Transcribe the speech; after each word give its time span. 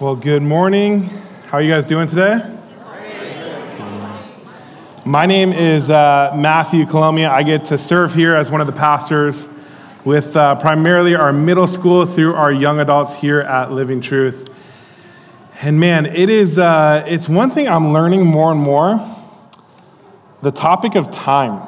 Well, 0.00 0.14
good 0.14 0.44
morning. 0.44 1.02
How 1.46 1.58
are 1.58 1.60
you 1.60 1.68
guys 1.68 1.84
doing 1.84 2.06
today? 2.06 2.40
My 5.04 5.26
name 5.26 5.52
is 5.52 5.90
uh, 5.90 6.32
Matthew 6.36 6.86
Colomia. 6.86 7.28
I 7.28 7.42
get 7.42 7.64
to 7.64 7.78
serve 7.78 8.14
here 8.14 8.36
as 8.36 8.48
one 8.48 8.60
of 8.60 8.68
the 8.68 8.72
pastors 8.72 9.48
with 10.04 10.36
uh, 10.36 10.54
primarily 10.54 11.16
our 11.16 11.32
middle 11.32 11.66
school 11.66 12.06
through 12.06 12.36
our 12.36 12.52
young 12.52 12.78
adults 12.78 13.12
here 13.16 13.40
at 13.40 13.72
Living 13.72 14.00
Truth. 14.00 14.48
And 15.62 15.80
man, 15.80 16.06
it 16.06 16.30
is, 16.30 16.58
uh, 16.58 17.04
it's 17.08 17.28
one 17.28 17.50
thing 17.50 17.66
I'm 17.66 17.92
learning 17.92 18.24
more 18.24 18.52
and 18.52 18.60
more 18.60 19.04
the 20.42 20.52
topic 20.52 20.94
of 20.94 21.10
time. 21.10 21.60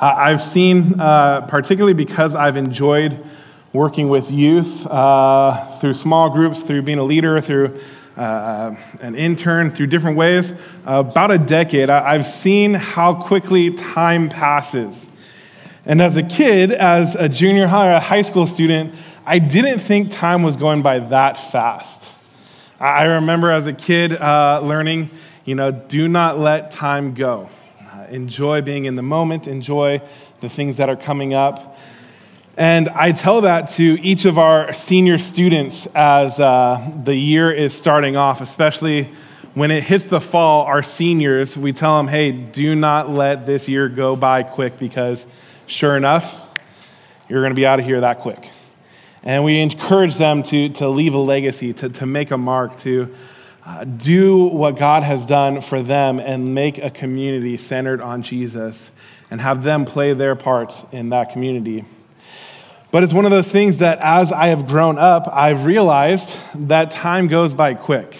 I've 0.00 0.42
seen, 0.42 1.00
uh, 1.00 1.42
particularly 1.42 1.94
because 1.94 2.34
I've 2.34 2.56
enjoyed 2.56 3.24
working 3.72 4.08
with 4.08 4.30
youth 4.30 4.86
uh, 4.86 5.78
through 5.78 5.94
small 5.94 6.28
groups, 6.30 6.60
through 6.62 6.82
being 6.82 6.98
a 6.98 7.04
leader, 7.04 7.40
through 7.40 7.78
uh, 8.16 8.74
an 9.00 9.14
intern, 9.14 9.70
through 9.70 9.86
different 9.86 10.16
ways. 10.16 10.52
About 10.84 11.30
a 11.30 11.38
decade, 11.38 11.88
I- 11.88 12.12
I've 12.12 12.26
seen 12.26 12.74
how 12.74 13.14
quickly 13.14 13.72
time 13.72 14.28
passes. 14.28 15.06
And 15.86 16.00
as 16.02 16.16
a 16.16 16.22
kid, 16.22 16.70
as 16.70 17.14
a 17.14 17.28
junior 17.28 17.66
high 17.66 17.88
or 17.88 17.92
a 17.92 18.00
high 18.00 18.22
school 18.22 18.46
student, 18.46 18.94
I 19.24 19.38
didn't 19.38 19.80
think 19.80 20.10
time 20.10 20.42
was 20.42 20.56
going 20.56 20.82
by 20.82 20.98
that 20.98 21.38
fast. 21.38 22.12
I 22.78 23.04
remember 23.04 23.50
as 23.50 23.66
a 23.66 23.72
kid 23.72 24.12
uh, 24.12 24.60
learning, 24.62 25.10
you 25.44 25.54
know, 25.54 25.70
do 25.70 26.08
not 26.08 26.38
let 26.38 26.70
time 26.70 27.14
go. 27.14 27.48
Uh, 27.80 28.06
enjoy 28.10 28.60
being 28.60 28.84
in 28.84 28.96
the 28.96 29.02
moment, 29.02 29.46
enjoy 29.46 30.02
the 30.40 30.48
things 30.48 30.76
that 30.76 30.88
are 30.88 30.96
coming 30.96 31.32
up. 31.32 31.71
And 32.56 32.90
I 32.90 33.12
tell 33.12 33.42
that 33.42 33.70
to 33.70 33.98
each 34.02 34.26
of 34.26 34.38
our 34.38 34.74
senior 34.74 35.16
students 35.16 35.86
as 35.94 36.38
uh, 36.38 36.92
the 37.02 37.14
year 37.14 37.50
is 37.50 37.72
starting 37.72 38.16
off, 38.16 38.42
especially 38.42 39.08
when 39.54 39.70
it 39.70 39.82
hits 39.82 40.04
the 40.04 40.20
fall, 40.20 40.64
our 40.64 40.82
seniors, 40.82 41.56
we 41.56 41.72
tell 41.72 41.96
them, 41.96 42.08
hey, 42.08 42.30
do 42.30 42.74
not 42.74 43.08
let 43.08 43.46
this 43.46 43.68
year 43.68 43.88
go 43.88 44.16
by 44.16 44.42
quick 44.42 44.78
because 44.78 45.24
sure 45.66 45.96
enough, 45.96 46.40
you're 47.28 47.40
going 47.40 47.52
to 47.52 47.56
be 47.56 47.66
out 47.66 47.78
of 47.78 47.86
here 47.86 48.02
that 48.02 48.20
quick. 48.20 48.50
And 49.22 49.44
we 49.44 49.60
encourage 49.60 50.16
them 50.16 50.42
to, 50.44 50.68
to 50.70 50.88
leave 50.88 51.14
a 51.14 51.18
legacy, 51.18 51.72
to, 51.74 51.88
to 51.88 52.06
make 52.06 52.32
a 52.32 52.38
mark, 52.38 52.78
to 52.80 53.14
uh, 53.64 53.84
do 53.84 54.44
what 54.44 54.76
God 54.76 55.04
has 55.04 55.24
done 55.24 55.62
for 55.62 55.82
them 55.82 56.18
and 56.18 56.54
make 56.54 56.76
a 56.76 56.90
community 56.90 57.56
centered 57.56 58.02
on 58.02 58.22
Jesus 58.22 58.90
and 59.30 59.40
have 59.40 59.62
them 59.62 59.86
play 59.86 60.12
their 60.12 60.34
part 60.34 60.74
in 60.92 61.10
that 61.10 61.32
community. 61.32 61.84
But 62.92 63.02
it's 63.02 63.14
one 63.14 63.24
of 63.24 63.30
those 63.30 63.48
things 63.48 63.78
that 63.78 63.98
as 64.00 64.32
I 64.32 64.48
have 64.48 64.68
grown 64.68 64.98
up, 64.98 65.26
I've 65.32 65.64
realized 65.64 66.36
that 66.54 66.90
time 66.90 67.26
goes 67.26 67.54
by 67.54 67.72
quick. 67.72 68.14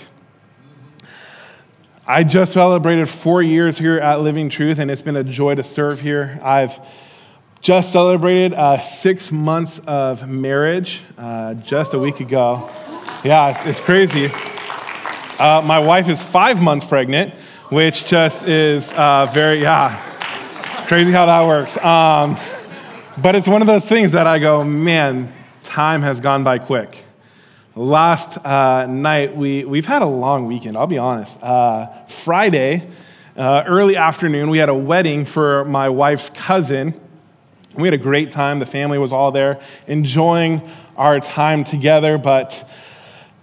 I 2.06 2.24
just 2.24 2.54
celebrated 2.54 3.06
four 3.06 3.42
years 3.42 3.76
here 3.76 3.98
at 3.98 4.22
Living 4.22 4.48
Truth, 4.48 4.78
and 4.78 4.90
it's 4.90 5.02
been 5.02 5.14
a 5.14 5.22
joy 5.22 5.56
to 5.56 5.62
serve 5.62 6.00
here. 6.00 6.40
I've 6.42 6.80
just 7.60 7.92
celebrated 7.92 8.54
uh, 8.54 8.78
six 8.78 9.30
months 9.30 9.78
of 9.86 10.26
marriage 10.26 11.02
uh, 11.18 11.52
just 11.52 11.92
a 11.92 11.98
week 11.98 12.20
ago. 12.20 12.70
Yeah, 13.22 13.50
it's, 13.50 13.66
it's 13.66 13.80
crazy. 13.80 14.32
Uh, 15.38 15.60
my 15.66 15.80
wife 15.80 16.08
is 16.08 16.18
five 16.18 16.62
months 16.62 16.86
pregnant, 16.86 17.34
which 17.68 18.06
just 18.06 18.44
is 18.44 18.90
uh, 18.94 19.26
very, 19.34 19.60
yeah, 19.60 20.86
crazy 20.86 21.12
how 21.12 21.26
that 21.26 21.46
works. 21.46 21.76
Um, 21.76 22.38
but 23.18 23.34
it's 23.34 23.48
one 23.48 23.60
of 23.60 23.66
those 23.66 23.84
things 23.84 24.12
that 24.12 24.26
I 24.26 24.38
go, 24.38 24.64
man, 24.64 25.32
time 25.62 26.02
has 26.02 26.20
gone 26.20 26.44
by 26.44 26.58
quick. 26.58 27.04
Last 27.74 28.38
uh, 28.38 28.86
night, 28.86 29.36
we, 29.36 29.64
we've 29.64 29.86
had 29.86 30.02
a 30.02 30.06
long 30.06 30.46
weekend, 30.46 30.76
I'll 30.76 30.86
be 30.86 30.98
honest. 30.98 31.42
Uh, 31.42 31.88
Friday, 32.06 32.88
uh, 33.36 33.64
early 33.66 33.96
afternoon, 33.96 34.50
we 34.50 34.58
had 34.58 34.68
a 34.68 34.74
wedding 34.74 35.24
for 35.24 35.64
my 35.64 35.88
wife's 35.88 36.30
cousin. 36.30 36.98
We 37.74 37.86
had 37.86 37.94
a 37.94 38.02
great 38.02 38.30
time. 38.30 38.58
The 38.58 38.66
family 38.66 38.98
was 38.98 39.12
all 39.12 39.30
there 39.30 39.60
enjoying 39.86 40.68
our 40.96 41.20
time 41.20 41.64
together. 41.64 42.18
But 42.18 42.68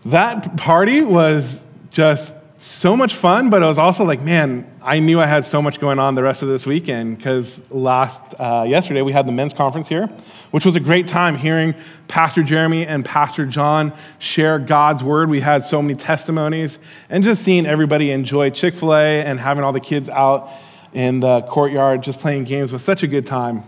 that 0.05 0.57
party 0.57 1.01
was 1.01 1.59
just 1.91 2.33
so 2.69 2.95
much 2.95 3.15
fun, 3.15 3.49
but 3.49 3.63
it 3.63 3.65
was 3.65 3.79
also 3.79 4.05
like, 4.05 4.21
man, 4.21 4.71
I 4.81 4.99
knew 4.99 5.19
I 5.19 5.25
had 5.25 5.43
so 5.43 5.59
much 5.59 5.79
going 5.79 5.97
on 5.97 6.13
the 6.13 6.21
rest 6.21 6.43
of 6.43 6.49
this 6.49 6.67
weekend 6.67 7.17
because 7.17 7.59
last 7.71 8.21
uh, 8.39 8.63
yesterday 8.67 9.01
we 9.01 9.11
had 9.11 9.27
the 9.27 9.31
men's 9.31 9.53
conference 9.53 9.89
here, 9.89 10.07
which 10.51 10.65
was 10.65 10.75
a 10.75 10.79
great 10.79 11.07
time 11.07 11.35
hearing 11.35 11.73
Pastor 12.07 12.43
Jeremy 12.43 12.85
and 12.85 13.03
Pastor 13.03 13.47
John 13.47 13.91
share 14.19 14.59
God's 14.59 15.03
word. 15.03 15.29
We 15.29 15.41
had 15.41 15.63
so 15.63 15.81
many 15.81 15.95
testimonies 15.95 16.77
and 17.09 17.23
just 17.23 17.43
seeing 17.43 17.65
everybody 17.65 18.11
enjoy 18.11 18.51
Chick 18.51 18.75
Fil 18.75 18.93
A 18.93 19.23
and 19.23 19.39
having 19.39 19.63
all 19.63 19.73
the 19.73 19.79
kids 19.79 20.07
out 20.07 20.51
in 20.93 21.21
the 21.21 21.41
courtyard 21.41 22.03
just 22.03 22.19
playing 22.19 22.43
games 22.43 22.71
was 22.71 22.83
such 22.83 23.01
a 23.01 23.07
good 23.07 23.25
time. 23.25 23.63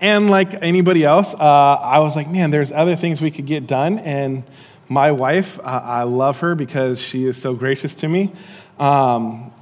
And 0.00 0.28
like 0.28 0.60
anybody 0.60 1.04
else, 1.04 1.34
uh, 1.34 1.38
I 1.38 2.00
was 2.00 2.16
like, 2.16 2.28
man, 2.28 2.50
there's 2.50 2.72
other 2.72 2.96
things 2.96 3.20
we 3.20 3.30
could 3.30 3.46
get 3.46 3.68
done. 3.68 4.00
And 4.00 4.42
my 4.90 5.12
wife, 5.12 5.60
uh, 5.60 5.62
I 5.62 6.02
love 6.02 6.40
her 6.40 6.56
because 6.56 7.00
she 7.00 7.24
is 7.24 7.40
so 7.40 7.54
gracious 7.54 7.94
to 7.94 8.08
me. 8.08 8.32
Um, 8.78 9.52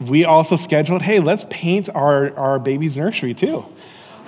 we 0.00 0.24
also 0.24 0.56
scheduled, 0.56 1.02
hey, 1.02 1.20
let's 1.20 1.44
paint 1.50 1.90
our, 1.90 2.34
our 2.36 2.58
baby's 2.58 2.96
nursery 2.96 3.34
too. 3.34 3.66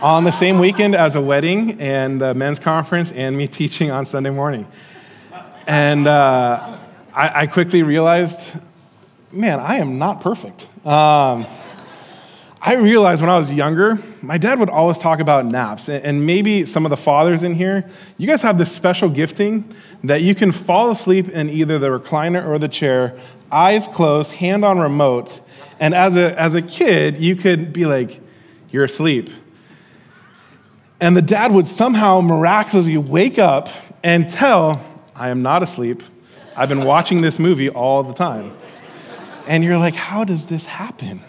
On 0.01 0.25
the 0.25 0.31
same 0.31 0.59
weekend 0.59 0.95
as 0.95 1.17
a 1.17 1.23
wedding 1.23 1.81
and 1.81 2.21
the 2.21 2.35
men's 2.35 2.59
conference 2.59 3.13
and 3.13 3.35
me 3.35 3.49
teaching 3.61 3.91
on 3.91 4.05
Sunday 4.05 4.29
morning. 4.29 4.67
And 5.67 6.07
uh, 6.07 6.77
I, 7.15 7.43
I, 7.43 7.47
quickly 7.47 7.83
realized, 7.83 8.39
man, 9.33 9.59
I 9.59 9.77
am 9.77 9.99
not 9.99 10.21
perfect. 10.21 10.69
Um, 10.87 11.47
I 12.67 12.75
realized 12.75 13.21
when 13.21 13.31
I 13.31 13.39
was 13.39 13.53
younger, 13.53 13.97
my 14.23 14.39
dad 14.39 14.59
would 14.59 14.71
always 14.71 14.99
talk 14.99 15.21
about 15.21 15.47
naps. 15.47 15.89
And 15.89 16.27
maybe 16.27 16.65
some 16.65 16.85
of 16.85 16.91
the 16.91 16.97
fathers 16.97 17.45
in 17.45 17.55
here, 17.55 17.89
you 18.19 18.27
guys 18.27 18.43
have 18.43 18.59
this 18.59 18.73
special 18.73 19.09
gifting 19.09 19.73
that 20.03 20.23
you 20.23 20.35
can 20.35 20.51
fall 20.51 20.91
asleep 20.91 21.29
in 21.29 21.49
either 21.49 21.79
the 21.79 21.87
recliner 21.87 22.45
or 22.45 22.59
the 22.59 22.67
chair, 22.67 23.17
eyes 23.53 23.87
closed, 23.87 24.33
hand 24.33 24.65
on 24.65 24.81
remote. 24.81 25.41
And 25.79 25.95
as 25.95 26.17
a, 26.17 26.37
as 26.41 26.55
a 26.55 26.63
kid, 26.63 27.19
you 27.19 27.37
could 27.37 27.73
be 27.73 27.87
like, 27.87 28.21
you're 28.73 28.83
asleep. 28.83 29.31
And 30.99 31.17
the 31.17 31.23
dad 31.23 31.53
would 31.53 31.69
somehow 31.69 32.21
miraculously 32.21 32.97
wake 32.97 33.39
up 33.39 33.69
and 34.03 34.29
tell, 34.29 34.85
I 35.15 35.29
am 35.29 35.41
not 35.41 35.63
asleep. 35.63 36.03
I've 36.57 36.69
been 36.69 36.85
watching 36.85 37.21
this 37.21 37.39
movie 37.39 37.69
all 37.69 38.03
the 38.03 38.15
time. 38.15 38.57
And 39.47 39.63
you're 39.63 39.79
like, 39.79 39.95
how 39.95 40.25
does 40.25 40.47
this 40.47 40.67
happen? 40.67 41.21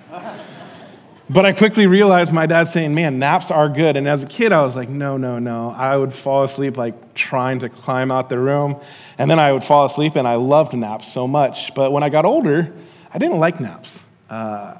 But 1.29 1.45
I 1.45 1.51
quickly 1.51 1.88
realized 1.88 2.31
my 2.31 2.45
dad 2.45 2.67
saying, 2.67 2.95
man, 2.95 3.19
naps 3.19 3.51
are 3.51 3.67
good. 3.67 3.97
And 3.97 4.07
as 4.07 4.23
a 4.23 4.27
kid, 4.27 4.53
I 4.53 4.61
was 4.61 4.77
like, 4.77 4.88
no, 4.88 5.17
no, 5.17 5.39
no. 5.39 5.71
I 5.71 5.97
would 5.97 6.13
fall 6.13 6.43
asleep 6.43 6.77
like 6.77 7.13
trying 7.15 7.59
to 7.59 7.69
climb 7.69 8.11
out 8.11 8.29
the 8.29 8.39
room. 8.39 8.79
And 9.17 9.29
then 9.29 9.38
I 9.38 9.51
would 9.51 9.63
fall 9.63 9.85
asleep, 9.85 10.15
and 10.15 10.25
I 10.25 10.35
loved 10.35 10.73
naps 10.73 11.11
so 11.11 11.27
much. 11.27 11.75
But 11.75 11.91
when 11.91 12.01
I 12.01 12.09
got 12.09 12.23
older, 12.23 12.71
I 13.13 13.17
didn't 13.17 13.39
like 13.39 13.59
naps. 13.59 13.99
Uh, 14.29 14.75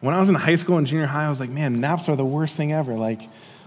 when 0.00 0.14
I 0.14 0.20
was 0.20 0.28
in 0.28 0.34
high 0.34 0.56
school 0.56 0.78
and 0.78 0.86
junior 0.86 1.06
high, 1.06 1.26
I 1.26 1.30
was 1.30 1.38
like, 1.38 1.50
man, 1.50 1.80
naps 1.80 2.08
are 2.08 2.16
the 2.16 2.24
worst 2.24 2.56
thing 2.56 2.72
ever. 2.72 2.94
Like, 2.94 3.22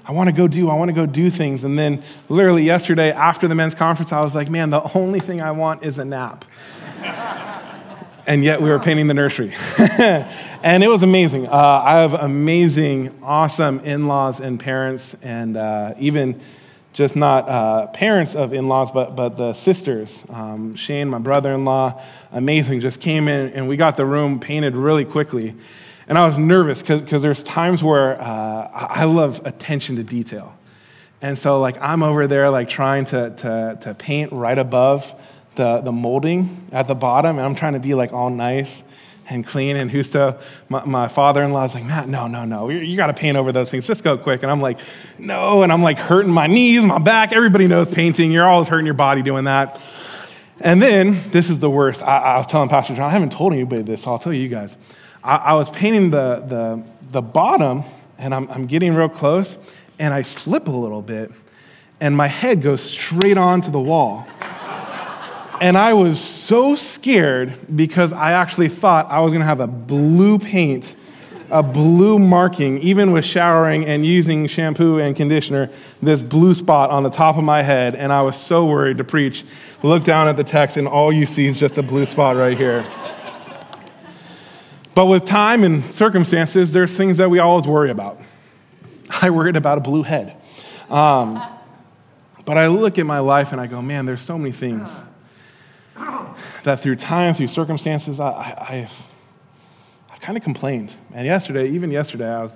I 0.06 0.12
want 0.12 0.28
to 0.28 0.34
go 0.34 0.50
do, 0.50 0.70
I 0.70 0.74
want 0.74 0.90
to 0.90 0.94
go 0.94 1.06
do 1.06 1.30
things. 1.30 1.64
And 1.64 1.80
then 1.80 2.04
literally 2.28 2.64
yesterday 2.64 3.12
after 3.12 3.48
the 3.48 3.56
men's 3.56 3.76
conference, 3.76 4.12
I 4.12 4.22
was 4.22 4.36
like, 4.36 4.50
man, 4.50 4.70
the 4.70 4.82
only 4.98 5.22
thing 5.22 5.42
I 5.42 5.52
want 5.52 5.84
is 5.84 5.98
a 5.98 6.06
nap. 6.06 6.44
and 8.32 8.46
yet 8.46 8.62
we 8.62 8.70
were 8.70 8.80
painting 8.80 9.08
the 9.08 9.14
nursery. 9.14 9.54
and 9.78 10.82
it 10.86 10.88
was 10.88 11.04
amazing. 11.04 11.48
Uh, 11.48 11.82
I 11.84 11.98
have 11.98 12.14
amazing, 12.14 13.20
awesome 13.22 13.82
in 13.82 14.08
laws 14.08 14.40
and 14.40 14.58
parents, 14.58 15.18
and 15.22 15.58
uh, 15.58 15.96
even 16.00 16.40
just 16.94 17.18
not 17.18 17.50
uh, 17.50 17.88
parents 17.88 18.34
of 18.34 18.54
in 18.54 18.70
laws, 18.70 18.90
but, 18.90 19.18
but 19.18 19.38
the 19.38 19.52
sisters. 19.52 20.24
Um, 20.30 20.76
Shane, 20.76 21.10
my 21.10 21.18
brother 21.18 21.52
in 21.52 21.66
law, 21.66 22.02
amazing, 22.32 22.80
just 22.80 23.02
came 23.02 23.28
in 23.28 23.50
and 23.50 23.68
we 23.68 23.76
got 23.76 23.98
the 23.98 24.06
room 24.06 24.40
painted 24.40 24.78
really 24.78 25.04
quickly. 25.04 25.54
And 26.08 26.18
I 26.18 26.26
was 26.26 26.38
nervous 26.38 26.82
because 26.82 27.22
there's 27.22 27.44
times 27.44 27.84
where 27.84 28.22
uh, 28.22 28.70
I 28.74 29.04
love 29.04 29.42
attention 29.44 29.98
to 29.98 30.04
detail. 30.04 30.58
And 31.22 31.38
so, 31.38 31.60
like, 31.60 31.78
I'm 31.82 32.02
over 32.02 32.28
there, 32.28 32.50
like, 32.50 32.70
trying 32.70 33.04
to, 33.06 33.32
to, 33.32 33.78
to 33.82 33.94
paint 33.94 34.32
right 34.32 34.58
above 34.58 35.14
the, 35.56 35.82
the 35.82 35.92
molding 35.92 36.68
at 36.72 36.88
the 36.88 36.96
bottom, 36.96 37.38
and 37.38 37.46
I'm 37.46 37.56
trying 37.56 37.74
to 37.74 37.80
be 37.80 37.94
like 37.94 38.14
all 38.14 38.30
nice 38.30 38.84
and 39.30 39.46
clean. 39.46 39.78
And 39.78 39.90
Husto, 39.90 40.42
my, 40.70 40.84
my 40.86 41.08
father 41.08 41.44
in 41.44 41.52
law, 41.52 41.64
is 41.64 41.74
like, 41.74 41.86
Matt, 41.86 42.10
no, 42.10 42.28
no, 42.28 42.46
no. 42.46 42.70
You, 42.70 42.80
you 42.80 42.98
got 42.98 43.08
to 43.08 43.14
paint 43.14 43.38
over 43.38 43.52
those 43.52 43.70
things. 43.70 43.86
Just 43.86 44.04
go 44.04 44.18
quick. 44.18 44.44
And 44.44 44.52
I'm 44.52 44.62
like, 44.62 44.80
no. 45.18 45.64
And 45.64 45.72
I'm 45.72 45.84
like 45.84 45.98
hurting 45.98 46.32
my 46.32 46.48
knees, 46.48 46.84
my 46.84 47.00
back. 47.00 47.32
Everybody 47.32 47.68
knows 47.68 47.88
painting. 47.88 48.32
You're 48.32 48.48
always 48.48 48.68
hurting 48.68 48.86
your 48.86 48.96
body 48.96 49.22
doing 49.22 49.46
that. 49.46 49.80
And 50.60 50.82
then, 50.82 51.20
this 51.32 51.50
is 51.50 51.60
the 51.60 51.70
worst. 51.70 52.04
I, 52.04 52.18
I 52.18 52.38
was 52.38 52.48
telling 52.48 52.70
Pastor 52.70 52.94
John, 52.94 53.06
I 53.06 53.10
haven't 53.10 53.32
told 53.32 53.54
anybody 53.54 53.82
this, 53.82 54.04
so 54.04 54.12
I'll 54.12 54.20
tell 54.20 54.34
you 54.34 54.48
guys. 54.48 54.76
I, 55.24 55.38
I 55.38 55.54
was 55.54 55.70
painting 55.72 56.12
the, 56.12 56.44
the, 56.48 56.84
the 57.12 57.22
bottom, 57.22 57.84
and 58.20 58.34
I'm, 58.34 58.50
I'm 58.50 58.68
getting 58.68 58.94
real 58.94 59.10
close, 59.10 59.58
and 59.98 60.14
I 60.14 60.22
slip 60.22 60.68
a 60.68 60.72
little 60.72 61.02
bit, 61.02 61.32
and 62.00 62.16
my 62.16 62.28
head 62.28 62.62
goes 62.62 62.82
straight 62.82 63.38
onto 63.38 63.72
the 63.72 63.80
wall. 63.80 64.28
And 65.62 65.78
I 65.78 65.94
was 65.94 66.20
so 66.20 66.76
scared 66.76 67.54
because 67.76 68.12
I 68.12 68.32
actually 68.32 68.68
thought 68.68 69.12
I 69.12 69.20
was 69.20 69.30
going 69.30 69.42
to 69.42 69.46
have 69.46 69.60
a 69.60 69.68
blue 69.68 70.40
paint, 70.40 70.96
a 71.52 71.62
blue 71.62 72.18
marking, 72.18 72.80
even 72.80 73.12
with 73.12 73.26
showering 73.26 73.86
and 73.86 74.04
using 74.04 74.48
shampoo 74.48 74.98
and 74.98 75.16
conditioner, 75.16 75.70
this 76.02 76.20
blue 76.20 76.56
spot 76.56 76.90
on 76.90 77.04
the 77.04 77.12
top 77.12 77.38
of 77.38 77.44
my 77.44 77.62
head. 77.62 77.94
And 77.94 78.12
I 78.12 78.24
was 78.24 78.36
so 78.36 78.66
worried 78.66 78.98
to 78.98 79.04
preach. 79.04 79.46
Look 79.84 80.04
down 80.04 80.28
at 80.28 80.36
the 80.36 80.44
text, 80.44 80.78
and 80.78 80.88
all 80.88 81.14
you 81.14 81.28
see 81.28 81.46
is 81.46 81.60
just 81.60 81.78
a 81.78 81.84
blue 81.84 82.08
spot 82.08 82.38
right 82.38 82.58
here. 82.58 82.84
But 84.96 85.06
with 85.06 85.26
time 85.26 85.64
and 85.64 85.86
circumstances, 85.86 86.72
there's 86.72 86.92
things 86.92 87.18
that 87.18 87.30
we 87.30 87.38
always 87.38 87.68
worry 87.68 87.92
about. 87.92 88.20
I 89.22 89.30
worried 89.30 89.58
about 89.58 89.78
a 89.78 89.82
blue 89.82 90.02
head. 90.02 90.36
Um, 90.90 91.40
but 92.46 92.58
I 92.58 92.66
look 92.66 92.98
at 92.98 93.06
my 93.06 93.20
life 93.20 93.52
and 93.52 93.62
I 93.62 93.68
go, 93.68 93.80
man, 93.80 94.08
there's 94.08 94.24
so 94.24 94.40
many 94.40 94.52
things 94.52 94.90
that 96.64 96.80
through 96.80 96.96
time, 96.98 97.34
through 97.36 97.48
circumstances, 97.48 98.20
I, 98.20 98.30
I, 98.32 98.76
have 98.76 98.94
I've 100.12 100.22
kind 100.22 100.38
of 100.38 100.44
complained. 100.44 100.96
And 101.14 101.26
yesterday, 101.26 101.70
even 101.70 101.92
yesterday, 101.92 102.30
I 102.30 102.44
was, 102.44 102.52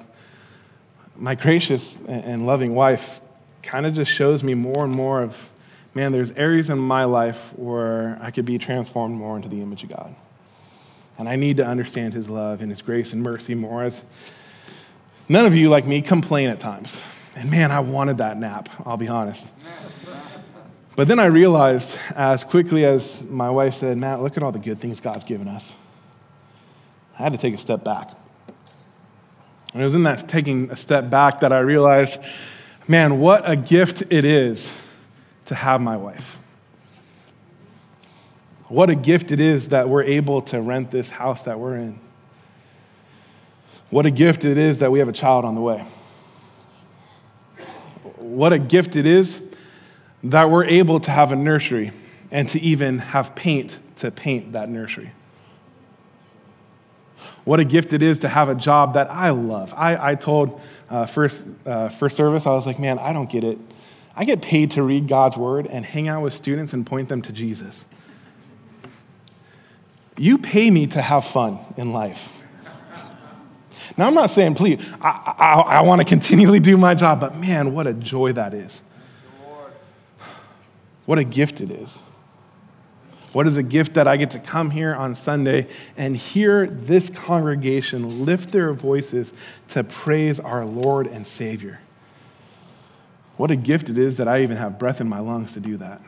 my 1.16 1.36
gracious 1.36 2.00
and 2.08 2.46
loving 2.46 2.76
wife 2.76 3.22
kind 3.64 3.86
of 3.86 3.94
just 3.94 4.12
shows 4.12 4.44
me 4.44 4.54
more 4.54 4.84
and 4.84 4.94
more 4.94 5.22
of, 5.24 5.50
man, 5.94 6.12
there's 6.12 6.32
areas 6.32 6.70
in 6.70 6.78
my 6.78 7.06
life 7.06 7.52
where 7.56 8.18
I 8.22 8.32
could 8.32 8.46
be 8.46 8.58
transformed 8.58 9.16
more 9.16 9.36
into 9.36 9.48
the 9.48 9.62
image 9.62 9.84
of 9.84 9.90
God. 9.90 10.16
And 11.18 11.30
I 11.30 11.38
need 11.38 11.58
to 11.58 11.66
understand 11.66 12.14
his 12.14 12.30
love 12.30 12.62
and 12.62 12.70
his 12.70 12.82
grace 12.82 13.14
and 13.14 13.24
mercy 13.24 13.56
more 13.56 13.84
as 13.84 14.04
none 15.30 15.46
of 15.46 15.56
you, 15.56 15.70
like 15.70 15.86
me, 15.88 16.02
complain 16.02 16.50
at 16.50 16.60
times. 16.60 17.00
And 17.36 17.50
man, 17.50 17.72
I 17.72 17.80
wanted 17.80 18.18
that 18.18 18.38
nap, 18.38 18.70
I'll 18.86 18.98
be 18.98 19.08
honest. 19.08 19.48
But 20.96 21.10
then 21.10 21.20
I 21.20 21.26
realized, 21.26 21.98
as 22.16 22.44
quickly 22.44 22.86
as 22.86 23.22
my 23.24 23.50
wife 23.50 23.76
said, 23.76 23.98
Matt, 23.98 24.22
look 24.22 24.38
at 24.38 24.44
all 24.44 24.54
the 24.54 24.60
good 24.60 24.80
things 24.80 25.02
God's 25.02 25.26
given 25.26 25.48
us. 25.48 25.74
I 27.20 27.24
had 27.24 27.34
to 27.34 27.38
take 27.38 27.54
a 27.54 27.58
step 27.58 27.84
back. 27.84 28.12
And 29.74 29.82
it 29.82 29.86
was 29.86 29.94
in 29.94 30.04
that 30.04 30.30
taking 30.30 30.72
a 30.72 30.78
step 30.78 31.10
back 31.10 31.42
that 31.42 31.52
I 31.52 31.60
realized, 31.60 32.18
man, 32.88 33.20
what 33.20 33.50
a 33.50 33.58
gift 33.58 34.04
it 34.10 34.24
is 34.24 34.70
to 35.48 35.56
have 35.56 35.82
my 35.82 35.98
wife. 35.98 36.40
What 38.70 38.90
a 38.90 38.96
gift 38.96 39.32
it 39.32 39.42
is 39.42 39.70
that 39.70 39.90
we're 39.90 40.04
able 40.04 40.42
to 40.44 40.62
rent 40.62 40.92
this 40.92 41.10
house 41.10 41.44
that 41.44 41.60
we're 41.60 41.76
in. 41.76 42.00
What 43.90 44.06
a 44.06 44.12
gift 44.12 44.46
it 44.46 44.58
is 44.58 44.80
that 44.80 44.92
we 44.92 45.00
have 45.00 45.10
a 45.10 45.14
child 45.14 45.44
on 45.44 45.56
the 45.56 45.62
way. 45.62 45.86
What 48.18 48.54
a 48.54 48.60
gift 48.60 48.96
it 48.96 49.06
is 49.06 49.42
that 50.32 50.50
we're 50.50 50.66
able 50.66 51.00
to 51.00 51.12
have 51.12 51.32
a 51.32 51.36
nursery 51.36 51.92
and 52.32 52.50
to 52.50 52.60
even 52.60 53.00
have 53.00 53.36
paint 53.36 53.80
to 53.98 54.12
paint 54.12 54.54
that 54.54 54.70
nursery. 54.70 55.12
What 57.44 57.60
a 57.60 57.64
gift 57.64 57.94
it 57.94 58.02
is 58.02 58.20
to 58.20 58.28
have 58.28 58.50
a 58.50 58.56
job 58.56 58.96
that 58.96 59.10
I 59.12 59.30
love. 59.30 59.74
I, 59.76 60.12
I 60.12 60.16
told 60.16 60.60
uh, 60.90 61.06
first, 61.06 61.44
uh, 61.66 61.90
first 61.90 62.18
service, 62.18 62.48
I 62.48 62.52
was 62.52 62.66
like, 62.66 62.80
man, 62.80 62.98
I 62.98 63.14
don't 63.14 63.30
get 63.30 63.44
it. 63.44 63.60
I 64.16 64.26
get 64.26 64.42
paid 64.42 64.72
to 64.72 64.84
read 64.84 65.08
God's 65.08 65.38
word 65.38 65.68
and 65.68 65.86
hang 65.86 66.08
out 66.08 66.24
with 66.24 66.34
students 66.34 66.74
and 66.74 66.86
point 66.86 67.08
them 67.08 67.22
to 67.22 67.32
Jesus. 67.32 67.86
You 70.18 70.38
pay 70.38 70.72
me 70.72 70.88
to 70.88 71.02
have 71.02 71.26
fun 71.26 71.60
in 71.78 71.94
life. 71.94 72.44
Now, 73.98 74.08
I'm 74.08 74.14
not 74.16 74.32
saying, 74.32 74.56
please, 74.56 74.84
I, 75.00 75.36
I, 75.38 75.62
I 75.78 75.82
want 75.82 76.00
to 76.00 76.06
continually 76.06 76.60
do 76.60 76.78
my 76.78 76.96
job, 76.96 77.20
but 77.20 77.38
man, 77.38 77.74
what 77.74 77.86
a 77.86 77.94
joy 77.94 78.34
that 78.34 78.54
is. 78.54 78.82
What 81.06 81.20
a 81.20 81.24
gift 81.24 81.62
it 81.62 81.72
is. 81.72 82.00
What 83.34 83.48
is 83.48 83.58
a 83.58 83.64
gift 83.64 83.96
that 83.96 84.08
I 84.08 84.16
get 84.16 84.32
to 84.32 84.40
come 84.40 84.72
here 84.72 84.96
on 84.96 85.14
Sunday 85.14 85.68
and 85.98 86.16
hear 86.16 86.68
this 86.68 87.10
congregation 87.10 88.26
lift 88.26 88.52
their 88.52 88.72
voices 88.72 89.34
to 89.70 89.84
praise 89.84 90.40
our 90.40 90.66
Lord 90.66 91.06
and 91.06 91.28
Savior. 91.28 91.82
What 93.36 93.52
a 93.52 93.58
gift 93.58 93.90
it 93.90 93.98
is 93.98 94.18
that 94.18 94.30
I 94.30 94.44
even 94.44 94.56
have 94.56 94.80
breath 94.80 95.02
in 95.02 95.10
my 95.10 95.20
lungs 95.20 95.54
to 95.54 95.60
do 95.60 95.76
that. 95.78 96.02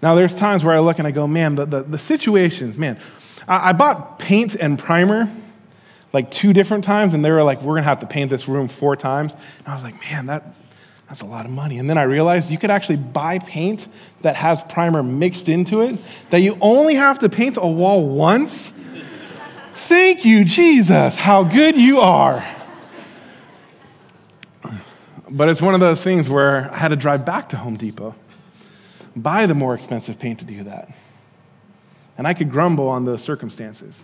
Now, 0.00 0.14
there's 0.14 0.34
times 0.34 0.62
where 0.62 0.74
I 0.74 0.78
look 0.78 0.98
and 0.98 1.08
I 1.08 1.10
go, 1.10 1.26
man, 1.26 1.56
the, 1.56 1.66
the, 1.66 1.82
the 1.82 1.98
situations, 1.98 2.78
man, 2.78 2.96
I, 3.48 3.70
I 3.70 3.72
bought 3.72 4.20
paint 4.20 4.54
and 4.54 4.78
primer 4.78 5.28
like 6.12 6.30
two 6.30 6.52
different 6.52 6.84
times, 6.84 7.14
and 7.14 7.24
they 7.24 7.30
were 7.30 7.42
like, 7.42 7.58
we're 7.60 7.74
going 7.74 7.82
to 7.82 7.88
have 7.88 8.00
to 8.00 8.06
paint 8.06 8.30
this 8.30 8.48
room 8.48 8.68
four 8.68 8.96
times. 8.96 9.32
And 9.58 9.68
I 9.68 9.74
was 9.74 9.82
like, 9.82 10.00
man, 10.00 10.26
that, 10.26 10.44
that's 11.10 11.22
a 11.22 11.26
lot 11.26 11.44
of 11.44 11.50
money. 11.50 11.80
And 11.80 11.90
then 11.90 11.98
I 11.98 12.04
realized 12.04 12.50
you 12.50 12.56
could 12.56 12.70
actually 12.70 12.98
buy 12.98 13.40
paint 13.40 13.88
that 14.22 14.36
has 14.36 14.62
primer 14.62 15.02
mixed 15.02 15.48
into 15.48 15.80
it, 15.80 15.98
that 16.30 16.38
you 16.38 16.56
only 16.60 16.94
have 16.94 17.18
to 17.18 17.28
paint 17.28 17.56
a 17.56 17.66
wall 17.66 18.06
once. 18.06 18.72
Thank 19.72 20.24
you, 20.24 20.44
Jesus, 20.44 21.16
how 21.16 21.42
good 21.42 21.76
you 21.76 21.98
are. 21.98 22.46
But 25.28 25.48
it's 25.48 25.60
one 25.60 25.74
of 25.74 25.80
those 25.80 26.00
things 26.00 26.28
where 26.28 26.72
I 26.72 26.76
had 26.76 26.88
to 26.88 26.96
drive 26.96 27.24
back 27.24 27.48
to 27.48 27.56
Home 27.56 27.76
Depot, 27.76 28.14
buy 29.16 29.46
the 29.46 29.54
more 29.54 29.74
expensive 29.74 30.16
paint 30.16 30.38
to 30.38 30.44
do 30.44 30.62
that. 30.62 30.94
And 32.18 32.24
I 32.24 32.34
could 32.34 32.52
grumble 32.52 32.86
on 32.86 33.04
those 33.04 33.20
circumstances. 33.20 34.00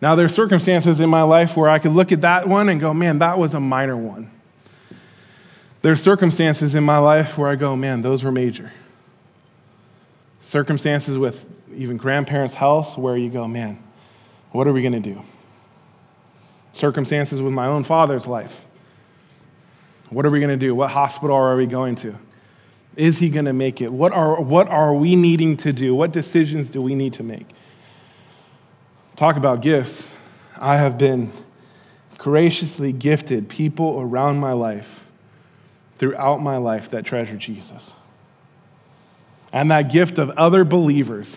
Now, 0.00 0.16
there 0.16 0.26
are 0.26 0.28
circumstances 0.28 0.98
in 0.98 1.08
my 1.08 1.22
life 1.22 1.56
where 1.56 1.70
I 1.70 1.78
could 1.78 1.92
look 1.92 2.10
at 2.10 2.22
that 2.22 2.48
one 2.48 2.68
and 2.68 2.80
go, 2.80 2.92
man, 2.92 3.20
that 3.20 3.38
was 3.38 3.54
a 3.54 3.60
minor 3.60 3.96
one. 3.96 4.28
There's 5.82 6.00
circumstances 6.00 6.76
in 6.76 6.84
my 6.84 6.98
life 6.98 7.36
where 7.36 7.50
I 7.50 7.56
go, 7.56 7.74
man, 7.74 8.02
those 8.02 8.22
were 8.22 8.30
major. 8.30 8.72
Circumstances 10.40 11.18
with 11.18 11.44
even 11.74 11.96
grandparents' 11.96 12.54
health 12.54 12.96
where 12.96 13.16
you 13.16 13.28
go, 13.28 13.48
man, 13.48 13.82
what 14.52 14.68
are 14.68 14.72
we 14.72 14.80
going 14.80 15.00
to 15.00 15.00
do? 15.00 15.20
Circumstances 16.72 17.42
with 17.42 17.52
my 17.52 17.66
own 17.66 17.82
father's 17.82 18.26
life. 18.28 18.64
What 20.10 20.24
are 20.24 20.30
we 20.30 20.38
going 20.38 20.50
to 20.50 20.56
do? 20.56 20.74
What 20.74 20.90
hospital 20.90 21.34
are 21.34 21.56
we 21.56 21.66
going 21.66 21.96
to? 21.96 22.14
Is 22.94 23.18
he 23.18 23.28
going 23.28 23.46
to 23.46 23.52
make 23.52 23.80
it? 23.80 23.92
What 23.92 24.12
are, 24.12 24.40
what 24.40 24.68
are 24.68 24.94
we 24.94 25.16
needing 25.16 25.56
to 25.58 25.72
do? 25.72 25.94
What 25.94 26.12
decisions 26.12 26.68
do 26.68 26.80
we 26.80 26.94
need 26.94 27.14
to 27.14 27.22
make? 27.22 27.46
Talk 29.16 29.36
about 29.36 29.62
gifts. 29.62 30.06
I 30.56 30.76
have 30.76 30.96
been 30.96 31.32
graciously 32.18 32.92
gifted 32.92 33.48
people 33.48 34.00
around 34.00 34.38
my 34.38 34.52
life 34.52 35.02
throughout 35.98 36.42
my 36.42 36.56
life 36.56 36.90
that 36.90 37.04
treasure 37.04 37.36
Jesus. 37.36 37.92
And 39.52 39.70
that 39.70 39.92
gift 39.92 40.18
of 40.18 40.30
other 40.30 40.64
believers. 40.64 41.36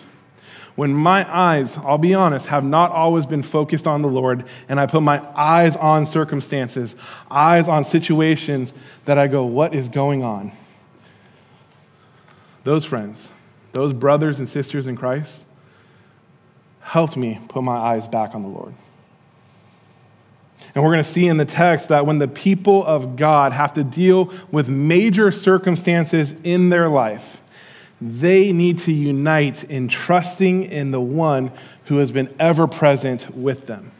When 0.74 0.92
my 0.92 1.26
eyes, 1.34 1.76
I'll 1.78 1.98
be 1.98 2.14
honest, 2.14 2.46
have 2.46 2.64
not 2.64 2.90
always 2.90 3.24
been 3.24 3.42
focused 3.42 3.86
on 3.86 4.02
the 4.02 4.08
Lord, 4.08 4.44
and 4.68 4.78
I 4.78 4.86
put 4.86 5.02
my 5.02 5.22
eyes 5.34 5.74
on 5.76 6.04
circumstances, 6.04 6.94
eyes 7.30 7.66
on 7.66 7.84
situations 7.84 8.74
that 9.06 9.16
I 9.18 9.26
go, 9.26 9.44
what 9.44 9.74
is 9.74 9.88
going 9.88 10.22
on? 10.22 10.52
Those 12.64 12.84
friends, 12.84 13.28
those 13.72 13.94
brothers 13.94 14.38
and 14.38 14.48
sisters 14.48 14.86
in 14.86 14.96
Christ, 14.96 15.44
helped 16.80 17.16
me 17.16 17.40
put 17.48 17.62
my 17.62 17.76
eyes 17.76 18.06
back 18.06 18.34
on 18.34 18.42
the 18.42 18.48
Lord. 18.48 18.74
And 20.76 20.84
we're 20.84 20.92
going 20.92 21.04
to 21.04 21.10
see 21.10 21.26
in 21.26 21.38
the 21.38 21.46
text 21.46 21.88
that 21.88 22.04
when 22.04 22.18
the 22.18 22.28
people 22.28 22.84
of 22.84 23.16
God 23.16 23.52
have 23.52 23.72
to 23.72 23.82
deal 23.82 24.30
with 24.52 24.68
major 24.68 25.30
circumstances 25.30 26.34
in 26.44 26.68
their 26.68 26.90
life, 26.90 27.40
they 27.98 28.52
need 28.52 28.80
to 28.80 28.92
unite 28.92 29.64
in 29.64 29.88
trusting 29.88 30.64
in 30.64 30.90
the 30.90 31.00
one 31.00 31.50
who 31.86 31.96
has 31.96 32.10
been 32.10 32.28
ever 32.38 32.66
present 32.66 33.34
with 33.34 33.66
them. 33.66 33.90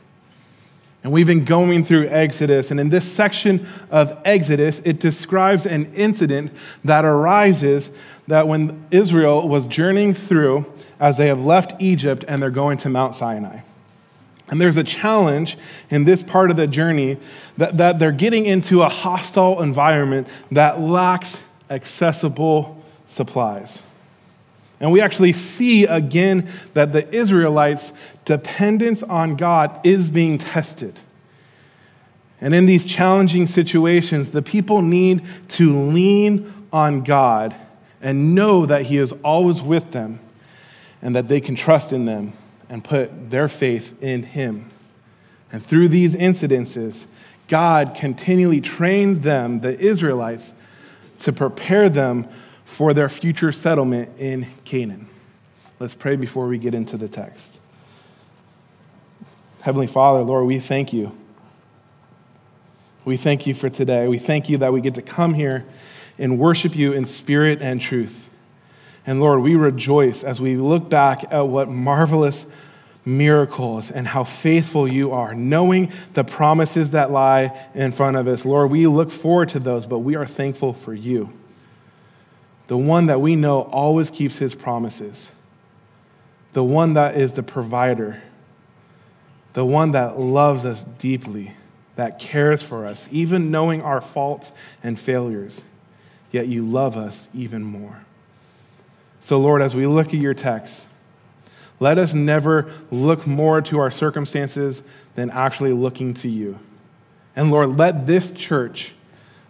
And 1.03 1.15
we've 1.15 1.27
been 1.27 1.47
going 1.47 1.83
through 1.83 2.09
Exodus, 2.09 2.71
and 2.71 2.79
in 2.79 2.91
this 2.91 3.11
section 3.11 3.67
of 3.91 4.19
Exodus, 4.27 4.83
it 4.85 5.01
describes 5.01 5.65
an 5.65 5.95
incident 5.95 6.53
that 6.85 7.07
arises 7.07 7.91
that 8.27 8.49
when 8.49 8.85
Israel 8.91 9.49
was 9.49 9.65
journeying 9.65 10.13
through 10.13 10.71
as 11.01 11.17
they 11.17 11.29
have 11.29 11.41
left 11.41 11.81
Egypt 11.81 12.23
and 12.29 12.43
they're 12.43 12.51
going 12.51 12.77
to 12.79 12.91
Mount 12.91 13.15
Sinai. 13.15 13.61
And 14.49 14.61
there's 14.61 14.77
a 14.77 14.85
challenge 14.85 15.59
in 15.91 16.05
this 16.05 16.23
part 16.23 16.51
of 16.51 16.57
the 16.57 16.67
journey 16.67 17.19
that, 17.57 17.79
that 17.79 17.99
they're 17.99 18.13
getting 18.13 18.47
into 18.47 18.83
a 18.83 18.89
hostile 18.89 19.61
environment 19.61 20.29
that 20.53 20.81
lacks 20.81 21.39
accessible 21.69 22.83
supplies. 23.09 23.83
And 24.79 24.93
we 24.93 25.01
actually 25.01 25.33
see 25.33 25.85
again 25.85 26.49
that 26.75 26.93
the 26.93 27.13
Israelites' 27.13 27.93
dependence 28.25 29.03
on 29.03 29.37
God 29.37 29.81
is 29.85 30.11
being 30.11 30.39
tested. 30.39 30.95
And 32.41 32.55
in 32.55 32.67
these 32.67 32.85
challenging 32.85 33.47
situations, 33.47 34.31
the 34.31 34.43
people 34.43 34.83
need 34.83 35.25
to 35.51 35.77
lean 35.77 36.53
on 36.73 37.03
God 37.03 37.55
and 38.03 38.35
know 38.35 38.67
that 38.67 38.83
He 38.83 38.99
is 38.99 39.13
always 39.25 39.63
with 39.63 39.93
them 39.93 40.21
and 41.01 41.17
that 41.17 41.29
they 41.29 41.41
can 41.41 41.57
trust 41.57 41.93
in 41.93 42.05
them 42.05 42.35
and 42.69 42.83
put 42.83 43.31
their 43.31 43.49
faith 43.49 44.03
in 44.03 44.23
Him. 44.23 44.71
And 45.53 45.65
through 45.65 45.89
these 45.89 46.15
incidences, 46.15 47.07
God 47.49 47.95
continually 47.95 48.61
trained 48.61 49.23
them, 49.23 49.61
the 49.61 49.79
Israelites, 49.79 50.53
to 51.21 51.33
prepare 51.33 51.89
them 51.89 52.29
for 52.65 52.93
their 52.93 53.09
future 53.09 53.53
settlement 53.53 54.11
in 54.19 54.47
Canaan. 54.65 55.09
Let's 55.79 55.95
pray 55.95 56.17
before 56.17 56.49
we 56.49 56.59
get 56.59 56.75
into 56.75 56.97
the 56.97 57.09
text. 57.09 57.59
Heavenly 59.61 59.87
Father, 59.87 60.23
Lord, 60.23 60.47
we 60.47 60.59
thank 60.59 60.93
you. 60.93 61.17
We 63.05 63.17
thank 63.17 63.47
you 63.47 63.55
for 63.55 63.69
today. 63.69 64.09
We 64.09 64.19
thank 64.19 64.49
you 64.49 64.59
that 64.59 64.73
we 64.73 64.81
get 64.81 64.95
to 64.97 65.03
come 65.03 65.35
here 65.35 65.65
and 66.19 66.39
worship 66.39 66.75
you 66.75 66.93
in 66.93 67.07
spirit 67.07 67.63
and 67.63 67.81
truth. 67.81 68.26
And 69.07 69.21
Lord, 69.21 69.41
we 69.41 69.55
rejoice 69.55 70.25
as 70.25 70.41
we 70.41 70.57
look 70.57 70.91
back 70.91 71.25
at 71.31 71.47
what 71.47 71.69
marvelous 71.69 72.45
miracles 73.05 73.89
and 73.89 74.07
how 74.07 74.25
faithful 74.25 74.91
you 74.91 75.13
are, 75.13 75.33
knowing 75.33 75.93
the 76.15 76.25
promises 76.25 76.91
that 76.91 77.13
lie 77.13 77.57
in 77.73 77.93
front 77.93 78.17
of 78.17 78.27
us. 78.27 78.45
Lord, 78.45 78.71
we 78.73 78.89
look 78.89 79.13
forward 79.13 79.51
to 79.51 79.61
those, 79.61 79.87
but 79.87 80.01
we 80.01 80.17
are 80.17 80.27
thankful 80.27 80.73
for 80.73 80.93
you, 80.93 81.33
the 82.67 82.77
one 82.77 83.07
that 83.07 83.21
we 83.21 83.37
know 83.37 83.63
always 83.63 84.11
keeps 84.11 84.39
his 84.39 84.57
promises, 84.57 85.29
the 86.53 86.65
one 86.65 86.95
that 86.95 87.17
is 87.17 87.33
the 87.35 87.45
provider, 87.45 88.21
the 89.53 89.65
one 89.65 89.93
that 89.93 90.19
loves 90.19 90.65
us 90.65 90.85
deeply, 90.99 91.53
that 91.95 92.19
cares 92.19 92.61
for 92.61 92.87
us, 92.87 93.09
even 93.13 93.53
knowing 93.53 93.83
our 93.83 94.01
faults 94.01 94.51
and 94.83 94.99
failures, 94.99 95.61
yet 96.33 96.49
you 96.49 96.67
love 96.67 96.97
us 96.97 97.29
even 97.33 97.63
more. 97.63 98.06
So, 99.27 99.41
Lord, 99.41 99.61
as 99.61 99.75
we 99.75 99.89
look 99.89 100.07
at 100.07 100.21
your 100.21 100.35
text, 100.35 100.87
let 101.81 101.99
us 101.99 102.15
never 102.15 102.71
look 102.93 103.27
more 103.27 103.61
to 103.61 103.81
our 103.81 103.91
circumstances 103.91 104.85
than 105.17 105.31
actually 105.31 105.73
looking 105.73 106.15
to 106.15 106.29
you. 106.29 106.61
And 107.35 107.51
Lord, 107.51 107.77
let 107.77 108.07
this 108.07 108.31
church, 108.31 108.93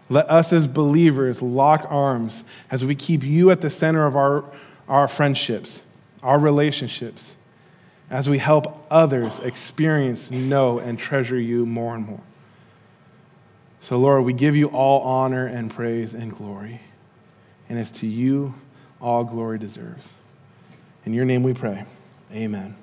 let 0.08 0.30
us 0.30 0.50
as 0.50 0.66
believers 0.66 1.42
lock 1.42 1.84
arms 1.90 2.42
as 2.70 2.86
we 2.86 2.94
keep 2.94 3.22
you 3.22 3.50
at 3.50 3.60
the 3.60 3.68
center 3.68 4.06
of 4.06 4.16
our, 4.16 4.44
our 4.88 5.06
friendships, 5.06 5.82
our 6.22 6.38
relationships, 6.38 7.34
as 8.08 8.30
we 8.30 8.38
help 8.38 8.86
others 8.90 9.38
experience, 9.40 10.30
know, 10.30 10.78
and 10.78 10.98
treasure 10.98 11.38
you 11.38 11.66
more 11.66 11.94
and 11.94 12.06
more. 12.06 12.22
So, 13.82 13.98
Lord, 13.98 14.24
we 14.24 14.32
give 14.32 14.56
you 14.56 14.68
all 14.68 15.02
honor 15.02 15.46
and 15.46 15.70
praise 15.70 16.14
and 16.14 16.34
glory. 16.34 16.80
And 17.68 17.78
it's 17.78 17.90
to 18.00 18.06
you 18.06 18.54
all 19.00 19.24
glory 19.24 19.58
deserves. 19.58 20.06
In 21.04 21.14
your 21.14 21.24
name 21.24 21.42
we 21.42 21.54
pray. 21.54 21.84
Amen. 22.32 22.76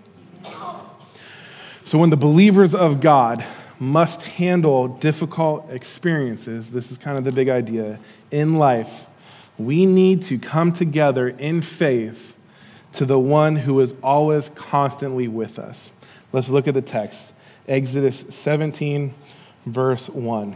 So, 1.84 1.98
when 1.98 2.10
the 2.10 2.18
believers 2.18 2.74
of 2.74 3.02
God 3.02 3.46
must 3.80 4.22
handle 4.22 4.88
difficult 4.88 5.70
experiences, 5.70 6.72
this 6.72 6.92
is 6.92 6.98
kind 6.98 7.18
of 7.18 7.26
the 7.26 7.32
big 7.32 7.50
idea 7.50 8.00
in 8.32 8.56
life, 8.56 9.06
we 9.58 9.86
need 9.86 10.22
to 10.24 10.40
come 10.40 10.72
together 10.72 11.30
in 11.30 11.62
faith 11.62 12.36
to 12.94 13.06
the 13.06 13.20
one 13.20 13.56
who 13.56 13.80
is 13.82 13.94
always 14.02 14.50
constantly 14.50 15.28
with 15.28 15.60
us. 15.60 15.92
Let's 16.32 16.50
look 16.50 16.68
at 16.68 16.74
the 16.74 16.82
text 16.82 17.34
Exodus 17.68 18.24
17, 18.30 19.14
verse 19.66 20.10
1 20.10 20.56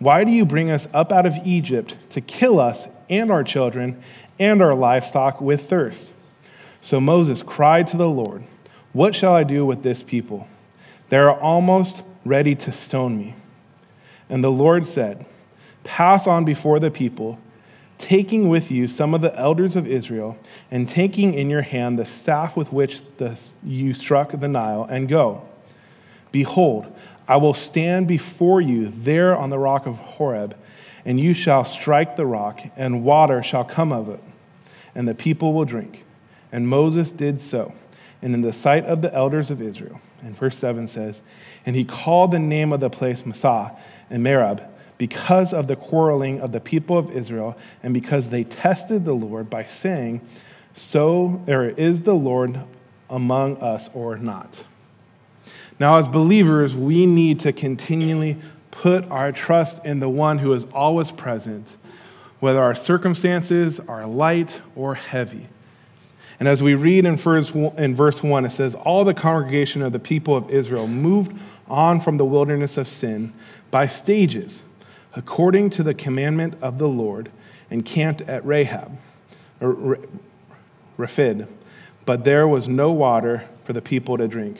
why 0.00 0.24
do 0.24 0.30
you 0.30 0.46
bring 0.46 0.70
us 0.70 0.88
up 0.94 1.12
out 1.12 1.26
of 1.26 1.36
Egypt 1.44 1.94
to 2.10 2.22
kill 2.22 2.58
us 2.58 2.88
and 3.10 3.30
our 3.30 3.44
children 3.44 4.02
and 4.38 4.62
our 4.62 4.74
livestock 4.74 5.40
with 5.40 5.68
thirst? 5.68 6.12
So 6.80 7.00
Moses 7.00 7.42
cried 7.42 7.86
to 7.88 7.98
the 7.98 8.08
Lord, 8.08 8.42
What 8.94 9.14
shall 9.14 9.34
I 9.34 9.44
do 9.44 9.64
with 9.66 9.82
this 9.82 10.02
people? 10.02 10.48
They 11.10 11.18
are 11.18 11.38
almost 11.38 12.02
ready 12.24 12.54
to 12.54 12.72
stone 12.72 13.18
me. 13.18 13.34
And 14.30 14.42
the 14.42 14.50
Lord 14.50 14.86
said, 14.86 15.26
Pass 15.84 16.26
on 16.26 16.46
before 16.46 16.78
the 16.78 16.90
people, 16.90 17.38
taking 17.98 18.48
with 18.48 18.70
you 18.70 18.88
some 18.88 19.12
of 19.12 19.20
the 19.20 19.38
elders 19.38 19.76
of 19.76 19.86
Israel, 19.86 20.38
and 20.70 20.88
taking 20.88 21.34
in 21.34 21.50
your 21.50 21.62
hand 21.62 21.98
the 21.98 22.06
staff 22.06 22.56
with 22.56 22.72
which 22.72 23.02
the, 23.18 23.38
you 23.62 23.92
struck 23.92 24.32
the 24.32 24.48
Nile, 24.48 24.84
and 24.84 25.10
go. 25.10 25.46
Behold, 26.32 26.94
I 27.30 27.36
will 27.36 27.54
stand 27.54 28.08
before 28.08 28.60
you 28.60 28.88
there 28.88 29.36
on 29.36 29.50
the 29.50 29.58
rock 29.58 29.86
of 29.86 29.94
Horeb, 29.94 30.56
and 31.04 31.20
you 31.20 31.32
shall 31.32 31.64
strike 31.64 32.16
the 32.16 32.26
rock, 32.26 32.60
and 32.76 33.04
water 33.04 33.40
shall 33.40 33.62
come 33.62 33.92
of 33.92 34.08
it, 34.08 34.20
and 34.96 35.06
the 35.06 35.14
people 35.14 35.52
will 35.52 35.64
drink. 35.64 36.04
And 36.50 36.66
Moses 36.66 37.12
did 37.12 37.40
so, 37.40 37.72
and 38.20 38.34
in 38.34 38.40
the 38.40 38.52
sight 38.52 38.84
of 38.84 39.00
the 39.00 39.14
elders 39.14 39.52
of 39.52 39.62
Israel. 39.62 40.00
And 40.22 40.36
verse 40.36 40.58
7 40.58 40.88
says, 40.88 41.22
And 41.64 41.76
he 41.76 41.84
called 41.84 42.32
the 42.32 42.40
name 42.40 42.72
of 42.72 42.80
the 42.80 42.90
place 42.90 43.24
Massah 43.24 43.76
and 44.10 44.24
Meribah, 44.24 44.68
because 44.98 45.54
of 45.54 45.68
the 45.68 45.76
quarreling 45.76 46.40
of 46.40 46.50
the 46.50 46.58
people 46.58 46.98
of 46.98 47.12
Israel, 47.12 47.56
and 47.80 47.94
because 47.94 48.30
they 48.30 48.42
tested 48.42 49.04
the 49.04 49.14
Lord 49.14 49.48
by 49.48 49.66
saying, 49.66 50.20
So 50.74 51.44
or 51.46 51.68
is 51.68 52.00
the 52.00 52.16
Lord 52.16 52.58
among 53.08 53.58
us 53.58 53.88
or 53.94 54.16
not. 54.16 54.64
Now, 55.80 55.96
as 55.96 56.06
believers, 56.06 56.76
we 56.76 57.06
need 57.06 57.40
to 57.40 57.54
continually 57.54 58.36
put 58.70 59.10
our 59.10 59.32
trust 59.32 59.82
in 59.84 59.98
the 59.98 60.10
one 60.10 60.38
who 60.38 60.52
is 60.52 60.66
always 60.74 61.10
present, 61.10 61.66
whether 62.38 62.62
our 62.62 62.74
circumstances 62.74 63.80
are 63.80 64.06
light 64.06 64.60
or 64.76 64.94
heavy. 64.94 65.48
And 66.38 66.48
as 66.48 66.62
we 66.62 66.74
read 66.74 67.06
in 67.06 67.16
verse, 67.16 67.50
in 67.50 67.96
verse 67.96 68.22
1, 68.22 68.44
it 68.44 68.50
says, 68.50 68.74
All 68.74 69.04
the 69.04 69.14
congregation 69.14 69.80
of 69.80 69.92
the 69.92 69.98
people 69.98 70.36
of 70.36 70.50
Israel 70.50 70.86
moved 70.86 71.36
on 71.66 71.98
from 71.98 72.18
the 72.18 72.26
wilderness 72.26 72.76
of 72.76 72.86
sin 72.86 73.32
by 73.70 73.86
stages, 73.86 74.60
according 75.14 75.70
to 75.70 75.82
the 75.82 75.94
commandment 75.94 76.54
of 76.60 76.76
the 76.76 76.88
Lord, 76.88 77.30
and 77.70 77.86
camped 77.86 78.20
at 78.22 78.44
Rahab, 78.44 78.98
or 79.62 79.98
Rephid, 80.98 81.46
but 82.04 82.24
there 82.24 82.46
was 82.46 82.68
no 82.68 82.90
water 82.90 83.44
for 83.64 83.72
the 83.72 83.82
people 83.82 84.18
to 84.18 84.28
drink. 84.28 84.58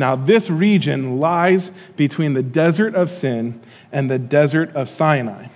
Now, 0.00 0.16
this 0.16 0.48
region 0.48 1.20
lies 1.20 1.70
between 1.94 2.32
the 2.32 2.42
desert 2.42 2.94
of 2.94 3.10
Sin 3.10 3.60
and 3.92 4.10
the 4.10 4.18
desert 4.18 4.74
of 4.74 4.88
Sinai. 4.88 5.48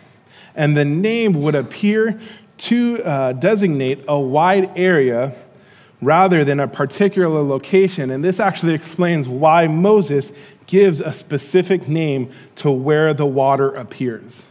And 0.55 0.77
the 0.77 0.85
name 0.85 1.41
would 1.41 1.55
appear 1.55 2.21
to 2.59 3.03
uh, 3.03 3.33
designate 3.33 4.05
a 4.07 4.21
wide 4.21 4.71
area 4.77 5.35
rather 6.03 6.45
than 6.45 6.61
a 6.61 6.69
particular 6.69 7.43
location. 7.43 8.11
And 8.11 8.23
this 8.23 8.39
actually 8.39 8.75
explains 8.75 9.27
why 9.29 9.67
Moses 9.67 10.31
gives 10.67 11.01
a 11.01 11.11
specific 11.11 11.89
name 11.89 12.31
to 12.57 12.71
where 12.71 13.15
the 13.15 13.27
water 13.27 13.71
appears. 13.71 14.45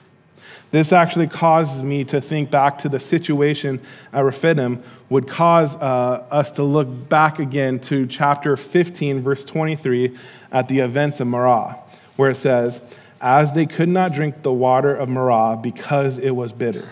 This 0.74 0.92
actually 0.92 1.28
causes 1.28 1.84
me 1.84 2.04
to 2.06 2.20
think 2.20 2.50
back 2.50 2.80
to 2.80 2.90
the 2.90 3.00
situation 3.00 3.80
at 4.12 4.22
Rephidim, 4.22 4.82
would 5.08 5.28
cause 5.28 5.76
uh, 5.76 6.26
us 6.32 6.50
to 6.54 6.64
look 6.64 6.88
back 7.10 7.38
again 7.38 7.78
to 7.82 8.08
chapter 8.08 8.58
15, 8.58 9.22
verse 9.22 9.46
23, 9.46 10.18
at 10.52 10.68
the 10.68 10.80
events 10.80 11.20
of 11.20 11.28
Marah, 11.28 11.78
where 12.16 12.32
it 12.32 12.38
says, 12.38 12.82
As 13.22 13.54
they 13.54 13.68
could 13.68 13.88
not 13.88 14.16
drink 14.16 14.42
the 14.42 14.52
water 14.52 14.96
of 14.96 15.10
Marah 15.10 15.60
because 15.62 16.18
it 16.18 16.32
was 16.32 16.52
bitter. 16.52 16.90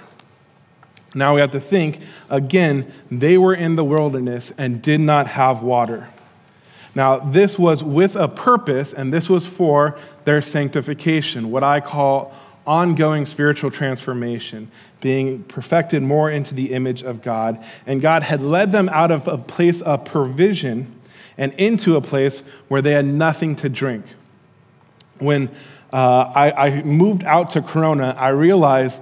Now 1.15 1.33
we 1.33 1.41
have 1.41 1.51
to 1.53 1.59
think, 1.59 2.01
again, 2.29 2.93
they 3.09 3.35
were 3.35 3.55
in 3.55 3.77
the 3.77 3.83
wilderness 3.83 4.53
and 4.59 4.79
did 4.79 5.00
not 5.00 5.25
have 5.25 5.63
water. 5.63 6.07
Now, 6.93 7.17
this 7.17 7.57
was 7.57 7.83
with 7.83 8.15
a 8.15 8.27
purpose, 8.27 8.93
and 8.93 9.11
this 9.11 9.27
was 9.27 9.47
for 9.47 9.97
their 10.25 10.43
sanctification, 10.43 11.50
what 11.50 11.63
I 11.63 11.79
call 11.79 12.35
ongoing 12.71 13.25
spiritual 13.25 13.69
transformation, 13.69 14.71
being 15.01 15.43
perfected 15.43 16.01
more 16.01 16.31
into 16.31 16.55
the 16.55 16.71
image 16.71 17.03
of 17.03 17.21
God. 17.21 17.61
And 17.85 18.01
God 18.01 18.23
had 18.23 18.41
led 18.41 18.71
them 18.71 18.87
out 18.87 19.11
of 19.11 19.27
a 19.27 19.37
place 19.37 19.81
of 19.81 20.05
provision 20.05 20.97
and 21.37 21.53
into 21.55 21.97
a 21.97 22.01
place 22.01 22.43
where 22.69 22.81
they 22.81 22.93
had 22.93 23.03
nothing 23.03 23.57
to 23.57 23.67
drink. 23.67 24.05
When 25.19 25.49
uh, 25.91 26.31
I, 26.33 26.67
I 26.67 26.83
moved 26.83 27.25
out 27.25 27.49
to 27.51 27.61
Corona, 27.61 28.15
I 28.17 28.29
realized 28.29 29.01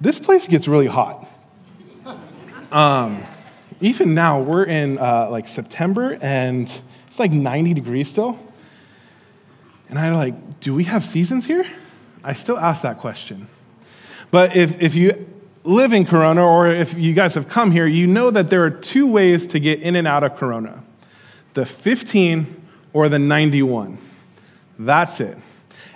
this 0.00 0.18
place 0.18 0.48
gets 0.48 0.66
really 0.66 0.86
hot. 0.86 1.28
Um, 2.72 3.22
even 3.82 4.14
now, 4.14 4.40
we're 4.40 4.64
in 4.64 4.96
uh, 4.96 5.28
like 5.30 5.48
September 5.48 6.18
and 6.22 6.72
it's 7.08 7.18
like 7.18 7.30
90 7.30 7.74
degrees 7.74 8.08
still. 8.08 8.38
And 9.90 9.98
I 9.98 10.16
like, 10.16 10.60
do 10.60 10.74
we 10.74 10.84
have 10.84 11.04
seasons 11.04 11.44
here? 11.44 11.66
I 12.26 12.34
still 12.34 12.58
ask 12.58 12.82
that 12.82 12.98
question. 12.98 13.46
But 14.32 14.56
if, 14.56 14.82
if 14.82 14.96
you 14.96 15.28
live 15.62 15.92
in 15.92 16.04
Corona, 16.04 16.44
or 16.44 16.68
if 16.68 16.92
you 16.94 17.14
guys 17.14 17.34
have 17.34 17.46
come 17.46 17.70
here, 17.70 17.86
you 17.86 18.08
know 18.08 18.32
that 18.32 18.50
there 18.50 18.64
are 18.64 18.70
two 18.70 19.06
ways 19.06 19.46
to 19.48 19.60
get 19.60 19.80
in 19.80 19.94
and 19.94 20.08
out 20.08 20.24
of 20.24 20.36
Corona 20.36 20.82
the 21.54 21.64
15 21.64 22.62
or 22.92 23.08
the 23.08 23.18
91. 23.18 23.96
That's 24.78 25.20
it. 25.20 25.38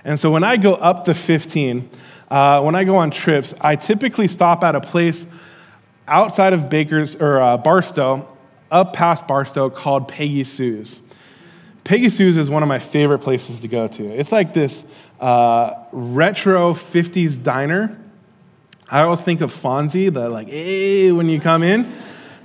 And 0.05 0.19
so 0.19 0.31
when 0.31 0.43
I 0.43 0.57
go 0.57 0.75
up 0.75 1.05
the 1.05 1.15
15, 1.15 1.91
uh, 2.31 2.63
when 2.63 2.75
I 2.77 2.85
go 2.85 2.97
on 2.97 3.11
trips, 3.11 3.53
I 3.61 3.77
typically 3.77 4.29
stop 4.29 4.63
at 4.63 4.75
a 4.75 4.81
place 4.81 5.27
outside 6.09 6.55
of 6.55 6.71
Baker's 6.71 7.17
or 7.17 7.43
uh, 7.43 7.57
Barstow, 7.59 8.27
up 8.71 8.95
past 8.95 9.27
Barstow, 9.27 9.69
called 9.69 10.07
Peggy 10.09 10.45
Sue's. 10.45 11.01
Peggy 11.85 12.09
Sue's 12.09 12.37
is 12.37 12.49
one 12.49 12.63
of 12.63 12.69
my 12.69 12.79
favorite 12.79 13.19
places 13.19 13.61
to 13.61 13.69
go 13.69 13.89
to. 13.89 14.05
It's 14.05 14.33
like 14.33 14.55
this 14.55 14.85
uh, 15.21 15.75
retro 15.93 16.75
50s 16.75 17.43
diner. 17.43 17.99
I 18.89 19.03
always 19.03 19.21
think 19.21 19.41
of 19.41 19.53
Fonzie, 19.53 20.13
the 20.13 20.29
like, 20.29 20.49
hey, 20.49 21.13
when 21.13 21.29
you 21.29 21.41
come 21.41 21.63
in. 21.63 21.93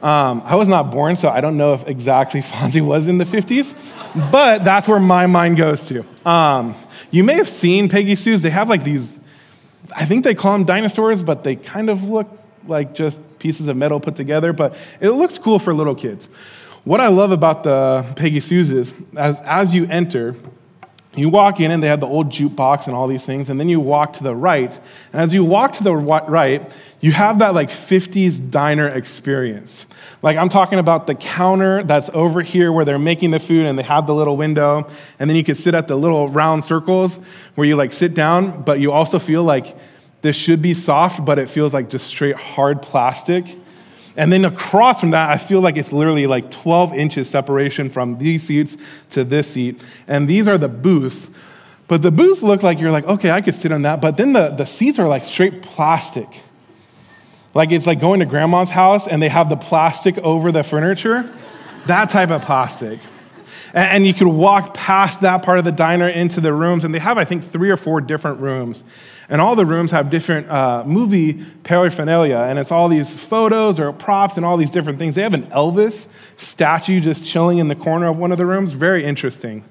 Um, 0.03 0.43
I 0.45 0.55
was 0.55 0.67
not 0.67 0.91
born, 0.91 1.15
so 1.15 1.29
I 1.29 1.41
don't 1.41 1.57
know 1.57 1.73
if 1.73 1.87
exactly 1.87 2.41
Fonzie 2.43 2.85
was 2.85 3.07
in 3.07 3.17
the 3.17 3.23
50s, 3.23 3.73
but 4.31 4.63
that's 4.63 4.87
where 4.87 4.99
my 4.99 5.25
mind 5.25 5.57
goes 5.57 5.87
to. 5.87 6.05
Um, 6.29 6.75
you 7.09 7.23
may 7.23 7.35
have 7.35 7.47
seen 7.47 7.89
Peggy 7.89 8.15
Sue's. 8.15 8.41
They 8.41 8.49
have 8.49 8.69
like 8.69 8.83
these, 8.83 9.09
I 9.95 10.05
think 10.05 10.23
they 10.23 10.35
call 10.35 10.53
them 10.53 10.65
dinosaurs, 10.65 11.23
but 11.23 11.43
they 11.43 11.55
kind 11.55 11.89
of 11.89 12.03
look 12.03 12.27
like 12.67 12.93
just 12.93 13.19
pieces 13.39 13.67
of 13.67 13.77
metal 13.77 13.99
put 13.99 14.15
together, 14.15 14.53
but 14.53 14.75
it 14.99 15.11
looks 15.11 15.37
cool 15.37 15.59
for 15.59 15.73
little 15.73 15.95
kids. 15.95 16.27
What 16.83 16.99
I 16.99 17.07
love 17.07 17.31
about 17.31 17.63
the 17.63 18.05
Peggy 18.15 18.39
Sue's 18.39 18.69
is 18.69 18.93
as, 19.15 19.37
as 19.43 19.73
you 19.73 19.87
enter, 19.87 20.35
you 21.15 21.29
walk 21.29 21.59
in 21.59 21.71
and 21.71 21.81
they 21.81 21.87
have 21.87 21.99
the 21.99 22.07
old 22.07 22.29
jukebox 22.29 22.87
and 22.87 22.95
all 22.95 23.07
these 23.07 23.23
things, 23.23 23.49
and 23.49 23.59
then 23.59 23.69
you 23.69 23.79
walk 23.79 24.13
to 24.13 24.23
the 24.23 24.35
right. 24.35 24.77
And 25.13 25.21
as 25.21 25.33
you 25.33 25.43
walk 25.43 25.73
to 25.73 25.83
the 25.83 25.95
right, 25.95 26.71
you 26.99 27.11
have 27.11 27.39
that 27.39 27.53
like 27.53 27.69
50s 27.69 28.51
diner 28.51 28.87
experience. 28.87 29.85
Like 30.21 30.37
I'm 30.37 30.49
talking 30.49 30.79
about 30.79 31.07
the 31.07 31.15
counter 31.15 31.83
that's 31.83 32.09
over 32.13 32.41
here 32.41 32.71
where 32.71 32.85
they're 32.85 32.99
making 32.99 33.31
the 33.31 33.39
food 33.39 33.65
and 33.65 33.77
they 33.77 33.83
have 33.83 34.07
the 34.07 34.15
little 34.15 34.37
window, 34.37 34.87
and 35.19 35.29
then 35.29 35.37
you 35.37 35.43
can 35.43 35.55
sit 35.55 35.73
at 35.73 35.87
the 35.87 35.95
little 35.95 36.27
round 36.27 36.63
circles 36.63 37.19
where 37.55 37.67
you 37.67 37.75
like 37.75 37.91
sit 37.91 38.13
down, 38.13 38.63
but 38.63 38.79
you 38.79 38.91
also 38.91 39.19
feel 39.19 39.43
like 39.43 39.77
this 40.21 40.35
should 40.35 40.61
be 40.61 40.73
soft, 40.73 41.23
but 41.23 41.37
it 41.37 41.49
feels 41.49 41.73
like 41.73 41.89
just 41.89 42.07
straight 42.07 42.35
hard 42.35 42.81
plastic. 42.81 43.45
And 44.17 44.31
then 44.31 44.45
across 44.45 44.99
from 44.99 45.11
that, 45.11 45.29
I 45.29 45.37
feel 45.37 45.61
like 45.61 45.75
it's 45.75 45.91
literally 45.91 46.25
like 46.27 46.49
12 46.49 46.93
inches 46.93 47.29
separation 47.29 47.89
from 47.89 48.17
these 48.17 48.43
seats 48.43 48.77
to 49.11 49.23
this 49.23 49.49
seat. 49.49 49.81
And 50.07 50.29
these 50.29 50.47
are 50.47 50.57
the 50.57 50.69
booths. 50.69 51.29
But 51.87 52.01
the 52.01 52.11
booths 52.11 52.41
look 52.41 52.63
like 52.63 52.79
you're 52.79 52.91
like, 52.91 53.05
okay, 53.05 53.31
I 53.31 53.41
could 53.41 53.55
sit 53.55 53.71
on 53.71 53.83
that. 53.83 54.01
But 54.01 54.17
then 54.17 54.33
the, 54.33 54.49
the 54.49 54.65
seats 54.65 54.99
are 54.99 55.07
like 55.07 55.25
straight 55.25 55.61
plastic. 55.61 56.27
Like 57.53 57.71
it's 57.71 57.85
like 57.85 57.99
going 57.99 58.21
to 58.21 58.25
grandma's 58.25 58.69
house 58.69 59.07
and 59.07 59.21
they 59.21 59.29
have 59.29 59.49
the 59.49 59.55
plastic 59.55 60.17
over 60.19 60.51
the 60.51 60.63
furniture. 60.63 61.29
That 61.87 62.09
type 62.09 62.31
of 62.31 62.41
plastic. 62.41 62.99
And, 63.73 63.89
and 63.89 64.07
you 64.07 64.13
could 64.13 64.27
walk 64.27 64.73
past 64.73 65.21
that 65.21 65.43
part 65.43 65.59
of 65.59 65.65
the 65.65 65.71
diner 65.71 66.07
into 66.07 66.41
the 66.41 66.53
rooms. 66.53 66.85
And 66.85 66.95
they 66.95 66.99
have, 66.99 67.17
I 67.17 67.25
think, 67.25 67.43
three 67.43 67.69
or 67.69 67.77
four 67.77 68.01
different 68.01 68.39
rooms. 68.39 68.83
And 69.29 69.41
all 69.41 69.55
the 69.55 69.65
rooms 69.65 69.91
have 69.91 70.09
different 70.09 70.49
uh, 70.49 70.83
movie 70.85 71.43
paraphernalia, 71.63 72.37
and 72.37 72.59
it's 72.59 72.71
all 72.71 72.87
these 72.89 73.11
photos 73.11 73.79
or 73.79 73.91
props 73.91 74.37
and 74.37 74.45
all 74.45 74.57
these 74.57 74.69
different 74.69 74.99
things. 74.99 75.15
They 75.15 75.23
have 75.23 75.33
an 75.33 75.47
Elvis 75.47 76.07
statue 76.37 76.99
just 76.99 77.25
chilling 77.25 77.57
in 77.57 77.67
the 77.67 77.75
corner 77.75 78.07
of 78.07 78.17
one 78.17 78.31
of 78.31 78.37
the 78.37 78.45
rooms. 78.45 78.73
Very 78.73 79.03
interesting. 79.03 79.63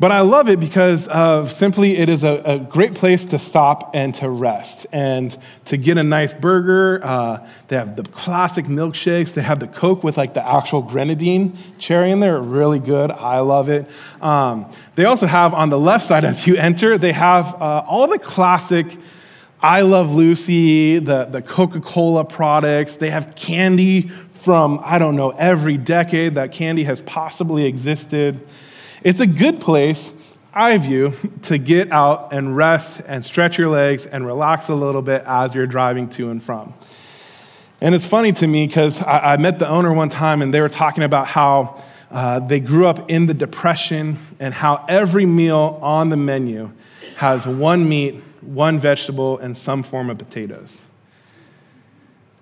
But 0.00 0.12
I 0.12 0.20
love 0.20 0.48
it 0.48 0.60
because 0.60 1.08
of 1.08 1.50
simply 1.50 1.96
it 1.96 2.08
is 2.08 2.22
a, 2.22 2.40
a, 2.44 2.58
great 2.60 2.94
place 2.94 3.24
to 3.26 3.38
stop 3.38 3.90
and 3.94 4.14
to 4.16 4.30
rest 4.30 4.86
and 4.92 5.36
to 5.64 5.76
get 5.76 5.98
a 5.98 6.04
nice 6.04 6.32
burger. 6.32 7.00
Uh, 7.04 7.44
they 7.66 7.74
have 7.74 7.96
the 7.96 8.04
classic 8.04 8.66
milkshakes. 8.66 9.34
They 9.34 9.42
have 9.42 9.58
the 9.58 9.66
Coke 9.66 10.04
with 10.04 10.16
like 10.16 10.34
the 10.34 10.46
actual 10.46 10.82
grenadine 10.82 11.58
cherry 11.80 12.12
in 12.12 12.20
there. 12.20 12.40
Really 12.40 12.78
good. 12.78 13.10
I 13.10 13.40
love 13.40 13.68
it. 13.68 13.90
Um, 14.20 14.70
they 14.94 15.04
also 15.04 15.26
have 15.26 15.52
on 15.52 15.68
the 15.68 15.80
left 15.80 16.06
side 16.06 16.24
as 16.24 16.46
you 16.46 16.54
enter, 16.54 16.96
they 16.96 17.12
have 17.12 17.60
uh, 17.60 17.84
all 17.84 18.06
the 18.06 18.20
classic 18.20 18.96
I 19.60 19.80
Love 19.80 20.14
Lucy, 20.14 21.00
the, 21.00 21.24
the 21.24 21.42
Coca 21.42 21.80
Cola 21.80 22.24
products. 22.24 22.94
They 22.94 23.10
have 23.10 23.34
candy 23.34 24.10
from, 24.34 24.80
I 24.84 25.00
don't 25.00 25.16
know, 25.16 25.30
every 25.30 25.76
decade 25.76 26.36
that 26.36 26.52
candy 26.52 26.84
has 26.84 27.00
possibly 27.00 27.64
existed. 27.64 28.46
It's 29.04 29.20
a 29.20 29.26
good 29.26 29.60
place, 29.60 30.12
I 30.52 30.76
view, 30.78 31.14
to 31.42 31.58
get 31.58 31.92
out 31.92 32.32
and 32.32 32.56
rest 32.56 33.00
and 33.06 33.24
stretch 33.24 33.58
your 33.58 33.68
legs 33.68 34.06
and 34.06 34.26
relax 34.26 34.68
a 34.68 34.74
little 34.74 35.02
bit 35.02 35.22
as 35.24 35.54
you're 35.54 35.66
driving 35.66 36.08
to 36.10 36.30
and 36.30 36.42
from. 36.42 36.74
And 37.80 37.94
it's 37.94 38.06
funny 38.06 38.32
to 38.32 38.46
me 38.46 38.66
because 38.66 39.00
I, 39.00 39.34
I, 39.34 39.36
met 39.36 39.60
the 39.60 39.68
owner 39.68 39.92
one 39.92 40.08
time 40.08 40.42
and 40.42 40.52
they 40.52 40.60
were 40.60 40.68
talking 40.68 41.04
about 41.04 41.28
how 41.28 41.80
uh, 42.10 42.40
they 42.40 42.58
grew 42.58 42.88
up 42.88 43.08
in 43.08 43.26
the 43.26 43.34
Depression 43.34 44.18
and 44.40 44.52
how 44.52 44.84
every 44.88 45.26
meal 45.26 45.78
on 45.80 46.08
the 46.08 46.16
menu 46.16 46.72
has 47.16 47.46
one 47.46 47.88
meat, 47.88 48.16
one 48.40 48.80
vegetable, 48.80 49.38
and 49.38 49.56
some 49.56 49.84
form 49.84 50.10
of 50.10 50.18
potatoes. 50.18 50.78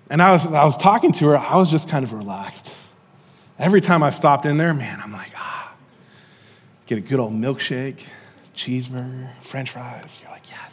And 0.09 0.21
I 0.21 0.31
was, 0.31 0.45
I 0.47 0.65
was 0.65 0.77
talking 0.77 1.11
to 1.13 1.27
her, 1.27 1.37
I 1.37 1.57
was 1.57 1.69
just 1.69 1.87
kind 1.87 2.03
of 2.03 2.13
relaxed. 2.13 2.73
Every 3.59 3.81
time 3.81 4.01
I 4.01 4.09
stopped 4.09 4.45
in 4.45 4.57
there, 4.57 4.73
man, 4.73 5.01
I'm 5.03 5.11
like, 5.11 5.31
ah, 5.35 5.56
Get 6.87 6.97
a 6.97 7.01
good 7.01 7.19
old 7.19 7.33
milkshake, 7.33 7.99
cheeseburger, 8.55 9.29
french 9.41 9.71
fries. 9.71 10.17
You're 10.21 10.31
like, 10.31 10.49
yes. 10.49 10.71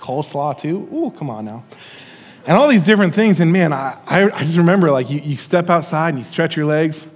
Coleslaw 0.00 0.58
too. 0.58 0.88
Ooh, 0.92 1.12
come 1.16 1.30
on 1.30 1.44
now. 1.44 1.64
And 2.44 2.58
all 2.58 2.66
these 2.66 2.82
different 2.82 3.14
things. 3.14 3.38
And 3.38 3.52
man, 3.52 3.72
I, 3.72 3.96
I, 4.04 4.42
just 4.42 4.58
remember 4.58 4.90
like 4.90 5.08
you, 5.10 5.20
you 5.20 5.36
step 5.36 5.70
outside 5.70 6.10
and 6.10 6.18
you 6.18 6.24
stretch 6.24 6.56
your 6.56 6.66
legs. 6.66 7.06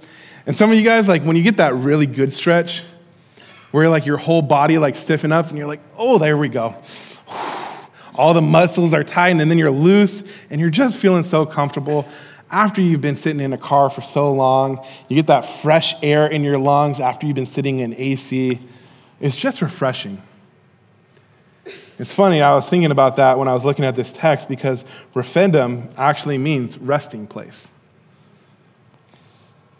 And 0.47 0.55
some 0.55 0.71
of 0.71 0.77
you 0.77 0.83
guys, 0.83 1.05
like 1.07 1.21
when 1.23 1.35
you 1.35 1.43
get 1.43 1.57
that 1.57 1.75
really 1.75 2.05
good 2.05 2.31
stretch, 2.31 2.83
where 3.71 3.89
like 3.89 4.05
your 4.05 4.17
whole 4.17 4.41
body 4.41 4.77
like 4.77 4.95
stiffen 4.95 5.33
up 5.33 5.49
and 5.49 5.57
you're 5.57 5.67
like, 5.67 5.81
oh, 5.97 6.17
there 6.17 6.37
we 6.37 6.47
go. 6.47 6.75
All 8.15 8.33
the 8.33 8.41
muscles 8.41 8.93
are 8.93 9.03
tight 9.03 9.31
and 9.31 9.51
then 9.51 9.57
you're 9.57 9.69
loose 9.69 10.23
and 10.49 10.61
you're 10.61 10.69
just 10.69 10.97
feeling 10.97 11.23
so 11.23 11.45
comfortable 11.45 12.07
after 12.51 12.81
you've 12.81 13.01
been 13.01 13.15
sitting 13.15 13.41
in 13.41 13.53
a 13.53 13.57
car 13.57 13.89
for 13.89 14.01
so 14.01 14.33
long, 14.33 14.85
you 15.07 15.15
get 15.15 15.27
that 15.27 15.41
fresh 15.41 15.95
air 16.01 16.27
in 16.27 16.43
your 16.43 16.57
lungs 16.57 16.99
after 16.99 17.27
you've 17.27 17.35
been 17.35 17.45
sitting 17.45 17.79
in 17.79 17.93
AC. 17.95 18.59
It's 19.19 19.35
just 19.35 19.61
refreshing. 19.61 20.21
It's 21.99 22.11
funny, 22.11 22.41
I 22.41 22.55
was 22.55 22.67
thinking 22.67 22.91
about 22.91 23.17
that 23.17 23.37
when 23.37 23.47
I 23.47 23.53
was 23.53 23.65
looking 23.65 23.85
at 23.85 23.95
this 23.95 24.11
text 24.13 24.47
because 24.47 24.85
Rephidim 25.13 25.89
actually 25.97 26.37
means 26.37 26.77
resting 26.77 27.27
place. 27.27 27.67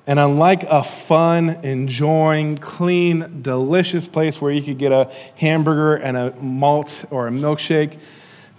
And 0.05 0.19
unlike 0.19 0.63
a 0.63 0.84
fun, 0.84 1.49
enjoying, 1.63 2.58
clean, 2.58 3.41
delicious 3.41 4.08
place 4.08 4.41
where 4.41 4.51
you 4.51 4.62
could 4.62 4.77
get 4.77 4.91
a 4.91 5.12
hamburger 5.36 5.95
and 5.95 6.17
a 6.17 6.36
malt 6.41 7.05
or 7.10 7.27
a 7.27 7.32
milkshake, 7.32 7.97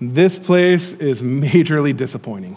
this 0.01 0.39
place 0.39 0.93
is 0.93 1.23
majorly 1.23 1.95
disappointing. 1.95 2.57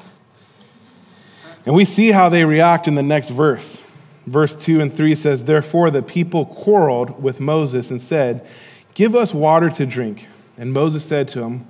And 1.65 1.76
we 1.76 1.86
see 1.86 2.12
how 2.12 2.30
they 2.30 2.43
react 2.43 2.88
in 2.88 2.95
the 2.95 3.04
next 3.04 3.30
verse. 3.30 3.80
Verse 4.26 4.56
2 4.56 4.82
and 4.82 4.95
3 4.95 5.15
says, 5.15 5.43
Therefore 5.43 5.91
the 5.91 6.02
people 6.02 6.45
quarreled 6.45 7.21
with 7.21 7.39
Moses 7.39 7.91
and 7.91 8.02
said, 8.02 8.45
Give 8.93 9.15
us 9.15 9.34
water 9.34 9.69
to 9.71 9.86
drink. 9.86 10.28
And 10.58 10.71
Moses 10.71 11.04
said 11.04 11.28
to 11.30 11.41
him, 11.41 11.65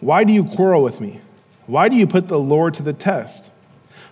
Why 0.00 0.24
do 0.24 0.32
you 0.32 0.44
quarrel 0.44 0.82
with 0.82 1.00
me? 1.00 1.20
Why 1.66 1.88
do 1.88 1.96
you 1.96 2.06
put 2.06 2.28
the 2.28 2.38
Lord 2.38 2.74
to 2.74 2.82
the 2.82 2.92
test? 2.92 3.44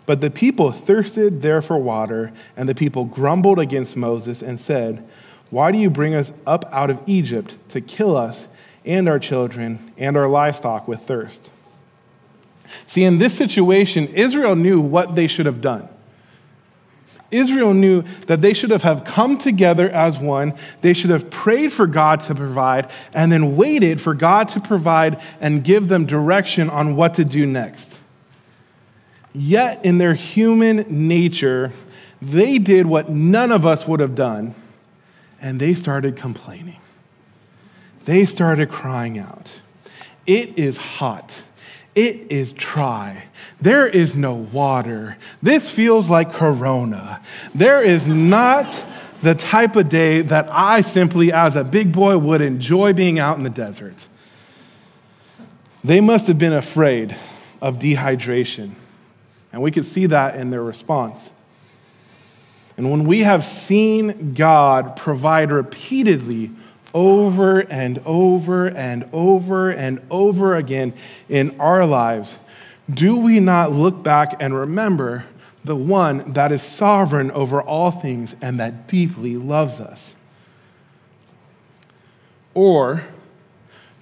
But 0.04 0.20
the 0.20 0.30
people 0.30 0.70
thirsted 0.70 1.42
there 1.42 1.60
for 1.60 1.76
water, 1.76 2.32
and 2.56 2.68
the 2.68 2.74
people 2.74 3.04
grumbled 3.04 3.58
against 3.58 3.96
Moses 3.96 4.42
and 4.42 4.60
said, 4.60 5.06
Why 5.50 5.72
do 5.72 5.78
you 5.78 5.90
bring 5.90 6.14
us 6.14 6.30
up 6.46 6.68
out 6.72 6.90
of 6.90 7.00
Egypt 7.06 7.56
to 7.70 7.80
kill 7.80 8.16
us 8.16 8.46
and 8.84 9.08
our 9.08 9.18
children 9.18 9.92
and 9.98 10.16
our 10.16 10.28
livestock 10.28 10.86
with 10.86 11.00
thirst? 11.02 11.50
See, 12.86 13.04
in 13.04 13.18
this 13.18 13.34
situation, 13.34 14.08
Israel 14.08 14.56
knew 14.56 14.80
what 14.80 15.14
they 15.14 15.26
should 15.26 15.46
have 15.46 15.60
done. 15.60 15.88
Israel 17.30 17.74
knew 17.74 18.02
that 18.26 18.40
they 18.40 18.52
should 18.52 18.70
have 18.70 19.04
come 19.04 19.36
together 19.36 19.90
as 19.90 20.18
one. 20.18 20.54
They 20.80 20.92
should 20.92 21.10
have 21.10 21.28
prayed 21.28 21.72
for 21.72 21.86
God 21.86 22.20
to 22.22 22.34
provide 22.34 22.88
and 23.12 23.32
then 23.32 23.56
waited 23.56 24.00
for 24.00 24.14
God 24.14 24.48
to 24.48 24.60
provide 24.60 25.20
and 25.40 25.64
give 25.64 25.88
them 25.88 26.06
direction 26.06 26.70
on 26.70 26.94
what 26.94 27.14
to 27.14 27.24
do 27.24 27.44
next. 27.44 27.98
Yet, 29.32 29.84
in 29.84 29.98
their 29.98 30.14
human 30.14 31.08
nature, 31.08 31.72
they 32.22 32.58
did 32.58 32.86
what 32.86 33.10
none 33.10 33.52
of 33.52 33.66
us 33.66 33.86
would 33.86 34.00
have 34.00 34.14
done, 34.14 34.54
and 35.42 35.60
they 35.60 35.74
started 35.74 36.16
complaining. 36.16 36.80
They 38.04 38.24
started 38.24 38.70
crying 38.70 39.18
out. 39.18 39.60
It 40.26 40.58
is 40.58 40.76
hot. 40.76 41.42
It 41.96 42.30
is 42.30 42.52
dry. 42.52 43.24
There 43.60 43.88
is 43.88 44.14
no 44.14 44.34
water. 44.34 45.16
This 45.42 45.70
feels 45.70 46.10
like 46.10 46.32
Corona. 46.32 47.22
There 47.54 47.82
is 47.82 48.06
not 48.06 48.84
the 49.22 49.34
type 49.34 49.76
of 49.76 49.88
day 49.88 50.20
that 50.20 50.50
I 50.52 50.82
simply, 50.82 51.32
as 51.32 51.56
a 51.56 51.64
big 51.64 51.92
boy, 51.92 52.18
would 52.18 52.42
enjoy 52.42 52.92
being 52.92 53.18
out 53.18 53.38
in 53.38 53.44
the 53.44 53.50
desert. 53.50 54.06
They 55.82 56.02
must 56.02 56.26
have 56.26 56.36
been 56.36 56.52
afraid 56.52 57.16
of 57.62 57.78
dehydration. 57.78 58.72
And 59.50 59.62
we 59.62 59.70
could 59.70 59.86
see 59.86 60.04
that 60.04 60.36
in 60.36 60.50
their 60.50 60.62
response. 60.62 61.30
And 62.76 62.90
when 62.90 63.06
we 63.06 63.20
have 63.20 63.42
seen 63.42 64.34
God 64.34 64.96
provide 64.96 65.50
repeatedly 65.50 66.50
over 66.96 67.60
and 67.60 68.00
over 68.06 68.68
and 68.68 69.06
over 69.12 69.68
and 69.70 70.00
over 70.10 70.56
again 70.56 70.94
in 71.28 71.60
our 71.60 71.84
lives, 71.84 72.38
do 72.92 73.14
we 73.16 73.38
not 73.38 73.70
look 73.70 74.02
back 74.02 74.34
and 74.40 74.54
remember 74.54 75.26
the 75.62 75.76
one 75.76 76.32
that 76.32 76.50
is 76.50 76.62
sovereign 76.62 77.30
over 77.32 77.60
all 77.60 77.90
things 77.90 78.34
and 78.40 78.58
that 78.58 78.88
deeply 78.88 79.36
loves 79.36 79.78
us? 79.78 80.14
Or 82.54 83.04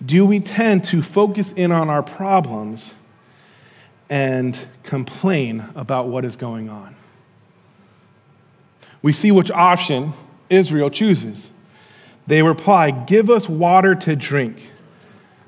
do 0.04 0.24
we 0.24 0.38
tend 0.38 0.84
to 0.84 1.02
focus 1.02 1.50
in 1.50 1.72
on 1.72 1.90
our 1.90 2.02
problems 2.02 2.92
and 4.08 4.56
complain 4.84 5.64
about 5.74 6.06
what 6.06 6.24
is 6.24 6.36
going 6.36 6.70
on? 6.70 6.94
We 9.02 9.12
see 9.12 9.32
which 9.32 9.50
option 9.50 10.12
Israel 10.48 10.90
chooses. 10.90 11.50
They 12.26 12.42
reply, 12.42 12.90
Give 12.90 13.30
us 13.30 13.48
water 13.48 13.94
to 13.94 14.16
drink. 14.16 14.70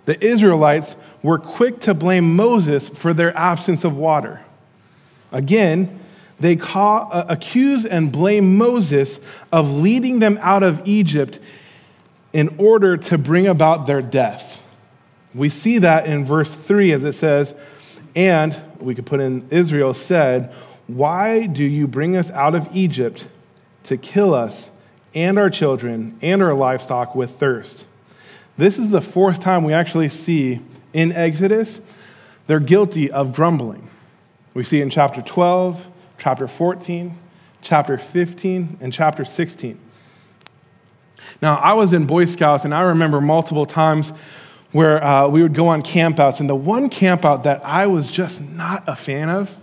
The 0.05 0.23
Israelites 0.25 0.95
were 1.23 1.39
quick 1.39 1.81
to 1.81 1.95
blame 1.95 2.37
Moses 2.37 2.89
for 2.89 3.13
their 3.13 3.37
absence 3.37 3.85
of 3.85 3.97
water. 3.97 4.41
Again, 5.33 6.01
they 6.39 6.55
call, 6.55 7.09
uh, 7.11 7.25
accuse 7.29 7.85
and 7.85 8.13
blame 8.13 8.57
Moses 8.57 9.19
of 9.51 9.71
leading 9.71 10.19
them 10.19 10.39
out 10.43 10.63
of 10.63 10.87
Egypt 10.87 11.41
in 12.33 12.55
order 12.59 12.97
to 12.97 13.19
bring 13.19 13.47
about 13.47 13.87
their 13.87 14.03
death. 14.03 14.63
We 15.35 15.49
see 15.49 15.79
that 15.79 16.07
in 16.07 16.25
verse 16.25 16.55
3 16.55 16.93
as 16.93 17.05
it 17.05 17.13
says, 17.13 17.55
And 18.15 18.55
we 18.79 18.95
could 18.95 19.07
put 19.07 19.21
in 19.21 19.47
Israel 19.51 19.95
said, 19.95 20.53
Why 20.87 21.47
do 21.47 21.65
you 21.65 21.87
bring 21.87 22.17
us 22.17 22.31
out 22.31 22.55
of 22.55 22.69
Egypt 22.75 23.27
to 23.85 23.97
kill 23.97 24.35
us 24.35 24.71
and 25.17 25.37
our 25.39 25.51
children 25.51 26.17
and 26.23 26.41
our 26.41 26.55
livestock 26.55 27.17
with 27.17 27.33
thirst? 27.41 27.87
This 28.57 28.79
is 28.79 28.91
the 28.91 29.01
fourth 29.01 29.41
time 29.41 29.65
we 29.65 29.73
actually 29.73 30.09
see 30.09 30.61
in 30.93 31.11
Exodus 31.11 31.81
they're 32.47 32.61
guilty 32.61 33.11
of 33.11 33.35
grumbling. 33.35 33.89
We 34.55 34.65
see 34.65 34.81
in 34.81 34.91
chapter 34.91 35.21
12, 35.21 35.85
chapter 36.19 36.47
14, 36.47 37.19
chapter 37.61 37.99
15, 37.99 38.79
and 38.81 38.93
chapter 38.93 39.25
16. 39.25 39.79
Now, 41.43 41.57
I 41.57 41.73
was 41.73 41.93
in 41.93 42.07
Boy 42.07 42.25
Scouts, 42.25 42.65
and 42.65 42.73
I 42.73 42.83
remember 42.83 43.21
multiple 43.21 43.67
times 43.67 44.13
where 44.73 45.03
uh, 45.03 45.29
we 45.29 45.43
would 45.43 45.55
go 45.55 45.69
on 45.69 45.83
campouts, 45.83 46.41
and 46.41 46.49
the 46.49 46.55
one 46.55 46.89
campout 46.89 47.43
that 47.43 47.65
I 47.65 47.87
was 47.87 48.07
just 48.07 48.41
not 48.41 48.85
a 48.87 48.95
fan 48.95 49.29
of 49.29 49.57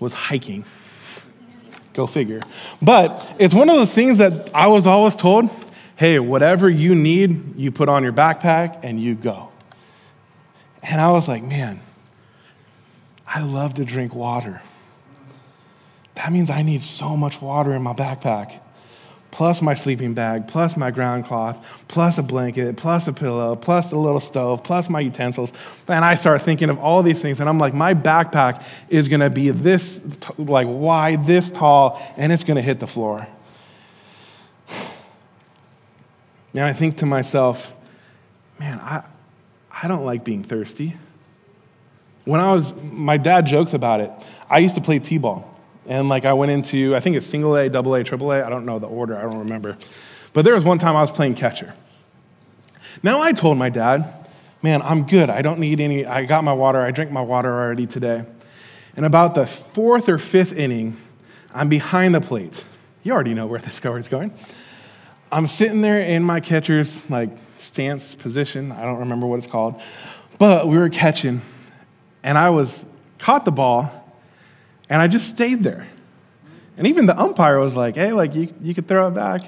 was 0.00 0.12
hiking. 0.12 0.64
Go 1.96 2.06
figure. 2.06 2.42
But 2.82 3.26
it's 3.38 3.54
one 3.54 3.70
of 3.70 3.76
those 3.76 3.90
things 3.90 4.18
that 4.18 4.50
I 4.54 4.66
was 4.66 4.86
always 4.86 5.16
told 5.16 5.50
hey, 5.96 6.18
whatever 6.18 6.68
you 6.68 6.94
need, 6.94 7.56
you 7.56 7.70
put 7.70 7.88
on 7.88 8.02
your 8.02 8.12
backpack 8.12 8.80
and 8.82 9.00
you 9.00 9.14
go. 9.14 9.48
And 10.82 11.00
I 11.00 11.10
was 11.10 11.26
like, 11.26 11.42
man, 11.42 11.80
I 13.26 13.40
love 13.42 13.72
to 13.74 13.84
drink 13.86 14.14
water. 14.14 14.60
That 16.16 16.30
means 16.32 16.50
I 16.50 16.60
need 16.60 16.82
so 16.82 17.16
much 17.16 17.40
water 17.40 17.72
in 17.72 17.82
my 17.82 17.94
backpack 17.94 18.60
plus 19.36 19.60
my 19.60 19.74
sleeping 19.74 20.14
bag, 20.14 20.48
plus 20.48 20.78
my 20.78 20.90
ground 20.90 21.26
cloth, 21.26 21.62
plus 21.88 22.16
a 22.16 22.22
blanket, 22.22 22.74
plus 22.78 23.06
a 23.06 23.12
pillow, 23.12 23.54
plus 23.54 23.92
a 23.92 23.94
little 23.94 24.18
stove, 24.18 24.64
plus 24.64 24.88
my 24.88 24.98
utensils. 24.98 25.52
And 25.88 26.06
I 26.06 26.14
start 26.14 26.40
thinking 26.40 26.70
of 26.70 26.78
all 26.78 27.02
these 27.02 27.20
things, 27.20 27.38
and 27.38 27.46
I'm 27.46 27.58
like, 27.58 27.74
my 27.74 27.92
backpack 27.92 28.64
is 28.88 29.08
gonna 29.08 29.28
be 29.28 29.50
this, 29.50 30.00
like, 30.38 30.66
wide, 30.66 31.26
this 31.26 31.50
tall, 31.50 32.00
and 32.16 32.32
it's 32.32 32.44
gonna 32.44 32.62
hit 32.62 32.80
the 32.80 32.86
floor. 32.86 33.28
And 36.54 36.64
I 36.64 36.72
think 36.72 36.96
to 36.98 37.06
myself, 37.06 37.74
man, 38.58 38.80
I, 38.80 39.02
I 39.70 39.88
don't 39.88 40.06
like 40.06 40.24
being 40.24 40.42
thirsty. 40.42 40.96
When 42.24 42.40
I 42.40 42.54
was, 42.54 42.72
my 42.82 43.18
dad 43.18 43.44
jokes 43.44 43.74
about 43.74 44.00
it. 44.00 44.10
I 44.48 44.60
used 44.60 44.76
to 44.76 44.80
play 44.80 44.98
T 44.98 45.18
ball. 45.18 45.55
And 45.88 46.08
like 46.08 46.24
I 46.24 46.32
went 46.32 46.52
into, 46.52 46.96
I 46.96 47.00
think 47.00 47.16
it's 47.16 47.26
single 47.26 47.56
A, 47.56 47.68
double 47.68 47.94
A, 47.94 48.02
triple 48.02 48.32
A. 48.32 48.44
I 48.44 48.48
don't 48.48 48.66
know 48.66 48.78
the 48.78 48.86
order, 48.86 49.16
I 49.16 49.22
don't 49.22 49.38
remember. 49.38 49.76
But 50.32 50.44
there 50.44 50.54
was 50.54 50.64
one 50.64 50.78
time 50.78 50.96
I 50.96 51.00
was 51.00 51.10
playing 51.10 51.34
catcher. 51.34 51.74
Now 53.02 53.22
I 53.22 53.32
told 53.32 53.58
my 53.58 53.68
dad, 53.68 54.26
man, 54.62 54.82
I'm 54.82 55.06
good. 55.06 55.30
I 55.30 55.42
don't 55.42 55.60
need 55.60 55.80
any, 55.80 56.04
I 56.04 56.24
got 56.24 56.44
my 56.44 56.52
water. 56.52 56.80
I 56.80 56.90
drank 56.90 57.10
my 57.10 57.20
water 57.20 57.52
already 57.52 57.86
today. 57.86 58.24
And 58.96 59.04
about 59.04 59.34
the 59.34 59.46
fourth 59.46 60.08
or 60.08 60.18
fifth 60.18 60.52
inning, 60.52 60.96
I'm 61.54 61.68
behind 61.68 62.14
the 62.14 62.20
plate. 62.20 62.64
You 63.02 63.12
already 63.12 63.34
know 63.34 63.46
where 63.46 63.60
this 63.60 63.80
is 63.84 64.08
going. 64.08 64.32
I'm 65.30 65.48
sitting 65.48 65.80
there 65.80 66.00
in 66.00 66.22
my 66.22 66.40
catcher's 66.40 67.08
like 67.10 67.30
stance 67.58 68.14
position. 68.14 68.72
I 68.72 68.84
don't 68.84 68.98
remember 68.98 69.26
what 69.26 69.38
it's 69.38 69.46
called. 69.46 69.80
But 70.38 70.68
we 70.68 70.76
were 70.76 70.88
catching, 70.88 71.42
and 72.22 72.36
I 72.36 72.50
was 72.50 72.84
caught 73.18 73.44
the 73.44 73.52
ball 73.52 74.05
and 74.88 75.00
I 75.00 75.08
just 75.08 75.28
stayed 75.28 75.62
there. 75.62 75.86
And 76.76 76.86
even 76.86 77.06
the 77.06 77.18
umpire 77.18 77.58
was 77.58 77.74
like, 77.74 77.94
hey, 77.94 78.12
like, 78.12 78.34
you, 78.34 78.52
you 78.60 78.74
could 78.74 78.86
throw 78.86 79.08
it 79.08 79.12
back. 79.14 79.42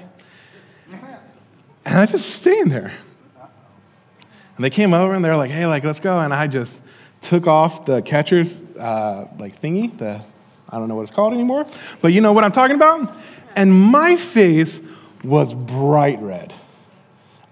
And 1.85 1.97
I 1.97 2.05
just 2.05 2.29
stayed 2.29 2.69
there. 2.69 2.91
And 4.55 4.65
they 4.65 4.69
came 4.69 4.93
over 4.93 5.13
and 5.13 5.23
they're 5.23 5.37
like, 5.37 5.51
hey, 5.51 5.65
like, 5.65 5.83
let's 5.83 5.99
go. 5.99 6.19
And 6.19 6.33
I 6.33 6.47
just 6.47 6.81
took 7.21 7.47
off 7.47 7.85
the 7.85 8.01
catcher's, 8.01 8.59
uh, 8.77 9.27
like, 9.37 9.61
thingy, 9.61 9.97
the, 9.97 10.21
I 10.69 10.77
don't 10.77 10.87
know 10.87 10.95
what 10.95 11.03
it's 11.03 11.11
called 11.11 11.33
anymore, 11.33 11.65
but 12.01 12.09
you 12.09 12.21
know 12.21 12.33
what 12.33 12.43
I'm 12.43 12.51
talking 12.51 12.75
about? 12.75 13.15
And 13.55 13.71
my 13.71 14.15
face 14.15 14.79
was 15.23 15.53
bright 15.53 16.21
red. 16.21 16.53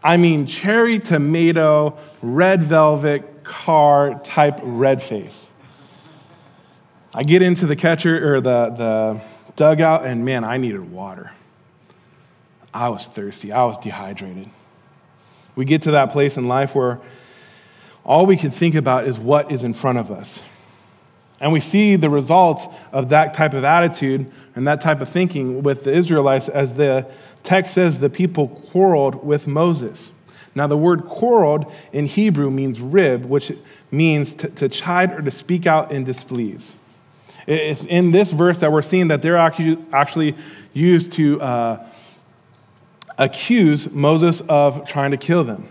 I 0.03 0.17
mean, 0.17 0.47
cherry 0.47 0.99
tomato, 0.99 1.97
red 2.21 2.63
velvet 2.63 3.43
car 3.43 4.19
type 4.23 4.59
red 4.61 5.01
face. 5.01 5.46
I 7.17 7.23
get 7.23 7.41
into 7.41 7.65
the 7.65 7.75
catcher 7.75 8.35
or 8.35 8.41
the, 8.41 8.69
the 8.69 9.21
dugout, 9.55 10.05
and 10.05 10.23
man, 10.23 10.43
I 10.43 10.57
needed 10.57 10.91
water. 10.91 11.31
I 12.71 12.89
was 12.89 13.07
thirsty, 13.07 13.51
I 13.51 13.65
was 13.65 13.75
dehydrated. 13.79 14.51
We 15.55 15.65
get 15.65 15.81
to 15.81 15.91
that 15.93 16.11
place 16.11 16.37
in 16.37 16.47
life 16.47 16.75
where 16.75 16.99
all 18.05 18.27
we 18.27 18.37
can 18.37 18.51
think 18.51 18.75
about 18.75 19.07
is 19.07 19.17
what 19.17 19.51
is 19.51 19.63
in 19.63 19.73
front 19.73 19.97
of 19.97 20.11
us. 20.11 20.43
And 21.39 21.51
we 21.51 21.59
see 21.59 21.95
the 21.95 22.11
results 22.11 22.67
of 22.91 23.09
that 23.09 23.33
type 23.33 23.55
of 23.55 23.63
attitude 23.63 24.31
and 24.55 24.67
that 24.67 24.81
type 24.81 25.01
of 25.01 25.09
thinking 25.09 25.63
with 25.63 25.85
the 25.85 25.93
Israelites 25.93 26.49
as 26.49 26.73
the 26.73 27.09
text 27.41 27.73
says 27.73 27.97
the 27.97 28.11
people 28.11 28.47
quarreled 28.47 29.25
with 29.25 29.47
Moses. 29.47 30.11
Now, 30.53 30.67
the 30.67 30.77
word 30.77 31.05
quarreled 31.05 31.73
in 31.91 32.05
Hebrew 32.05 32.51
means 32.51 32.79
rib, 32.79 33.25
which 33.25 33.51
means 33.89 34.35
to, 34.35 34.49
to 34.49 34.69
chide 34.69 35.13
or 35.13 35.23
to 35.23 35.31
speak 35.31 35.65
out 35.65 35.91
in 35.91 36.03
displease. 36.03 36.75
It's 37.47 37.85
in 37.85 38.11
this 38.11 38.29
verse 38.31 38.59
that 38.59 38.71
we're 38.71 38.81
seeing 38.81 39.07
that 39.07 39.21
they're 39.21 39.37
actually, 39.37 40.35
used 40.73 41.13
to 41.13 41.41
uh, 41.41 41.87
accuse 43.17 43.89
Moses 43.89 44.41
of 44.47 44.85
trying 44.87 45.09
to 45.11 45.17
kill 45.17 45.43
them. 45.43 45.67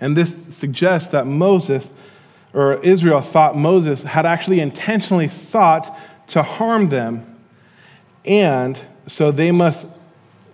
And 0.00 0.16
this 0.16 0.34
suggests 0.56 1.08
that 1.08 1.26
Moses 1.26 1.90
or 2.54 2.82
Israel 2.82 3.20
thought 3.20 3.56
Moses 3.58 4.04
had 4.04 4.24
actually 4.24 4.60
intentionally 4.60 5.28
sought 5.28 5.94
to 6.28 6.42
harm 6.42 6.88
them, 6.88 7.36
and 8.24 8.80
so 9.06 9.30
they 9.30 9.50
must 9.50 9.86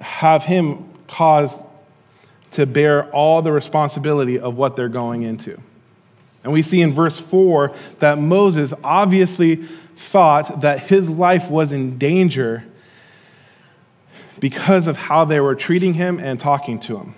have 0.00 0.42
him 0.42 0.88
cause 1.06 1.52
to 2.52 2.66
bear 2.66 3.10
all 3.10 3.42
the 3.42 3.52
responsibility 3.52 4.38
of 4.38 4.56
what 4.56 4.76
they're 4.76 4.88
going 4.88 5.22
into. 5.22 5.60
And 6.42 6.52
we 6.52 6.62
see 6.62 6.80
in 6.82 6.92
verse 6.92 7.18
4 7.18 7.74
that 8.00 8.18
Moses 8.18 8.72
obviously 8.82 9.66
thought 9.96 10.60
that 10.62 10.80
his 10.80 11.08
life 11.08 11.48
was 11.50 11.72
in 11.72 11.98
danger 11.98 12.64
because 14.40 14.86
of 14.86 14.96
how 14.96 15.24
they 15.24 15.40
were 15.40 15.54
treating 15.54 15.94
him 15.94 16.18
and 16.18 16.38
talking 16.38 16.78
to 16.80 16.96
him. 16.96 17.14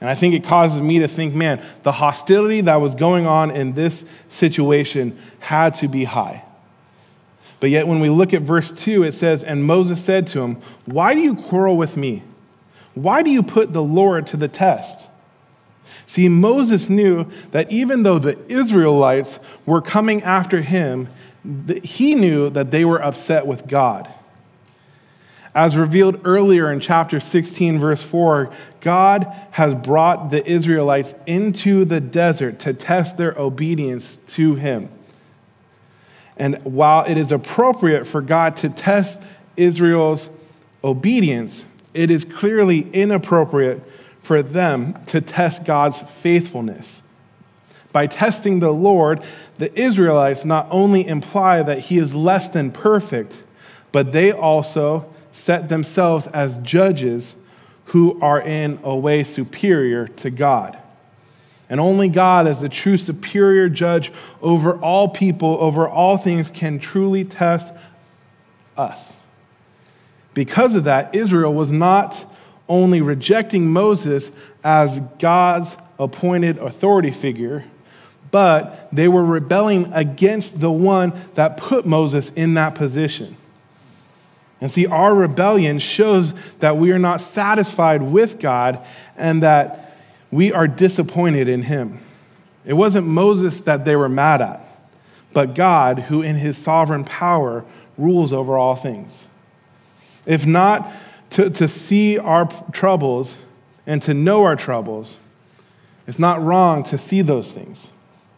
And 0.00 0.08
I 0.08 0.14
think 0.14 0.34
it 0.34 0.44
causes 0.44 0.80
me 0.80 1.00
to 1.00 1.08
think, 1.08 1.34
man, 1.34 1.62
the 1.82 1.92
hostility 1.92 2.62
that 2.62 2.76
was 2.76 2.94
going 2.94 3.26
on 3.26 3.50
in 3.50 3.74
this 3.74 4.04
situation 4.28 5.18
had 5.40 5.74
to 5.74 5.88
be 5.88 6.04
high. 6.04 6.44
But 7.60 7.68
yet, 7.68 7.86
when 7.86 8.00
we 8.00 8.08
look 8.08 8.32
at 8.32 8.40
verse 8.40 8.72
2, 8.72 9.02
it 9.02 9.12
says, 9.12 9.44
And 9.44 9.64
Moses 9.64 10.02
said 10.02 10.26
to 10.28 10.40
him, 10.40 10.56
Why 10.86 11.14
do 11.14 11.20
you 11.20 11.36
quarrel 11.36 11.76
with 11.76 11.96
me? 11.98 12.22
Why 12.94 13.22
do 13.22 13.30
you 13.30 13.42
put 13.42 13.74
the 13.74 13.82
Lord 13.82 14.26
to 14.28 14.38
the 14.38 14.48
test? 14.48 15.08
See, 16.06 16.28
Moses 16.28 16.88
knew 16.88 17.30
that 17.52 17.70
even 17.70 18.02
though 18.02 18.18
the 18.18 18.36
Israelites 18.50 19.38
were 19.66 19.82
coming 19.82 20.22
after 20.22 20.62
him, 20.62 21.08
he 21.82 22.14
knew 22.14 22.50
that 22.50 22.70
they 22.70 22.84
were 22.84 23.02
upset 23.02 23.46
with 23.46 23.66
God. 23.66 24.08
As 25.54 25.76
revealed 25.76 26.20
earlier 26.24 26.70
in 26.70 26.78
chapter 26.78 27.18
16, 27.18 27.80
verse 27.80 28.02
4, 28.02 28.52
God 28.80 29.26
has 29.52 29.74
brought 29.74 30.30
the 30.30 30.48
Israelites 30.48 31.14
into 31.26 31.84
the 31.84 32.00
desert 32.00 32.60
to 32.60 32.72
test 32.72 33.16
their 33.16 33.36
obedience 33.36 34.16
to 34.28 34.54
Him. 34.54 34.88
And 36.36 36.62
while 36.64 37.04
it 37.04 37.16
is 37.16 37.32
appropriate 37.32 38.06
for 38.06 38.22
God 38.22 38.56
to 38.56 38.68
test 38.68 39.20
Israel's 39.56 40.28
obedience, 40.84 41.64
it 41.94 42.10
is 42.10 42.24
clearly 42.24 42.88
inappropriate 42.92 43.82
for 44.22 44.42
them 44.42 44.96
to 45.06 45.20
test 45.20 45.64
God's 45.64 45.98
faithfulness. 45.98 47.02
By 47.92 48.06
testing 48.06 48.60
the 48.60 48.72
Lord, 48.72 49.22
the 49.58 49.78
Israelites 49.78 50.44
not 50.44 50.68
only 50.70 51.06
imply 51.06 51.62
that 51.62 51.80
He 51.80 51.98
is 51.98 52.14
less 52.14 52.48
than 52.48 52.70
perfect, 52.70 53.42
but 53.92 54.12
they 54.12 54.32
also 54.32 55.12
set 55.32 55.68
themselves 55.68 56.26
as 56.28 56.56
judges 56.58 57.34
who 57.86 58.20
are 58.20 58.40
in 58.40 58.78
a 58.84 58.94
way 58.94 59.24
superior 59.24 60.06
to 60.06 60.30
God. 60.30 60.78
And 61.68 61.80
only 61.80 62.08
God, 62.08 62.46
as 62.46 62.60
the 62.60 62.68
true 62.68 62.96
superior 62.96 63.68
judge 63.68 64.12
over 64.42 64.76
all 64.78 65.08
people, 65.08 65.56
over 65.60 65.88
all 65.88 66.16
things, 66.16 66.50
can 66.50 66.78
truly 66.80 67.24
test 67.24 67.72
us. 68.76 69.12
Because 70.34 70.74
of 70.74 70.84
that, 70.84 71.14
Israel 71.14 71.52
was 71.52 71.70
not 71.70 72.32
only 72.68 73.00
rejecting 73.00 73.68
Moses 73.68 74.30
as 74.62 75.00
God's 75.18 75.76
appointed 75.98 76.58
authority 76.58 77.10
figure, 77.10 77.64
but 78.30 78.88
they 78.92 79.08
were 79.08 79.24
rebelling 79.24 79.92
against 79.92 80.60
the 80.60 80.70
one 80.70 81.12
that 81.34 81.56
put 81.56 81.86
Moses 81.86 82.30
in 82.36 82.54
that 82.54 82.74
position. 82.74 83.36
And 84.60 84.70
see, 84.70 84.86
our 84.86 85.14
rebellion 85.14 85.78
shows 85.78 86.34
that 86.58 86.76
we 86.76 86.92
are 86.92 86.98
not 86.98 87.20
satisfied 87.20 88.02
with 88.02 88.38
God 88.38 88.84
and 89.16 89.42
that 89.42 89.96
we 90.30 90.52
are 90.52 90.68
disappointed 90.68 91.48
in 91.48 91.62
Him. 91.62 92.00
It 92.64 92.74
wasn't 92.74 93.06
Moses 93.06 93.62
that 93.62 93.84
they 93.84 93.96
were 93.96 94.08
mad 94.08 94.42
at, 94.42 94.60
but 95.32 95.54
God, 95.54 95.98
who 96.00 96.22
in 96.22 96.36
His 96.36 96.58
sovereign 96.58 97.04
power 97.04 97.64
rules 97.96 98.32
over 98.32 98.58
all 98.58 98.76
things. 98.76 99.10
If 100.26 100.44
not 100.44 100.90
to, 101.30 101.48
to 101.50 101.66
see 101.68 102.18
our 102.18 102.46
troubles 102.72 103.36
and 103.86 104.02
to 104.02 104.14
know 104.14 104.44
our 104.44 104.56
troubles, 104.56 105.16
it's 106.06 106.18
not 106.18 106.42
wrong 106.42 106.82
to 106.84 106.98
see 106.98 107.22
those 107.22 107.50
things, 107.50 107.88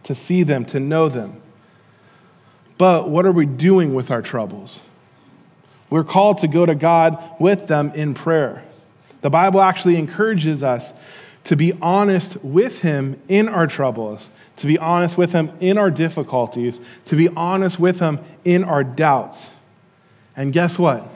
to 0.04 0.14
see 0.14 0.42
them, 0.42 0.64
to 0.66 0.80
know 0.80 1.08
them. 1.08 1.40
But 2.78 3.08
what 3.08 3.26
are 3.26 3.32
we 3.32 3.46
doing 3.46 3.94
with 3.94 4.10
our 4.10 4.22
troubles? 4.22 4.80
We're 5.90 6.04
called 6.04 6.38
to 6.38 6.48
go 6.48 6.64
to 6.64 6.74
God 6.74 7.22
with 7.38 7.66
them 7.66 7.92
in 7.94 8.14
prayer. 8.14 8.64
The 9.20 9.30
Bible 9.30 9.60
actually 9.60 9.96
encourages 9.96 10.62
us 10.62 10.92
to 11.44 11.56
be 11.56 11.72
honest 11.82 12.42
with 12.44 12.82
Him 12.82 13.20
in 13.28 13.48
our 13.48 13.66
troubles, 13.66 14.30
to 14.56 14.66
be 14.66 14.78
honest 14.78 15.18
with 15.18 15.32
Him 15.32 15.52
in 15.60 15.76
our 15.76 15.90
difficulties, 15.90 16.78
to 17.06 17.16
be 17.16 17.28
honest 17.28 17.78
with 17.78 18.00
Him 18.00 18.20
in 18.44 18.64
our 18.64 18.84
doubts. 18.84 19.46
And 20.36 20.52
guess 20.52 20.78
what? 20.78 21.08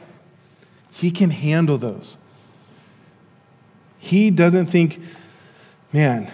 He 0.90 1.10
can 1.10 1.30
handle 1.30 1.78
those. 1.78 2.16
He 3.98 4.30
doesn't 4.30 4.66
think, 4.66 5.00
man, 5.92 6.30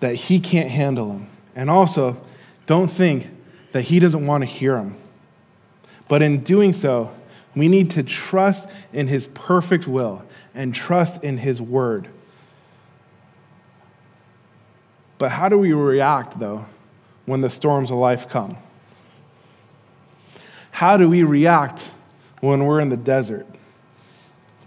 that 0.00 0.14
He 0.14 0.40
can't 0.40 0.70
handle 0.70 1.08
them. 1.08 1.28
And 1.54 1.68
also, 1.70 2.20
don't 2.66 2.88
think 2.88 3.28
that 3.72 3.82
He 3.82 3.98
doesn't 3.98 4.26
want 4.26 4.42
to 4.42 4.46
hear 4.46 4.76
them. 4.76 4.96
But 6.08 6.22
in 6.22 6.44
doing 6.44 6.72
so, 6.72 7.12
we 7.54 7.68
need 7.68 7.90
to 7.92 8.02
trust 8.02 8.68
in 8.92 9.08
His 9.08 9.26
perfect 9.28 9.86
will 9.86 10.22
and 10.54 10.74
trust 10.74 11.22
in 11.24 11.38
His 11.38 11.60
word. 11.60 12.08
But 15.18 15.32
how 15.32 15.48
do 15.48 15.58
we 15.58 15.72
react, 15.72 16.38
though, 16.38 16.66
when 17.26 17.40
the 17.40 17.50
storms 17.50 17.90
of 17.90 17.98
life 17.98 18.28
come? 18.28 18.56
How 20.70 20.96
do 20.96 21.08
we 21.08 21.24
react 21.24 21.90
when 22.40 22.64
we're 22.64 22.80
in 22.80 22.88
the 22.88 22.96
desert 22.96 23.46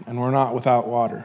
and 0.06 0.20
we're 0.20 0.30
not 0.30 0.54
without 0.54 0.86
water? 0.86 1.24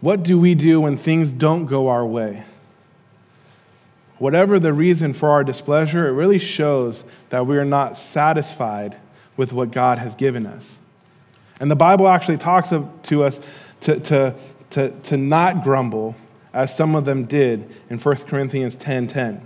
What 0.00 0.22
do 0.22 0.38
we 0.40 0.54
do 0.54 0.80
when 0.80 0.96
things 0.96 1.30
don't 1.30 1.66
go 1.66 1.88
our 1.88 2.06
way? 2.06 2.44
Whatever 4.20 4.58
the 4.58 4.74
reason 4.74 5.14
for 5.14 5.30
our 5.30 5.42
displeasure, 5.42 6.06
it 6.06 6.12
really 6.12 6.38
shows 6.38 7.04
that 7.30 7.46
we 7.46 7.56
are 7.56 7.64
not 7.64 7.96
satisfied 7.96 8.98
with 9.38 9.50
what 9.50 9.70
God 9.70 9.96
has 9.96 10.14
given 10.14 10.46
us. 10.46 10.76
And 11.58 11.70
the 11.70 11.76
Bible 11.76 12.06
actually 12.06 12.36
talks 12.36 12.68
to 12.68 13.24
us 13.24 13.40
to, 13.80 13.98
to, 13.98 14.34
to, 14.70 14.90
to 14.90 15.16
not 15.16 15.64
grumble, 15.64 16.16
as 16.52 16.76
some 16.76 16.94
of 16.94 17.06
them 17.06 17.24
did 17.24 17.66
in 17.88 17.98
1 17.98 18.16
Corinthians 18.16 18.76
10 18.76 19.06
10. 19.06 19.40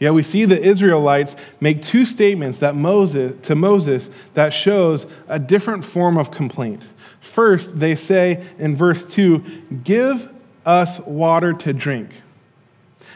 Yeah, 0.00 0.12
we 0.12 0.22
see 0.22 0.46
the 0.46 0.62
Israelites 0.62 1.36
make 1.60 1.82
two 1.82 2.06
statements 2.06 2.60
that 2.60 2.74
Moses, 2.74 3.38
to 3.46 3.54
Moses 3.54 4.08
that 4.32 4.54
shows 4.54 5.04
a 5.28 5.38
different 5.38 5.84
form 5.84 6.16
of 6.16 6.30
complaint. 6.30 6.82
First, 7.20 7.78
they 7.78 7.94
say 7.94 8.42
in 8.58 8.76
verse 8.76 9.04
2, 9.04 9.44
Give 9.84 10.32
us 10.64 11.00
water 11.00 11.52
to 11.52 11.74
drink. 11.74 12.08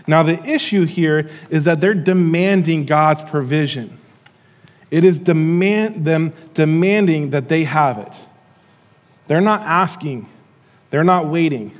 Now, 0.08 0.22
the 0.22 0.42
issue 0.42 0.86
here 0.86 1.28
is 1.50 1.64
that 1.64 1.82
they're 1.82 1.92
demanding 1.92 2.86
God's 2.86 3.30
provision. 3.30 3.98
It 4.90 5.04
is 5.04 5.18
demand, 5.18 6.06
them 6.06 6.32
demanding 6.54 7.30
that 7.30 7.50
they 7.50 7.64
have 7.64 7.98
it. 7.98 8.12
They're 9.26 9.42
not 9.42 9.60
asking, 9.60 10.26
they're 10.88 11.04
not 11.04 11.28
waiting. 11.28 11.76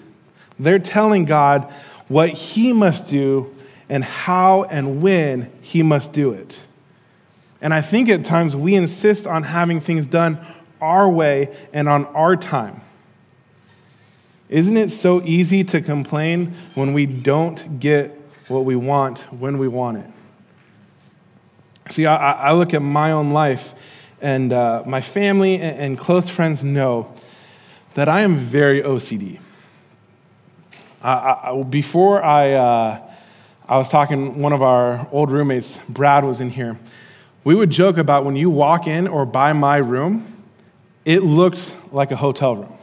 They're 0.59 0.79
telling 0.79 1.25
God 1.25 1.73
what 2.09 2.29
He 2.29 2.75
must 2.75 3.09
do 3.09 3.57
and 3.89 4.05
how 4.05 4.65
and 4.65 5.01
when 5.01 5.51
He 5.63 5.83
must 5.83 6.13
do 6.13 6.33
it. 6.33 6.55
And 7.63 7.73
I 7.73 7.81
think 7.81 8.11
at 8.11 8.27
times 8.27 8.55
we 8.55 8.75
insist 8.75 9.27
on 9.27 9.43
having 9.43 9.81
things 9.81 10.07
done 10.07 10.39
our 10.83 11.09
way 11.09 11.57
and 11.73 11.89
on 11.89 12.05
our 12.07 12.37
time. 12.37 12.83
Isn't 14.51 14.77
it 14.77 14.91
so 14.91 15.23
easy 15.23 15.65
to 15.65 15.81
complain 15.81 16.55
when 16.75 16.93
we 16.93 17.07
don't 17.07 17.81
get 17.81 18.18
what 18.49 18.65
we 18.65 18.77
want 18.77 19.21
when 19.33 19.59
we 19.59 19.69
want 19.69 19.99
it? 19.99 20.11
See, 21.91 22.07
I, 22.07 22.33
I 22.33 22.53
look 22.53 22.75
at 22.75 22.83
my 22.83 23.13
own 23.13 23.31
life, 23.31 23.75
and 24.21 24.53
uh, 24.53 24.83
my 24.87 25.01
family 25.01 25.55
and, 25.55 25.79
and, 25.79 25.99
close 25.99 26.29
friends 26.29 26.63
know 26.63 27.13
that 27.95 28.09
I 28.09 28.21
am 28.21 28.37
very 28.37 28.83
OCD. 28.83 29.39
I, 31.03 31.13
I, 31.13 31.63
before 31.63 32.23
I, 32.23 32.53
uh, 32.53 33.01
I 33.69 33.77
was 33.77 33.89
talking, 33.89 34.41
one 34.41 34.53
of 34.53 34.63
our 34.63 35.09
old 35.13 35.31
roommates, 35.31 35.79
Brad, 35.89 36.25
was 36.25 36.41
in 36.41 36.51
here. 36.51 36.79
We 37.45 37.55
would 37.55 37.71
joke 37.71 37.97
about 37.97 38.25
when 38.25 38.37
you 38.37 38.51
walk 38.51 38.87
in 38.87 39.09
or 39.09 39.25
by 39.25 39.53
my 39.53 39.77
room, 39.77 40.27
it 41.05 41.23
looked 41.23 41.75
like 41.93 42.11
a 42.11 42.17
hotel 42.17 42.57
room. 42.57 42.75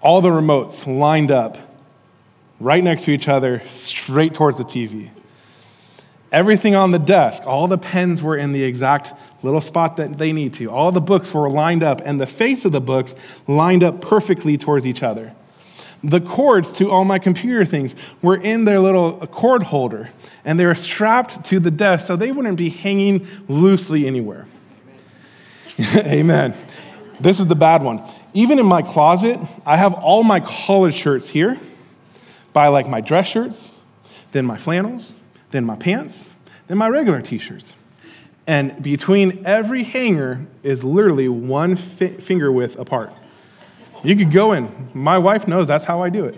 All 0.00 0.20
the 0.20 0.30
remotes 0.30 0.86
lined 0.86 1.30
up 1.30 1.58
right 2.60 2.82
next 2.82 3.04
to 3.04 3.10
each 3.10 3.28
other, 3.28 3.62
straight 3.66 4.34
towards 4.34 4.58
the 4.58 4.64
TV. 4.64 5.10
Everything 6.32 6.74
on 6.74 6.90
the 6.90 6.98
desk, 6.98 7.46
all 7.46 7.68
the 7.68 7.78
pens 7.78 8.22
were 8.22 8.36
in 8.36 8.52
the 8.52 8.64
exact 8.64 9.12
little 9.44 9.60
spot 9.60 9.96
that 9.98 10.18
they 10.18 10.32
need 10.32 10.54
to. 10.54 10.68
All 10.68 10.90
the 10.90 11.00
books 11.00 11.32
were 11.32 11.48
lined 11.48 11.82
up, 11.82 12.00
and 12.04 12.20
the 12.20 12.26
face 12.26 12.64
of 12.64 12.72
the 12.72 12.80
books 12.80 13.14
lined 13.46 13.84
up 13.84 14.00
perfectly 14.00 14.58
towards 14.58 14.86
each 14.86 15.02
other. 15.02 15.32
The 16.02 16.20
cords 16.20 16.72
to 16.72 16.90
all 16.90 17.04
my 17.04 17.18
computer 17.18 17.64
things 17.64 17.94
were 18.20 18.36
in 18.36 18.64
their 18.64 18.80
little 18.80 19.26
cord 19.28 19.62
holder, 19.62 20.10
and 20.44 20.58
they 20.58 20.66
were 20.66 20.74
strapped 20.74 21.44
to 21.46 21.60
the 21.60 21.70
desk 21.70 22.06
so 22.06 22.16
they 22.16 22.32
wouldn't 22.32 22.58
be 22.58 22.68
hanging 22.68 23.26
loosely 23.48 24.06
anywhere. 24.06 24.46
Amen. 25.96 26.54
This 27.20 27.38
is 27.38 27.46
the 27.46 27.54
bad 27.54 27.82
one. 27.82 28.02
Even 28.32 28.58
in 28.58 28.66
my 28.66 28.82
closet, 28.82 29.38
I 29.64 29.76
have 29.76 29.94
all 29.94 30.24
my 30.24 30.40
collared 30.40 30.94
shirts 30.94 31.28
here 31.28 31.58
by 32.54 32.68
like 32.68 32.88
my 32.88 33.02
dress 33.02 33.26
shirts, 33.26 33.68
then 34.32 34.46
my 34.46 34.56
flannels, 34.56 35.12
then 35.50 35.66
my 35.66 35.76
pants, 35.76 36.30
then 36.68 36.78
my 36.78 36.88
regular 36.88 37.20
t 37.20 37.36
shirts. 37.36 37.74
And 38.46 38.82
between 38.82 39.44
every 39.44 39.84
hanger 39.84 40.46
is 40.62 40.82
literally 40.82 41.28
one 41.28 41.76
fi- 41.76 42.16
finger 42.16 42.50
width 42.50 42.78
apart. 42.78 43.12
You 44.02 44.16
could 44.16 44.32
go 44.32 44.52
in. 44.52 44.90
My 44.94 45.18
wife 45.18 45.46
knows 45.48 45.68
that's 45.68 45.84
how 45.84 46.02
I 46.02 46.08
do 46.10 46.24
it. 46.26 46.36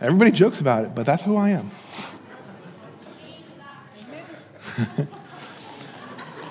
Everybody 0.00 0.32
jokes 0.32 0.60
about 0.60 0.84
it, 0.84 0.94
but 0.94 1.06
that's 1.06 1.22
who 1.22 1.36
I 1.36 1.50
am. 1.50 1.70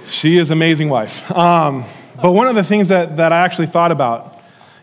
she 0.07 0.37
is 0.37 0.49
amazing 0.51 0.89
wife. 0.89 1.29
Um, 1.31 1.83
but 2.21 2.31
one 2.31 2.47
of 2.47 2.55
the 2.55 2.63
things 2.63 2.87
that, 2.87 3.17
that 3.17 3.33
I 3.33 3.41
actually 3.41 3.67
thought 3.67 3.91
about, 3.91 4.32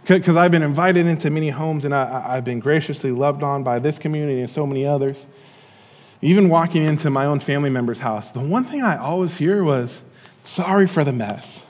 because 0.06 0.36
I've 0.36 0.50
been 0.50 0.62
invited 0.62 1.06
into 1.06 1.30
many 1.30 1.50
homes 1.50 1.84
and 1.84 1.94
I, 1.94 2.36
I've 2.36 2.44
been 2.44 2.60
graciously 2.60 3.10
loved 3.10 3.42
on 3.42 3.62
by 3.62 3.78
this 3.78 3.98
community 3.98 4.40
and 4.40 4.50
so 4.50 4.66
many 4.66 4.86
others. 4.86 5.26
Even 6.22 6.48
walking 6.48 6.84
into 6.84 7.10
my 7.10 7.24
own 7.24 7.40
family 7.40 7.70
member's 7.70 8.00
house, 8.00 8.30
the 8.30 8.40
one 8.40 8.64
thing 8.64 8.82
I 8.82 8.98
always 8.98 9.34
hear 9.36 9.62
was, 9.64 10.00
sorry 10.44 10.86
for 10.86 11.04
the 11.04 11.12
mess. 11.12 11.62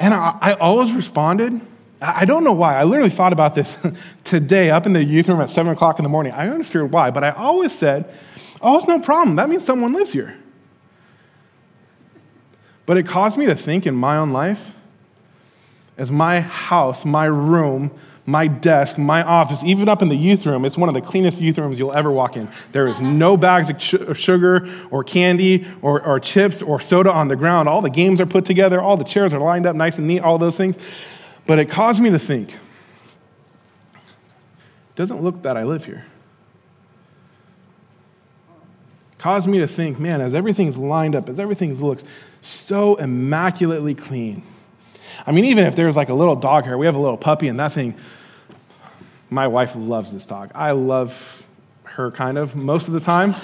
And 0.00 0.14
I, 0.14 0.38
I 0.40 0.52
always 0.54 0.90
responded. 0.92 1.60
I 2.00 2.24
don't 2.24 2.42
know 2.42 2.52
why. 2.52 2.76
I 2.76 2.84
literally 2.84 3.10
thought 3.10 3.32
about 3.32 3.54
this 3.54 3.76
today 4.24 4.70
up 4.70 4.86
in 4.86 4.92
the 4.92 5.04
youth 5.04 5.28
room 5.28 5.40
at 5.40 5.50
7 5.50 5.70
o'clock 5.70 5.98
in 5.98 6.02
the 6.02 6.08
morning. 6.08 6.32
I 6.32 6.48
understood 6.48 6.90
why, 6.90 7.10
but 7.10 7.22
I 7.22 7.30
always 7.30 7.72
said, 7.72 8.12
oh, 8.60 8.78
it's 8.78 8.88
no 8.88 8.98
problem. 8.98 9.36
That 9.36 9.48
means 9.48 9.64
someone 9.64 9.92
lives 9.92 10.12
here. 10.12 10.36
But 12.86 12.96
it 12.96 13.06
caused 13.06 13.38
me 13.38 13.46
to 13.46 13.54
think 13.54 13.86
in 13.86 13.94
my 13.94 14.16
own 14.16 14.30
life 14.30 14.72
as 16.02 16.10
my 16.10 16.40
house, 16.40 17.04
my 17.04 17.26
room, 17.26 17.88
my 18.26 18.48
desk, 18.48 18.98
my 18.98 19.22
office, 19.22 19.62
even 19.62 19.88
up 19.88 20.02
in 20.02 20.08
the 20.08 20.16
youth 20.16 20.44
room, 20.44 20.64
it's 20.64 20.76
one 20.76 20.88
of 20.88 20.96
the 20.96 21.00
cleanest 21.00 21.40
youth 21.40 21.56
rooms 21.58 21.78
you'll 21.78 21.92
ever 21.92 22.10
walk 22.10 22.36
in. 22.36 22.48
There 22.72 22.88
is 22.88 22.98
no 22.98 23.36
bags 23.36 23.70
of 23.70 24.18
sugar 24.18 24.68
or 24.90 25.04
candy 25.04 25.64
or, 25.80 26.04
or 26.04 26.18
chips 26.18 26.60
or 26.60 26.80
soda 26.80 27.12
on 27.12 27.28
the 27.28 27.36
ground. 27.36 27.68
All 27.68 27.80
the 27.80 27.88
games 27.88 28.20
are 28.20 28.26
put 28.26 28.44
together, 28.44 28.80
all 28.80 28.96
the 28.96 29.04
chairs 29.04 29.32
are 29.32 29.38
lined 29.38 29.64
up 29.64 29.76
nice 29.76 29.96
and 29.96 30.08
neat, 30.08 30.18
all 30.18 30.38
those 30.38 30.56
things. 30.56 30.74
But 31.46 31.60
it 31.60 31.70
caused 31.70 32.02
me 32.02 32.10
to 32.10 32.18
think 32.18 32.52
doesn't 34.96 35.22
look 35.22 35.42
that 35.42 35.56
I 35.56 35.62
live 35.62 35.84
here. 35.84 36.04
Caused 39.18 39.46
me 39.46 39.60
to 39.60 39.68
think, 39.68 40.00
man, 40.00 40.20
as 40.20 40.34
everything's 40.34 40.76
lined 40.76 41.14
up, 41.14 41.28
as 41.28 41.38
everything 41.38 41.80
looks 41.80 42.02
so 42.40 42.96
immaculately 42.96 43.94
clean. 43.94 44.42
I 45.26 45.32
mean, 45.32 45.44
even 45.46 45.66
if 45.66 45.76
there's 45.76 45.96
like 45.96 46.08
a 46.08 46.14
little 46.14 46.36
dog 46.36 46.64
hair, 46.64 46.76
we 46.76 46.86
have 46.86 46.94
a 46.94 47.00
little 47.00 47.16
puppy, 47.16 47.48
and 47.48 47.58
that 47.60 47.72
thing, 47.72 47.94
my 49.30 49.46
wife 49.46 49.74
loves 49.76 50.12
this 50.12 50.26
dog. 50.26 50.50
I 50.54 50.72
love 50.72 51.46
her 51.84 52.10
kind 52.10 52.38
of 52.38 52.56
most 52.56 52.88
of 52.88 52.94
the 52.94 53.00
time. 53.00 53.34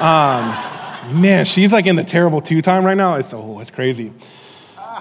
Um, 0.00 1.20
man, 1.20 1.44
she's 1.44 1.72
like 1.72 1.86
in 1.86 1.96
the 1.96 2.04
terrible 2.04 2.40
two 2.40 2.62
time 2.62 2.84
right 2.84 2.96
now. 2.96 3.16
It's, 3.16 3.32
oh, 3.32 3.60
it's 3.60 3.70
crazy. 3.70 4.12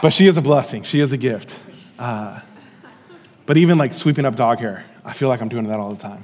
But 0.02 0.12
she 0.12 0.28
is 0.28 0.38
a 0.38 0.42
blessing, 0.42 0.84
she 0.84 1.00
is 1.00 1.12
a 1.12 1.18
gift. 1.18 1.60
Uh, 1.98 2.40
but 3.46 3.58
even 3.58 3.78
like 3.78 3.94
sweeping 3.94 4.26
up 4.26 4.36
dog 4.36 4.60
hair, 4.60 4.86
I 5.04 5.14
feel 5.14 5.30
like 5.30 5.42
I'm 5.42 5.50
doing 5.50 5.68
that 5.68 5.80
all 5.80 5.94
the 5.94 6.02
time. 6.02 6.24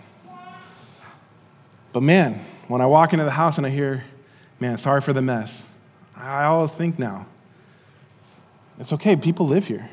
But 1.91 2.03
man, 2.03 2.45
when 2.67 2.81
I 2.81 2.85
walk 2.85 3.13
into 3.13 3.25
the 3.25 3.31
house 3.31 3.57
and 3.57 3.65
I 3.65 3.69
hear, 3.69 4.03
man, 4.59 4.77
sorry 4.77 5.01
for 5.01 5.13
the 5.13 5.21
mess, 5.21 5.63
I 6.15 6.45
always 6.45 6.71
think 6.71 6.99
now, 6.99 7.25
it's 8.79 8.93
okay, 8.93 9.15
people 9.15 9.47
live 9.47 9.67
here. 9.67 9.89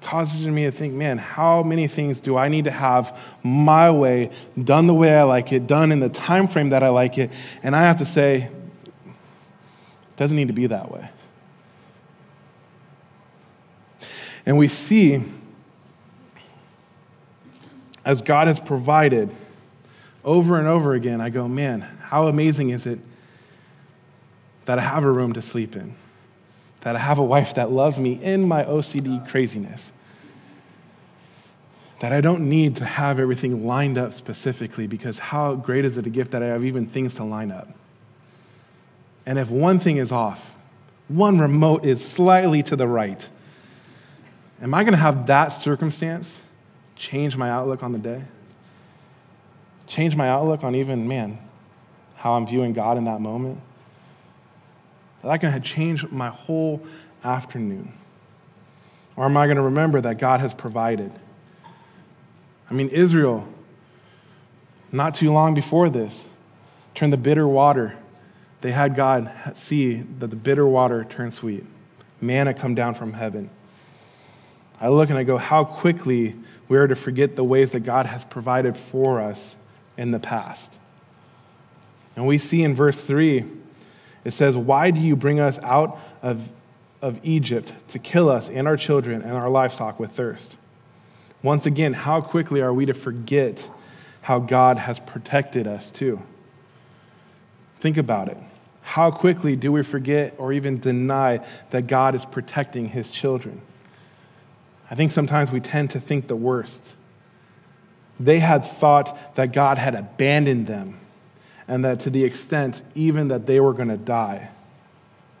Causes 0.00 0.46
me 0.46 0.64
to 0.64 0.72
think, 0.72 0.94
man, 0.94 1.18
how 1.18 1.62
many 1.62 1.88
things 1.88 2.20
do 2.20 2.36
I 2.36 2.48
need 2.48 2.64
to 2.64 2.70
have 2.70 3.18
my 3.42 3.90
way, 3.90 4.30
done 4.62 4.86
the 4.86 4.94
way 4.94 5.14
I 5.14 5.24
like 5.24 5.52
it, 5.52 5.66
done 5.66 5.90
in 5.90 6.00
the 6.00 6.08
time 6.08 6.48
frame 6.48 6.70
that 6.70 6.82
I 6.82 6.88
like 6.88 7.18
it, 7.18 7.30
and 7.62 7.74
I 7.74 7.82
have 7.82 7.98
to 7.98 8.04
say, 8.04 8.42
it 8.42 8.50
doesn't 10.16 10.36
need 10.36 10.48
to 10.48 10.54
be 10.54 10.66
that 10.68 10.90
way. 10.90 11.08
And 14.44 14.58
we 14.58 14.68
see, 14.68 15.22
as 18.04 18.22
God 18.22 18.48
has 18.48 18.58
provided 18.58 19.30
over 20.24 20.58
and 20.58 20.68
over 20.68 20.94
again, 20.94 21.20
I 21.20 21.30
go, 21.30 21.48
man, 21.48 21.80
how 21.80 22.28
amazing 22.28 22.70
is 22.70 22.86
it 22.86 22.98
that 24.64 24.78
I 24.78 24.82
have 24.82 25.04
a 25.04 25.10
room 25.10 25.32
to 25.32 25.42
sleep 25.42 25.74
in? 25.74 25.94
That 26.82 26.96
I 26.96 26.98
have 27.00 27.18
a 27.18 27.24
wife 27.24 27.54
that 27.54 27.70
loves 27.70 27.98
me 27.98 28.22
in 28.22 28.46
my 28.46 28.64
OCD 28.64 29.28
craziness? 29.28 29.92
That 32.00 32.12
I 32.12 32.20
don't 32.20 32.48
need 32.48 32.76
to 32.76 32.84
have 32.84 33.18
everything 33.18 33.66
lined 33.66 33.98
up 33.98 34.12
specifically 34.12 34.86
because 34.86 35.18
how 35.18 35.54
great 35.54 35.84
is 35.84 35.96
it 35.96 36.06
a 36.06 36.10
gift 36.10 36.32
that 36.32 36.42
I 36.42 36.46
have 36.46 36.64
even 36.64 36.86
things 36.86 37.14
to 37.16 37.24
line 37.24 37.50
up? 37.50 37.68
And 39.24 39.38
if 39.38 39.50
one 39.50 39.78
thing 39.78 39.98
is 39.98 40.10
off, 40.10 40.54
one 41.08 41.38
remote 41.38 41.84
is 41.84 42.04
slightly 42.04 42.62
to 42.64 42.76
the 42.76 42.88
right, 42.88 43.28
Am 44.62 44.72
I 44.74 44.84
going 44.84 44.92
to 44.92 44.98
have 44.98 45.26
that 45.26 45.48
circumstance 45.48 46.38
change 46.94 47.36
my 47.36 47.50
outlook 47.50 47.82
on 47.82 47.90
the 47.90 47.98
day? 47.98 48.22
Change 49.88 50.14
my 50.14 50.28
outlook 50.28 50.62
on 50.62 50.76
even, 50.76 51.08
man, 51.08 51.38
how 52.14 52.34
I'm 52.34 52.46
viewing 52.46 52.72
God 52.72 52.96
in 52.96 53.04
that 53.04 53.20
moment? 53.20 53.60
That 55.22 55.40
going 55.40 55.54
to 55.54 55.60
change 55.60 56.08
my 56.10 56.28
whole 56.28 56.82
afternoon? 57.22 57.92
Or 59.16 59.24
am 59.24 59.36
I 59.36 59.46
going 59.46 59.56
to 59.56 59.62
remember 59.62 60.00
that 60.00 60.18
God 60.18 60.40
has 60.40 60.52
provided? 60.54 61.12
I 62.70 62.74
mean, 62.74 62.88
Israel, 62.88 63.46
not 64.90 65.14
too 65.14 65.32
long 65.32 65.54
before 65.54 65.88
this, 65.90 66.24
turned 66.94 67.12
the 67.12 67.18
bitter 67.18 67.46
water. 67.46 67.96
They 68.62 68.72
had 68.72 68.94
God 68.94 69.30
see 69.54 69.96
that 70.18 70.28
the 70.28 70.36
bitter 70.36 70.66
water 70.66 71.04
turned 71.04 71.34
sweet. 71.34 71.64
Manna 72.20 72.54
come 72.54 72.74
down 72.74 72.94
from 72.94 73.12
heaven. 73.12 73.50
I 74.80 74.88
look 74.88 75.10
and 75.10 75.18
I 75.18 75.24
go, 75.24 75.36
how 75.36 75.64
quickly 75.64 76.34
we 76.68 76.76
are 76.78 76.88
to 76.88 76.96
forget 76.96 77.36
the 77.36 77.44
ways 77.44 77.72
that 77.72 77.80
God 77.80 78.06
has 78.06 78.24
provided 78.24 78.76
for 78.76 79.20
us 79.20 79.56
in 79.96 80.10
the 80.10 80.18
past. 80.18 80.72
And 82.16 82.26
we 82.26 82.38
see 82.38 82.62
in 82.62 82.74
verse 82.74 83.00
3, 83.00 83.44
it 84.24 84.32
says, 84.32 84.56
Why 84.56 84.90
do 84.90 85.00
you 85.00 85.16
bring 85.16 85.40
us 85.40 85.58
out 85.60 85.98
of, 86.22 86.48
of 87.00 87.18
Egypt 87.22 87.72
to 87.88 87.98
kill 87.98 88.28
us 88.28 88.48
and 88.48 88.66
our 88.66 88.76
children 88.76 89.22
and 89.22 89.32
our 89.32 89.50
livestock 89.50 89.98
with 89.98 90.12
thirst? 90.12 90.56
Once 91.42 91.66
again, 91.66 91.92
how 91.92 92.20
quickly 92.20 92.60
are 92.60 92.72
we 92.72 92.86
to 92.86 92.94
forget 92.94 93.68
how 94.22 94.38
God 94.38 94.78
has 94.78 95.00
protected 95.00 95.66
us 95.66 95.90
too? 95.90 96.22
Think 97.80 97.96
about 97.96 98.28
it. 98.28 98.38
How 98.82 99.10
quickly 99.10 99.56
do 99.56 99.72
we 99.72 99.82
forget 99.82 100.34
or 100.38 100.52
even 100.52 100.78
deny 100.78 101.44
that 101.70 101.86
God 101.86 102.14
is 102.14 102.24
protecting 102.24 102.88
his 102.88 103.10
children? 103.10 103.60
I 104.90 104.94
think 104.94 105.10
sometimes 105.10 105.50
we 105.50 105.60
tend 105.60 105.90
to 105.90 106.00
think 106.00 106.26
the 106.28 106.36
worst. 106.36 106.94
They 108.20 108.38
had 108.38 108.64
thought 108.64 109.36
that 109.36 109.52
God 109.52 109.78
had 109.78 109.94
abandoned 109.94 110.66
them, 110.66 110.98
and 111.68 111.84
that 111.84 112.00
to 112.00 112.10
the 112.10 112.24
extent 112.24 112.82
even 112.94 113.28
that 113.28 113.46
they 113.46 113.60
were 113.60 113.72
going 113.72 113.88
to 113.88 113.96
die, 113.96 114.50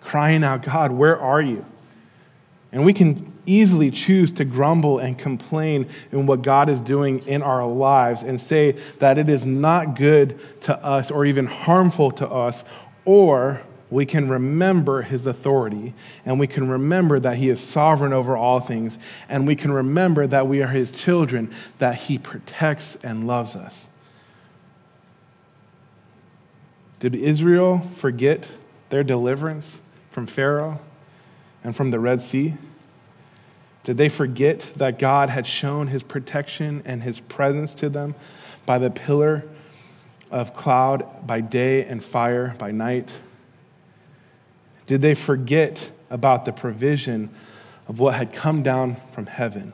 crying 0.02 0.44
out, 0.44 0.62
God, 0.62 0.92
where 0.92 1.20
are 1.20 1.42
you? 1.42 1.64
And 2.72 2.84
we 2.84 2.92
can 2.92 3.32
easily 3.44 3.90
choose 3.90 4.32
to 4.32 4.44
grumble 4.44 4.98
and 4.98 5.18
complain 5.18 5.88
in 6.10 6.26
what 6.26 6.42
God 6.42 6.68
is 6.68 6.80
doing 6.80 7.20
in 7.26 7.42
our 7.42 7.66
lives 7.66 8.22
and 8.22 8.40
say 8.40 8.72
that 8.98 9.18
it 9.18 9.28
is 9.28 9.44
not 9.44 9.96
good 9.96 10.38
to 10.62 10.76
us 10.84 11.10
or 11.10 11.26
even 11.26 11.46
harmful 11.46 12.10
to 12.12 12.28
us, 12.28 12.64
or 13.04 13.62
we 13.90 14.06
can 14.06 14.28
remember 14.28 15.02
his 15.02 15.26
authority 15.26 15.92
and 16.24 16.40
we 16.40 16.46
can 16.46 16.66
remember 16.68 17.20
that 17.20 17.36
he 17.36 17.50
is 17.50 17.60
sovereign 17.60 18.14
over 18.14 18.36
all 18.36 18.58
things 18.58 18.96
and 19.28 19.46
we 19.46 19.54
can 19.54 19.70
remember 19.70 20.26
that 20.26 20.46
we 20.46 20.62
are 20.62 20.68
his 20.68 20.90
children, 20.90 21.52
that 21.78 21.96
he 21.96 22.16
protects 22.16 22.96
and 23.02 23.26
loves 23.26 23.54
us. 23.54 23.86
Did 27.02 27.16
Israel 27.16 27.80
forget 27.96 28.48
their 28.90 29.02
deliverance 29.02 29.80
from 30.12 30.28
Pharaoh 30.28 30.78
and 31.64 31.74
from 31.74 31.90
the 31.90 31.98
Red 31.98 32.22
Sea? 32.22 32.54
Did 33.82 33.96
they 33.96 34.08
forget 34.08 34.72
that 34.76 35.00
God 35.00 35.28
had 35.28 35.44
shown 35.44 35.88
his 35.88 36.04
protection 36.04 36.80
and 36.84 37.02
his 37.02 37.18
presence 37.18 37.74
to 37.74 37.88
them 37.88 38.14
by 38.66 38.78
the 38.78 38.88
pillar 38.88 39.42
of 40.30 40.54
cloud 40.54 41.26
by 41.26 41.40
day 41.40 41.84
and 41.84 42.04
fire 42.04 42.54
by 42.56 42.70
night? 42.70 43.10
Did 44.86 45.02
they 45.02 45.16
forget 45.16 45.90
about 46.08 46.44
the 46.44 46.52
provision 46.52 47.30
of 47.88 47.98
what 47.98 48.14
had 48.14 48.32
come 48.32 48.62
down 48.62 48.96
from 49.10 49.26
heaven? 49.26 49.72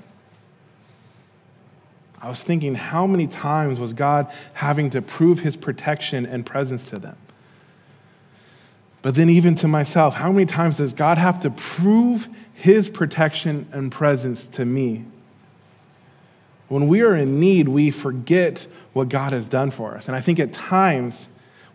I 2.20 2.28
was 2.28 2.42
thinking, 2.42 2.74
how 2.74 3.06
many 3.06 3.26
times 3.26 3.78
was 3.78 3.92
God 3.92 4.32
having 4.54 4.90
to 4.90 5.02
prove 5.02 5.40
his 5.40 5.56
protection 5.56 6.26
and 6.26 6.44
presence 6.44 6.90
to 6.90 6.98
them? 6.98 7.16
But 9.00 9.14
then, 9.14 9.30
even 9.30 9.54
to 9.56 9.68
myself, 9.68 10.14
how 10.14 10.32
many 10.32 10.44
times 10.44 10.78
does 10.78 10.92
God 10.92 11.18
have 11.18 11.40
to 11.40 11.50
prove 11.50 12.28
his 12.52 12.88
protection 12.88 13.68
and 13.72 13.92
presence 13.92 14.46
to 14.48 14.64
me? 14.64 15.04
When 16.68 16.88
we 16.88 17.00
are 17.02 17.14
in 17.14 17.38
need, 17.38 17.68
we 17.68 17.90
forget 17.90 18.66
what 18.92 19.08
God 19.08 19.32
has 19.32 19.46
done 19.46 19.70
for 19.70 19.96
us. 19.96 20.08
And 20.08 20.16
I 20.16 20.20
think 20.20 20.40
at 20.40 20.52
times, 20.52 21.28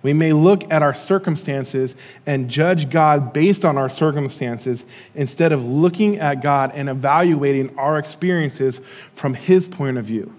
we 0.03 0.11
may 0.13 0.33
look 0.33 0.69
at 0.71 0.83
our 0.83 0.93
circumstances 0.93 1.95
and 2.25 2.49
judge 2.49 2.89
God 2.89 3.31
based 3.33 3.63
on 3.63 3.77
our 3.77 3.89
circumstances 3.89 4.83
instead 5.15 5.53
of 5.53 5.63
looking 5.63 6.19
at 6.19 6.41
God 6.41 6.73
and 6.75 6.89
evaluating 6.89 7.77
our 7.77 7.97
experiences 7.97 8.81
from 9.15 9.33
His 9.33 9.67
point 9.67 9.97
of 9.97 10.05
view. 10.05 10.33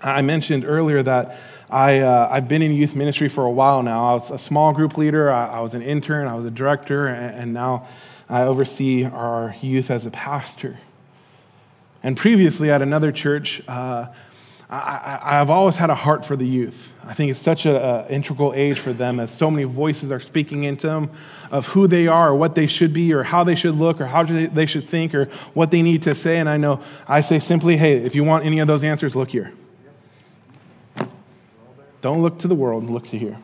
I 0.00 0.22
mentioned 0.22 0.64
earlier 0.64 1.02
that 1.02 1.36
I, 1.68 1.98
uh, 1.98 2.28
I've 2.30 2.46
been 2.46 2.62
in 2.62 2.72
youth 2.72 2.94
ministry 2.94 3.28
for 3.28 3.44
a 3.44 3.50
while 3.50 3.82
now. 3.82 4.10
I 4.10 4.12
was 4.14 4.30
a 4.30 4.38
small 4.38 4.72
group 4.72 4.96
leader, 4.96 5.30
I, 5.30 5.56
I 5.56 5.60
was 5.60 5.74
an 5.74 5.82
intern, 5.82 6.28
I 6.28 6.34
was 6.34 6.46
a 6.46 6.50
director, 6.50 7.08
and, 7.08 7.36
and 7.36 7.52
now 7.52 7.88
I 8.28 8.42
oversee 8.42 9.04
our 9.04 9.56
youth 9.60 9.90
as 9.90 10.06
a 10.06 10.10
pastor. 10.10 10.78
And 12.02 12.16
previously 12.16 12.70
at 12.70 12.80
another 12.80 13.10
church, 13.10 13.60
uh, 13.66 14.06
I, 14.70 15.30
have 15.30 15.48
always 15.48 15.76
had 15.76 15.88
a 15.88 15.94
heart 15.94 16.26
for 16.26 16.36
the 16.36 16.46
youth. 16.46 16.92
I 17.06 17.14
think 17.14 17.30
it's 17.30 17.40
such 17.40 17.64
an 17.64 18.06
integral 18.08 18.52
age 18.52 18.78
for 18.78 18.92
them 18.92 19.18
as 19.18 19.30
so 19.30 19.50
many 19.50 19.64
voices 19.64 20.12
are 20.12 20.20
speaking 20.20 20.64
into 20.64 20.86
them 20.86 21.10
of 21.50 21.68
who 21.68 21.86
they 21.86 22.06
are 22.06 22.28
or 22.28 22.34
what 22.34 22.54
they 22.54 22.66
should 22.66 22.92
be 22.92 23.14
or 23.14 23.22
how 23.22 23.44
they 23.44 23.54
should 23.54 23.76
look 23.76 23.98
or 23.98 24.06
how 24.06 24.24
they 24.24 24.66
should 24.66 24.86
think 24.86 25.14
or 25.14 25.24
what 25.54 25.70
they 25.70 25.80
need 25.80 26.02
to 26.02 26.14
say. 26.14 26.36
And 26.36 26.50
I 26.50 26.58
know 26.58 26.82
I 27.06 27.22
say 27.22 27.38
simply, 27.38 27.78
hey, 27.78 27.96
if 27.96 28.14
you 28.14 28.24
want 28.24 28.44
any 28.44 28.58
of 28.58 28.68
those 28.68 28.84
answers, 28.84 29.16
look 29.16 29.30
here. 29.30 29.54
Don't 32.02 32.20
look 32.20 32.38
to 32.40 32.48
the 32.48 32.54
world, 32.54 32.90
look 32.90 33.08
to 33.08 33.18
here. 33.18 33.38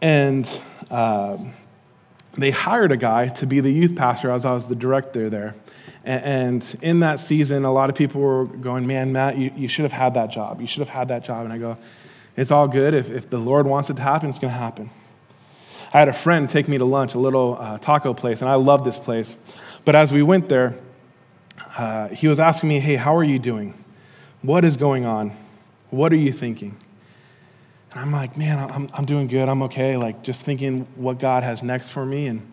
And 0.00 0.48
uh, 0.88 1.36
they 2.36 2.50
hired 2.50 2.92
a 2.92 2.96
guy 2.96 3.28
to 3.28 3.46
be 3.46 3.60
the 3.60 3.70
youth 3.70 3.94
pastor 3.94 4.30
as 4.30 4.44
I 4.44 4.52
was 4.52 4.66
the 4.66 4.74
director 4.74 5.28
there. 5.28 5.54
And 6.04 6.64
in 6.82 7.00
that 7.00 7.20
season, 7.20 7.64
a 7.64 7.72
lot 7.72 7.88
of 7.88 7.94
people 7.94 8.20
were 8.20 8.44
going, 8.46 8.86
Man, 8.86 9.12
Matt, 9.12 9.38
you, 9.38 9.52
you 9.54 9.68
should 9.68 9.84
have 9.84 9.92
had 9.92 10.14
that 10.14 10.30
job. 10.30 10.60
You 10.60 10.66
should 10.66 10.80
have 10.80 10.88
had 10.88 11.08
that 11.08 11.24
job. 11.24 11.44
And 11.44 11.52
I 11.52 11.58
go, 11.58 11.76
It's 12.36 12.50
all 12.50 12.66
good. 12.66 12.94
If, 12.94 13.10
if 13.10 13.30
the 13.30 13.38
Lord 13.38 13.66
wants 13.66 13.88
it 13.90 13.96
to 13.96 14.02
happen, 14.02 14.30
it's 14.30 14.38
going 14.38 14.52
to 14.52 14.58
happen. 14.58 14.90
I 15.94 15.98
had 15.98 16.08
a 16.08 16.12
friend 16.12 16.48
take 16.48 16.68
me 16.68 16.78
to 16.78 16.84
lunch, 16.84 17.14
a 17.14 17.18
little 17.18 17.58
uh, 17.60 17.78
taco 17.78 18.14
place, 18.14 18.40
and 18.40 18.48
I 18.48 18.54
love 18.54 18.82
this 18.82 18.98
place. 18.98 19.36
But 19.84 19.94
as 19.94 20.10
we 20.10 20.22
went 20.22 20.48
there, 20.48 20.74
uh, 21.76 22.08
he 22.08 22.28
was 22.28 22.40
asking 22.40 22.70
me, 22.70 22.80
Hey, 22.80 22.96
how 22.96 23.14
are 23.16 23.24
you 23.24 23.38
doing? 23.38 23.74
What 24.40 24.64
is 24.64 24.76
going 24.76 25.04
on? 25.04 25.36
What 25.90 26.12
are 26.12 26.16
you 26.16 26.32
thinking? 26.32 26.76
And 27.92 28.00
I'm 28.00 28.12
like, 28.12 28.36
Man, 28.36 28.58
I'm, 28.58 28.88
I'm 28.94 29.04
doing 29.04 29.26
good. 29.26 29.48
I'm 29.48 29.62
okay. 29.62 29.96
Like, 29.96 30.22
just 30.22 30.42
thinking 30.42 30.86
what 30.96 31.18
God 31.18 31.42
has 31.42 31.62
next 31.62 31.88
for 31.88 32.04
me. 32.04 32.26
And 32.26 32.50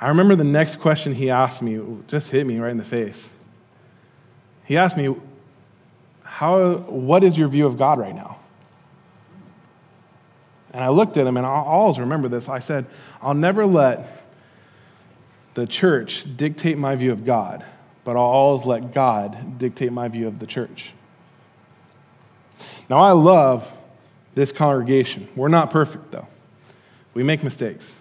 I 0.00 0.08
remember 0.08 0.36
the 0.36 0.44
next 0.44 0.80
question 0.80 1.14
he 1.14 1.30
asked 1.30 1.62
me 1.62 1.80
just 2.06 2.28
hit 2.28 2.46
me 2.46 2.58
right 2.58 2.70
in 2.70 2.76
the 2.76 2.84
face. 2.84 3.28
He 4.64 4.76
asked 4.76 4.96
me, 4.96 5.14
How, 6.22 6.74
What 6.74 7.24
is 7.24 7.36
your 7.36 7.48
view 7.48 7.66
of 7.66 7.78
God 7.78 7.98
right 7.98 8.14
now? 8.14 8.38
And 10.72 10.84
I 10.84 10.88
looked 10.88 11.16
at 11.16 11.26
him, 11.26 11.36
and 11.36 11.44
I'll 11.44 11.64
always 11.64 11.98
remember 11.98 12.28
this. 12.28 12.48
I 12.48 12.60
said, 12.60 12.86
I'll 13.20 13.34
never 13.34 13.66
let 13.66 14.24
the 15.54 15.66
church 15.66 16.24
dictate 16.36 16.78
my 16.78 16.94
view 16.94 17.10
of 17.10 17.24
God, 17.24 17.66
but 18.04 18.12
I'll 18.12 18.22
always 18.22 18.64
let 18.64 18.94
God 18.94 19.58
dictate 19.58 19.92
my 19.92 20.06
view 20.06 20.28
of 20.28 20.38
the 20.38 20.46
church. 20.46 20.92
Now, 22.88 22.98
I 22.98 23.12
love 23.12 23.70
this 24.34 24.52
congregation. 24.52 25.28
We're 25.36 25.48
not 25.48 25.70
perfect, 25.70 26.10
though, 26.10 26.26
we 27.14 27.22
make 27.22 27.42
mistakes. 27.42 27.92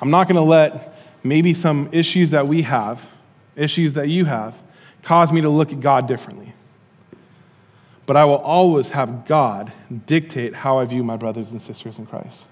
I'm 0.00 0.10
not 0.10 0.26
going 0.26 0.36
to 0.36 0.42
let 0.42 0.98
maybe 1.22 1.54
some 1.54 1.88
issues 1.92 2.30
that 2.30 2.48
we 2.48 2.62
have, 2.62 3.06
issues 3.54 3.94
that 3.94 4.08
you 4.08 4.24
have, 4.24 4.54
cause 5.02 5.32
me 5.32 5.40
to 5.40 5.48
look 5.48 5.72
at 5.72 5.80
God 5.80 6.08
differently. 6.08 6.52
But 8.06 8.16
I 8.16 8.24
will 8.24 8.38
always 8.38 8.90
have 8.90 9.26
God 9.26 9.72
dictate 10.06 10.54
how 10.54 10.78
I 10.78 10.84
view 10.84 11.04
my 11.04 11.16
brothers 11.16 11.50
and 11.50 11.62
sisters 11.62 11.98
in 11.98 12.06
Christ. 12.06 12.46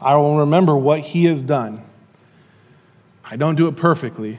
I 0.00 0.16
will 0.16 0.38
remember 0.38 0.76
what 0.76 1.00
He 1.00 1.24
has 1.24 1.42
done. 1.42 1.84
I 3.24 3.36
don't 3.36 3.56
do 3.56 3.66
it 3.68 3.76
perfectly, 3.76 4.38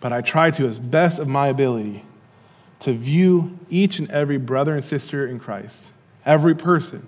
but 0.00 0.12
I 0.12 0.20
try 0.20 0.50
to, 0.52 0.68
as 0.68 0.78
best 0.78 1.18
of 1.18 1.28
my 1.28 1.48
ability, 1.48 2.04
to 2.80 2.92
view 2.92 3.58
each 3.70 3.98
and 3.98 4.10
every 4.10 4.38
brother 4.38 4.74
and 4.74 4.84
sister 4.84 5.26
in 5.26 5.38
Christ, 5.38 5.90
every 6.24 6.54
person, 6.54 7.06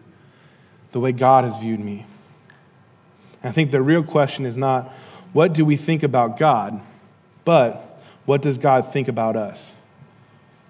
the 0.93 1.01
way 1.01 1.13
God 1.13 1.45
has 1.45 1.57
viewed 1.61 1.81
me. 1.81 2.07
I 3.43 3.53
think 3.53 3.71
the 3.71 3.83
real 3.83 4.03
question 4.03 4.47
is 4.47 4.57
not 4.57 4.93
what 5.33 5.53
do 5.53 5.65
we 5.65 5.77
think 5.77 6.03
about 6.03 6.39
God, 6.39 6.81
but 7.45 8.01
what 8.25 8.43
does 8.43 8.59
God 8.59 8.93
think 8.93 9.09
about 9.09 9.37
us? 9.37 9.73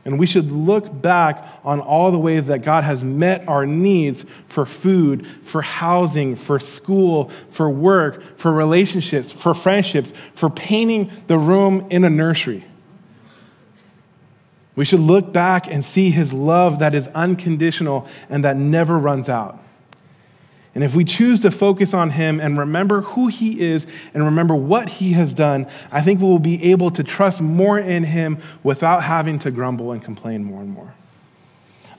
And 0.05 0.21
we 0.21 0.27
should 0.27 0.53
look 0.53 1.03
back 1.03 1.45
on 1.65 1.81
all 1.81 2.13
the 2.13 2.19
ways 2.19 2.47
that 2.47 2.63
God 2.63 2.85
has 2.85 3.03
met 3.03 3.49
our 3.49 3.67
needs 3.67 4.25
for 4.47 4.65
food, 4.65 5.27
for 5.43 5.63
housing, 5.63 6.37
for 6.37 6.61
school, 6.61 7.29
for 7.51 7.69
work, 7.69 8.39
for 8.39 8.53
relationships, 8.53 9.33
for 9.33 9.53
friendships, 9.53 10.13
for 10.33 10.49
painting 10.49 11.11
the 11.27 11.37
room 11.37 11.89
in 11.91 12.05
a 12.05 12.11
nursery. 12.11 12.65
We 14.77 14.85
should 14.85 15.01
look 15.01 15.33
back 15.33 15.67
and 15.67 15.85
see 15.85 16.11
his 16.11 16.33
love 16.33 16.79
that 16.79 16.95
is 16.95 17.09
unconditional 17.09 18.07
and 18.29 18.45
that 18.45 18.57
never 18.57 18.99
runs 18.99 19.29
out. 19.29 19.59
And 20.77 20.85
if 20.85 20.95
we 20.95 21.05
choose 21.05 21.41
to 21.41 21.51
focus 21.51 21.95
on 21.95 22.11
Him 22.11 22.39
and 22.39 22.59
remember 22.59 23.01
who 23.01 23.29
He 23.29 23.63
is 23.63 23.87
and 24.13 24.23
remember 24.23 24.55
what 24.55 24.91
He 24.91 25.13
has 25.13 25.33
done, 25.33 25.67
I 25.91 26.03
think 26.03 26.21
we 26.21 26.27
will 26.27 26.39
be 26.39 26.63
able 26.65 26.91
to 26.91 27.03
trust 27.03 27.41
more 27.41 27.79
in 27.79 28.05
Him 28.05 28.37
without 28.63 29.03
having 29.03 29.39
to 29.39 29.51
grumble 29.51 29.91
and 29.93 30.05
complain 30.05 30.45
more 30.45 30.61
and 30.61 30.69
more. 30.69 30.93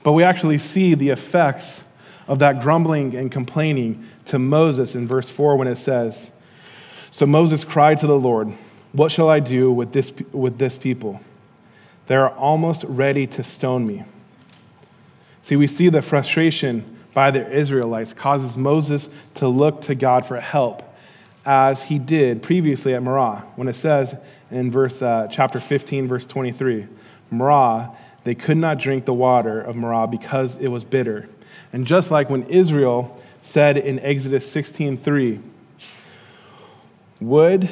But 0.04 0.12
we 0.12 0.22
actually 0.22 0.58
see 0.58 0.94
the 0.94 1.08
effects 1.08 1.82
of 2.28 2.38
that 2.38 2.60
grumbling 2.60 3.16
and 3.16 3.32
complaining 3.32 4.06
to 4.26 4.38
Moses 4.38 4.94
in 4.94 5.08
verse 5.08 5.28
4 5.28 5.56
when 5.56 5.66
it 5.66 5.78
says, 5.78 6.30
So 7.10 7.26
Moses 7.26 7.64
cried 7.64 7.98
to 7.98 8.06
the 8.06 8.16
Lord, 8.16 8.52
What 8.92 9.10
shall 9.10 9.28
I 9.28 9.40
do 9.40 9.72
with 9.72 9.92
this, 9.92 10.12
with 10.30 10.58
this 10.58 10.76
people? 10.76 11.20
They 12.08 12.16
are 12.16 12.30
almost 12.30 12.84
ready 12.84 13.26
to 13.28 13.42
stone 13.42 13.86
me. 13.86 14.04
See, 15.42 15.56
we 15.56 15.66
see 15.66 15.88
the 15.90 16.02
frustration 16.02 16.96
by 17.14 17.30
the 17.30 17.50
Israelites 17.50 18.12
causes 18.12 18.56
Moses 18.56 19.08
to 19.34 19.48
look 19.48 19.82
to 19.82 19.94
God 19.94 20.26
for 20.26 20.40
help, 20.40 20.82
as 21.44 21.84
he 21.84 21.98
did 21.98 22.42
previously 22.42 22.94
at 22.94 23.02
Marah, 23.02 23.44
when 23.56 23.68
it 23.68 23.76
says 23.76 24.16
in 24.50 24.70
verse, 24.70 25.00
uh, 25.00 25.28
chapter 25.30 25.58
15, 25.58 26.08
verse 26.08 26.26
23, 26.26 26.86
Marah, 27.30 27.90
they 28.24 28.34
could 28.34 28.56
not 28.56 28.78
drink 28.78 29.04
the 29.04 29.14
water 29.14 29.60
of 29.60 29.76
Marah 29.76 30.06
because 30.06 30.56
it 30.56 30.68
was 30.68 30.84
bitter. 30.84 31.28
And 31.72 31.86
just 31.86 32.10
like 32.10 32.30
when 32.30 32.44
Israel 32.44 33.20
said 33.42 33.76
in 33.76 33.98
Exodus 34.00 34.50
16:3, 34.50 35.40
Would 37.20 37.68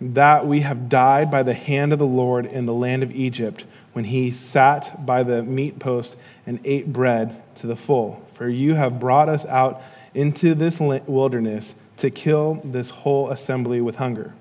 that 0.00 0.46
we 0.46 0.60
have 0.60 0.88
died 0.88 1.30
by 1.30 1.42
the 1.42 1.54
hand 1.54 1.92
of 1.92 1.98
the 1.98 2.06
Lord 2.06 2.46
in 2.46 2.66
the 2.66 2.74
land 2.74 3.02
of 3.02 3.10
Egypt, 3.12 3.64
when 3.92 4.04
he 4.04 4.30
sat 4.30 5.06
by 5.06 5.22
the 5.22 5.42
meat 5.42 5.78
post 5.78 6.16
and 6.46 6.60
ate 6.64 6.92
bread 6.92 7.40
to 7.56 7.66
the 7.66 7.76
full. 7.76 8.22
For 8.34 8.48
you 8.48 8.74
have 8.74 8.98
brought 8.98 9.28
us 9.28 9.44
out 9.46 9.82
into 10.14 10.54
this 10.54 10.80
wilderness 10.80 11.74
to 11.98 12.10
kill 12.10 12.60
this 12.64 12.90
whole 12.90 13.30
assembly 13.30 13.80
with 13.80 13.96
hunger. 13.96 14.34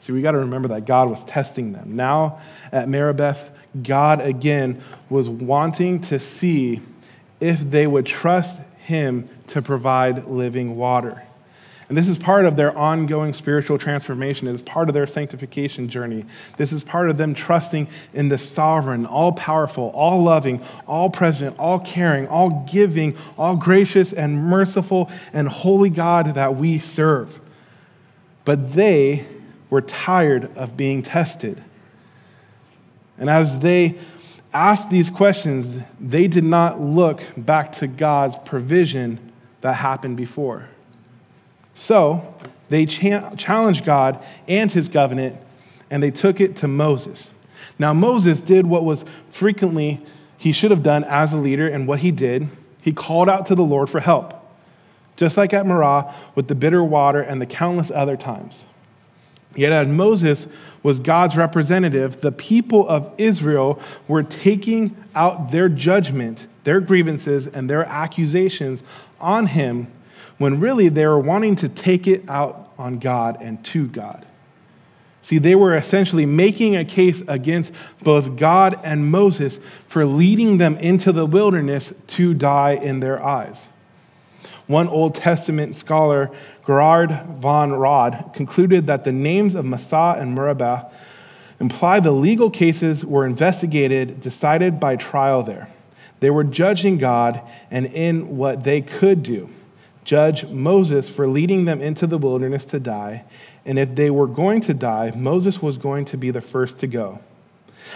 See, 0.00 0.12
we 0.12 0.22
got 0.22 0.32
to 0.32 0.38
remember 0.38 0.68
that 0.68 0.86
God 0.86 1.08
was 1.08 1.24
testing 1.24 1.72
them. 1.72 1.96
Now 1.96 2.40
at 2.72 2.88
Meribah, 2.88 3.36
God 3.82 4.20
again 4.20 4.82
was 5.08 5.28
wanting 5.28 6.00
to 6.02 6.18
see 6.18 6.80
if 7.40 7.58
they 7.58 7.86
would 7.86 8.06
trust 8.06 8.58
him 8.78 9.28
to 9.48 9.62
provide 9.62 10.26
living 10.26 10.76
water. 10.76 11.22
And 11.90 11.98
this 11.98 12.06
is 12.06 12.18
part 12.18 12.46
of 12.46 12.54
their 12.54 12.76
ongoing 12.78 13.34
spiritual 13.34 13.76
transformation. 13.76 14.46
It 14.46 14.54
is 14.54 14.62
part 14.62 14.88
of 14.88 14.94
their 14.94 15.08
sanctification 15.08 15.88
journey. 15.88 16.24
This 16.56 16.72
is 16.72 16.84
part 16.84 17.10
of 17.10 17.16
them 17.16 17.34
trusting 17.34 17.88
in 18.14 18.28
the 18.28 18.38
sovereign, 18.38 19.06
all 19.06 19.32
powerful, 19.32 19.90
all 19.92 20.22
loving, 20.22 20.62
all 20.86 21.10
present, 21.10 21.58
all 21.58 21.80
caring, 21.80 22.28
all 22.28 22.64
giving, 22.70 23.16
all 23.36 23.56
gracious 23.56 24.12
and 24.12 24.40
merciful 24.40 25.10
and 25.32 25.48
holy 25.48 25.90
God 25.90 26.34
that 26.34 26.54
we 26.54 26.78
serve. 26.78 27.40
But 28.44 28.74
they 28.74 29.26
were 29.68 29.82
tired 29.82 30.56
of 30.56 30.76
being 30.76 31.02
tested. 31.02 31.60
And 33.18 33.28
as 33.28 33.58
they 33.58 33.98
asked 34.54 34.90
these 34.90 35.10
questions, 35.10 35.82
they 35.98 36.28
did 36.28 36.44
not 36.44 36.80
look 36.80 37.24
back 37.36 37.72
to 37.72 37.88
God's 37.88 38.36
provision 38.44 39.32
that 39.62 39.72
happened 39.72 40.16
before. 40.16 40.68
So 41.80 42.34
they 42.68 42.84
cha- 42.84 43.34
challenged 43.36 43.86
God 43.86 44.22
and 44.46 44.70
his 44.70 44.86
covenant, 44.86 45.38
and 45.90 46.02
they 46.02 46.10
took 46.10 46.38
it 46.38 46.56
to 46.56 46.68
Moses. 46.68 47.30
Now, 47.78 47.94
Moses 47.94 48.42
did 48.42 48.66
what 48.66 48.84
was 48.84 49.02
frequently 49.30 50.02
he 50.36 50.52
should 50.52 50.72
have 50.72 50.82
done 50.82 51.04
as 51.04 51.32
a 51.32 51.38
leader, 51.38 51.66
and 51.66 51.88
what 51.88 52.00
he 52.00 52.10
did, 52.10 52.48
he 52.82 52.92
called 52.92 53.30
out 53.30 53.46
to 53.46 53.54
the 53.54 53.62
Lord 53.62 53.88
for 53.88 53.98
help, 53.98 54.34
just 55.16 55.38
like 55.38 55.54
at 55.54 55.66
Marah 55.66 56.14
with 56.34 56.48
the 56.48 56.54
bitter 56.54 56.84
water 56.84 57.22
and 57.22 57.40
the 57.40 57.46
countless 57.46 57.90
other 57.90 58.16
times. 58.16 58.66
Yet, 59.56 59.72
as 59.72 59.88
Moses 59.88 60.48
was 60.82 61.00
God's 61.00 61.34
representative, 61.34 62.20
the 62.20 62.30
people 62.30 62.86
of 62.86 63.10
Israel 63.16 63.80
were 64.06 64.22
taking 64.22 64.94
out 65.14 65.50
their 65.50 65.70
judgment, 65.70 66.46
their 66.64 66.80
grievances, 66.82 67.46
and 67.46 67.70
their 67.70 67.86
accusations 67.86 68.82
on 69.18 69.46
him 69.46 69.90
when 70.40 70.58
really 70.58 70.88
they 70.88 71.06
were 71.06 71.18
wanting 71.20 71.54
to 71.54 71.68
take 71.68 72.06
it 72.06 72.26
out 72.26 72.72
on 72.78 72.98
God 72.98 73.36
and 73.42 73.62
to 73.62 73.86
God. 73.86 74.24
See, 75.20 75.36
they 75.36 75.54
were 75.54 75.76
essentially 75.76 76.24
making 76.24 76.74
a 76.74 76.84
case 76.84 77.22
against 77.28 77.72
both 78.02 78.36
God 78.36 78.80
and 78.82 79.10
Moses 79.10 79.60
for 79.86 80.06
leading 80.06 80.56
them 80.56 80.78
into 80.78 81.12
the 81.12 81.26
wilderness 81.26 81.92
to 82.06 82.32
die 82.32 82.70
in 82.70 83.00
their 83.00 83.22
eyes. 83.22 83.66
One 84.66 84.88
Old 84.88 85.14
Testament 85.14 85.76
scholar, 85.76 86.30
Gerhard 86.64 87.10
von 87.38 87.74
Rad, 87.74 88.30
concluded 88.34 88.86
that 88.86 89.04
the 89.04 89.12
names 89.12 89.54
of 89.54 89.66
Massah 89.66 90.16
and 90.18 90.34
Meribah 90.34 90.90
imply 91.60 92.00
the 92.00 92.12
legal 92.12 92.48
cases 92.48 93.04
were 93.04 93.26
investigated, 93.26 94.22
decided 94.22 94.80
by 94.80 94.96
trial 94.96 95.42
there. 95.42 95.68
They 96.20 96.30
were 96.30 96.44
judging 96.44 96.96
God 96.96 97.42
and 97.70 97.84
in 97.84 98.38
what 98.38 98.64
they 98.64 98.80
could 98.80 99.22
do. 99.22 99.50
Judge 100.10 100.44
Moses 100.46 101.08
for 101.08 101.28
leading 101.28 101.66
them 101.66 101.80
into 101.80 102.04
the 102.04 102.18
wilderness 102.18 102.64
to 102.64 102.80
die. 102.80 103.24
And 103.64 103.78
if 103.78 103.94
they 103.94 104.10
were 104.10 104.26
going 104.26 104.60
to 104.62 104.74
die, 104.74 105.12
Moses 105.14 105.62
was 105.62 105.78
going 105.78 106.04
to 106.06 106.16
be 106.16 106.32
the 106.32 106.40
first 106.40 106.78
to 106.78 106.88
go. 106.88 107.20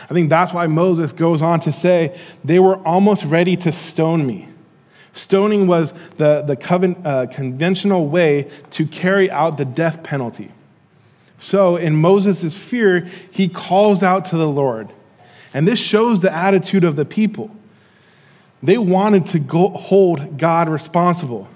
I 0.09 0.15
think 0.15 0.31
that's 0.31 0.53
why 0.53 0.69
Moses 0.69 1.11
goes 1.11 1.43
on 1.43 1.59
to 1.59 1.73
say, 1.73 2.17
they 2.45 2.61
were 2.61 2.77
almost 2.87 3.25
ready 3.25 3.57
to 3.57 3.73
stone 3.73 4.25
me. 4.25 4.47
Stoning 5.13 5.67
was 5.67 5.93
the, 6.17 6.43
the 6.43 6.55
coven, 6.55 7.03
uh, 7.05 7.27
conventional 7.33 8.07
way 8.07 8.49
to 8.71 8.87
carry 8.87 9.29
out 9.29 9.57
the 9.57 9.65
death 9.65 10.05
penalty. 10.05 10.53
So, 11.41 11.75
in 11.75 11.97
Moses' 11.97 12.57
fear, 12.57 13.09
he 13.33 13.49
calls 13.49 14.05
out 14.05 14.27
to 14.27 14.37
the 14.37 14.47
Lord. 14.47 14.93
And 15.53 15.67
this 15.67 15.81
shows 15.81 16.21
the 16.21 16.33
attitude 16.33 16.85
of 16.85 16.95
the 16.95 17.05
people. 17.05 17.51
They 18.63 18.79
wanted 18.79 19.27
to 19.27 19.41
go, 19.41 19.71
hold 19.71 20.39
God 20.39 20.69
responsible. 20.69 21.49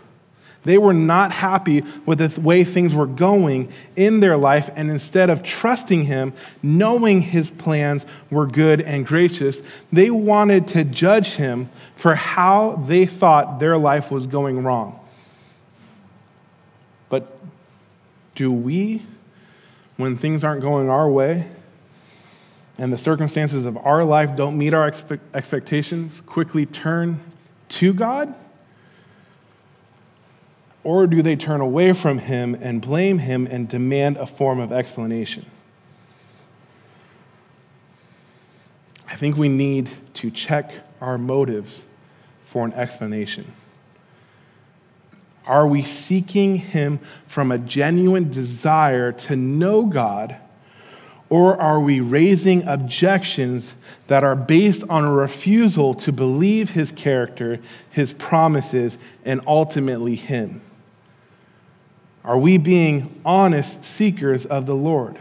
They 0.64 0.76
were 0.76 0.92
not 0.92 1.32
happy 1.32 1.84
with 2.04 2.18
the 2.18 2.40
way 2.40 2.64
things 2.64 2.94
were 2.94 3.06
going 3.06 3.72
in 3.96 4.20
their 4.20 4.36
life, 4.36 4.68
and 4.74 4.90
instead 4.90 5.30
of 5.30 5.42
trusting 5.42 6.04
Him, 6.04 6.32
knowing 6.62 7.22
His 7.22 7.48
plans 7.48 8.04
were 8.30 8.46
good 8.46 8.80
and 8.80 9.06
gracious, 9.06 9.62
they 9.92 10.10
wanted 10.10 10.66
to 10.68 10.84
judge 10.84 11.34
Him 11.36 11.70
for 11.96 12.16
how 12.16 12.82
they 12.86 13.06
thought 13.06 13.60
their 13.60 13.76
life 13.76 14.10
was 14.10 14.26
going 14.26 14.62
wrong. 14.62 14.98
But 17.08 17.38
do 18.34 18.52
we, 18.52 19.04
when 19.96 20.16
things 20.16 20.44
aren't 20.44 20.60
going 20.60 20.90
our 20.90 21.08
way, 21.08 21.46
and 22.76 22.92
the 22.92 22.98
circumstances 22.98 23.64
of 23.64 23.76
our 23.78 24.04
life 24.04 24.36
don't 24.36 24.58
meet 24.58 24.74
our 24.74 24.92
expectations, 25.34 26.20
quickly 26.26 26.66
turn 26.66 27.20
to 27.68 27.94
God? 27.94 28.34
Or 30.84 31.06
do 31.06 31.22
they 31.22 31.36
turn 31.36 31.60
away 31.60 31.92
from 31.92 32.18
Him 32.18 32.56
and 32.60 32.80
blame 32.80 33.18
Him 33.18 33.46
and 33.46 33.68
demand 33.68 34.16
a 34.16 34.26
form 34.26 34.60
of 34.60 34.72
explanation? 34.72 35.46
I 39.06 39.16
think 39.16 39.36
we 39.36 39.48
need 39.48 39.90
to 40.14 40.30
check 40.30 40.72
our 41.00 41.18
motives 41.18 41.84
for 42.42 42.64
an 42.64 42.72
explanation. 42.74 43.52
Are 45.46 45.66
we 45.66 45.82
seeking 45.82 46.56
Him 46.56 47.00
from 47.26 47.50
a 47.50 47.58
genuine 47.58 48.30
desire 48.30 49.12
to 49.12 49.36
know 49.36 49.84
God? 49.84 50.36
Or 51.30 51.60
are 51.60 51.80
we 51.80 52.00
raising 52.00 52.66
objections 52.66 53.74
that 54.06 54.24
are 54.24 54.36
based 54.36 54.82
on 54.88 55.04
a 55.04 55.12
refusal 55.12 55.94
to 55.94 56.12
believe 56.12 56.70
his 56.70 56.90
character, 56.90 57.60
his 57.90 58.12
promises, 58.14 58.96
and 59.26 59.42
ultimately 59.46 60.16
him? 60.16 60.62
Are 62.28 62.36
we 62.36 62.58
being 62.58 63.22
honest 63.24 63.82
seekers 63.82 64.44
of 64.44 64.66
the 64.66 64.74
Lord? 64.74 65.18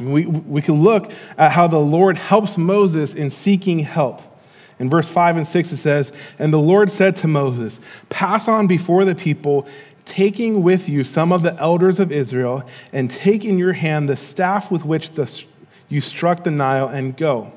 we, 0.00 0.24
we 0.24 0.62
can 0.62 0.82
look 0.82 1.12
at 1.36 1.52
how 1.52 1.66
the 1.66 1.78
Lord 1.78 2.16
helps 2.16 2.56
Moses 2.56 3.12
in 3.14 3.28
seeking 3.28 3.80
help. 3.80 4.22
In 4.78 4.88
verse 4.88 5.10
5 5.10 5.36
and 5.36 5.46
6, 5.46 5.72
it 5.72 5.76
says, 5.76 6.12
And 6.38 6.50
the 6.50 6.58
Lord 6.58 6.90
said 6.90 7.14
to 7.16 7.28
Moses, 7.28 7.78
Pass 8.08 8.48
on 8.48 8.66
before 8.66 9.04
the 9.04 9.14
people 9.14 9.68
taking 10.06 10.62
with 10.62 10.88
you 10.88 11.04
some 11.04 11.30
of 11.30 11.42
the 11.42 11.54
elders 11.60 12.00
of 12.00 12.10
Israel, 12.10 12.64
and 12.90 13.10
take 13.10 13.44
in 13.44 13.58
your 13.58 13.74
hand 13.74 14.08
the 14.08 14.16
staff 14.16 14.70
with 14.70 14.86
which 14.86 15.10
the, 15.10 15.44
you 15.90 16.00
struck 16.00 16.42
the 16.42 16.50
Nile, 16.50 16.88
and 16.88 17.14
go. 17.18 17.52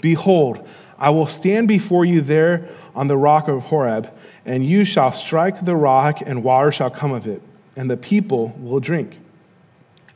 Behold, 0.00 0.66
I 0.98 1.10
will 1.10 1.26
stand 1.26 1.68
before 1.68 2.04
you 2.04 2.20
there 2.20 2.68
on 2.94 3.08
the 3.08 3.16
rock 3.16 3.48
of 3.48 3.64
Horeb, 3.64 4.10
and 4.46 4.64
you 4.64 4.84
shall 4.84 5.12
strike 5.12 5.64
the 5.64 5.76
rock, 5.76 6.20
and 6.24 6.44
water 6.44 6.70
shall 6.70 6.90
come 6.90 7.12
of 7.12 7.26
it, 7.26 7.42
and 7.76 7.90
the 7.90 7.96
people 7.96 8.54
will 8.58 8.80
drink. 8.80 9.18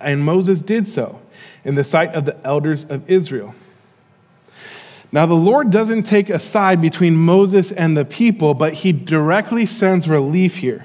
And 0.00 0.24
Moses 0.24 0.60
did 0.60 0.86
so 0.86 1.20
in 1.64 1.74
the 1.74 1.84
sight 1.84 2.14
of 2.14 2.24
the 2.24 2.36
elders 2.46 2.84
of 2.84 3.08
Israel. 3.10 3.54
Now, 5.10 5.26
the 5.26 5.34
Lord 5.34 5.70
doesn't 5.70 6.02
take 6.02 6.28
a 6.28 6.38
side 6.38 6.80
between 6.82 7.16
Moses 7.16 7.72
and 7.72 7.96
the 7.96 8.04
people, 8.04 8.54
but 8.54 8.74
he 8.74 8.92
directly 8.92 9.64
sends 9.64 10.06
relief 10.08 10.56
here 10.56 10.84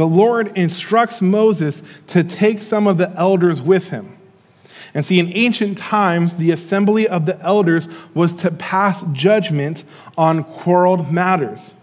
the 0.00 0.06
Lord 0.06 0.56
instructs 0.56 1.20
Moses 1.20 1.82
to 2.06 2.24
take 2.24 2.62
some 2.62 2.86
of 2.86 2.96
the 2.96 3.10
elders 3.18 3.60
with 3.60 3.90
him. 3.90 4.16
And 4.92 5.04
see, 5.04 5.18
in 5.18 5.32
ancient 5.34 5.78
times, 5.78 6.36
the 6.36 6.50
assembly 6.50 7.06
of 7.06 7.26
the 7.26 7.40
elders 7.40 7.86
was 8.14 8.32
to 8.34 8.50
pass 8.50 9.04
judgment 9.12 9.84
on 10.18 10.42
quarreled 10.42 11.12
matters. 11.12 11.74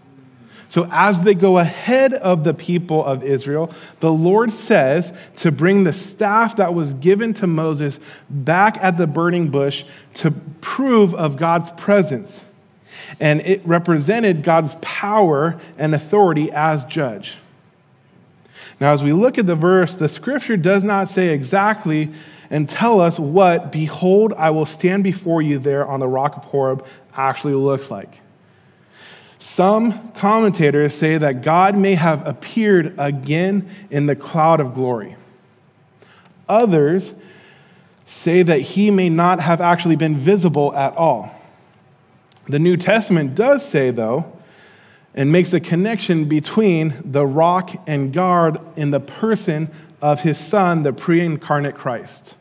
So, 0.70 0.86
as 0.92 1.24
they 1.24 1.34
go 1.34 1.56
ahead 1.58 2.12
of 2.12 2.44
the 2.44 2.52
people 2.52 3.02
of 3.02 3.22
Israel, 3.22 3.72
the 4.00 4.12
Lord 4.12 4.52
says 4.52 5.10
to 5.36 5.50
bring 5.50 5.84
the 5.84 5.94
staff 5.94 6.56
that 6.56 6.74
was 6.74 6.92
given 6.94 7.32
to 7.34 7.46
Moses 7.46 7.98
back 8.28 8.76
at 8.82 8.98
the 8.98 9.06
burning 9.06 9.48
bush 9.48 9.84
to 10.16 10.30
prove 10.60 11.14
of 11.14 11.38
God's 11.38 11.70
presence. 11.70 12.42
And 13.18 13.40
it 13.40 13.66
represented 13.66 14.42
God's 14.42 14.76
power 14.82 15.58
and 15.78 15.94
authority 15.94 16.52
as 16.52 16.84
judge. 16.84 17.38
Now, 18.78 18.92
as 18.92 19.02
we 19.02 19.14
look 19.14 19.38
at 19.38 19.46
the 19.46 19.56
verse, 19.56 19.96
the 19.96 20.08
scripture 20.08 20.58
does 20.58 20.84
not 20.84 21.08
say 21.08 21.28
exactly 21.28 22.12
and 22.50 22.68
tell 22.68 23.00
us 23.00 23.18
what, 23.18 23.72
behold, 23.72 24.32
I 24.36 24.50
will 24.50 24.66
stand 24.66 25.04
before 25.04 25.42
you 25.42 25.58
there 25.58 25.86
on 25.86 26.00
the 26.00 26.08
rock 26.08 26.36
of 26.36 26.44
Horeb 26.44 26.86
actually 27.14 27.54
looks 27.54 27.90
like. 27.90 28.20
Some 29.38 30.12
commentators 30.12 30.94
say 30.94 31.18
that 31.18 31.42
God 31.42 31.76
may 31.76 31.94
have 31.94 32.26
appeared 32.26 32.94
again 32.98 33.68
in 33.90 34.06
the 34.06 34.16
cloud 34.16 34.60
of 34.60 34.74
glory. 34.74 35.16
Others 36.48 37.14
say 38.04 38.42
that 38.42 38.60
he 38.60 38.90
may 38.90 39.10
not 39.10 39.40
have 39.40 39.60
actually 39.60 39.96
been 39.96 40.16
visible 40.16 40.74
at 40.74 40.96
all. 40.96 41.30
The 42.48 42.58
New 42.58 42.76
Testament 42.76 43.34
does 43.34 43.66
say, 43.66 43.90
though, 43.90 44.32
and 45.14 45.30
makes 45.30 45.52
a 45.52 45.60
connection 45.60 46.26
between 46.26 46.94
the 47.04 47.26
rock 47.26 47.72
and 47.86 48.12
God 48.12 48.64
in 48.78 48.90
the 48.90 49.00
person 49.00 49.70
of 50.00 50.20
his 50.20 50.38
son, 50.38 50.84
the 50.84 50.92
pre 50.92 51.20
incarnate 51.20 51.74
Christ. 51.74 52.36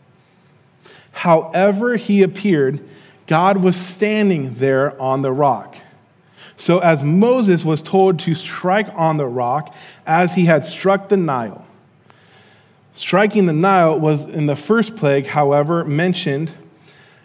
However, 1.18 1.96
he 1.96 2.22
appeared, 2.24 2.80
God 3.28 3.58
was 3.58 3.76
standing 3.76 4.56
there 4.56 5.00
on 5.02 5.22
the 5.22 5.32
rock. 5.32 5.76
So, 6.56 6.80
as 6.80 7.04
Moses 7.04 7.64
was 7.64 7.82
told 7.82 8.20
to 8.20 8.34
strike 8.34 8.88
on 8.96 9.18
the 9.18 9.28
rock 9.28 9.76
as 10.06 10.34
he 10.34 10.46
had 10.46 10.66
struck 10.66 11.10
the 11.10 11.18
Nile, 11.18 11.66
striking 12.94 13.46
the 13.46 13.54
Nile 13.54 14.00
was 14.00 14.26
in 14.26 14.48
the 14.48 14.56
first 14.56 14.96
plague, 14.96 15.28
however, 15.28 15.86
mentioned 15.86 16.52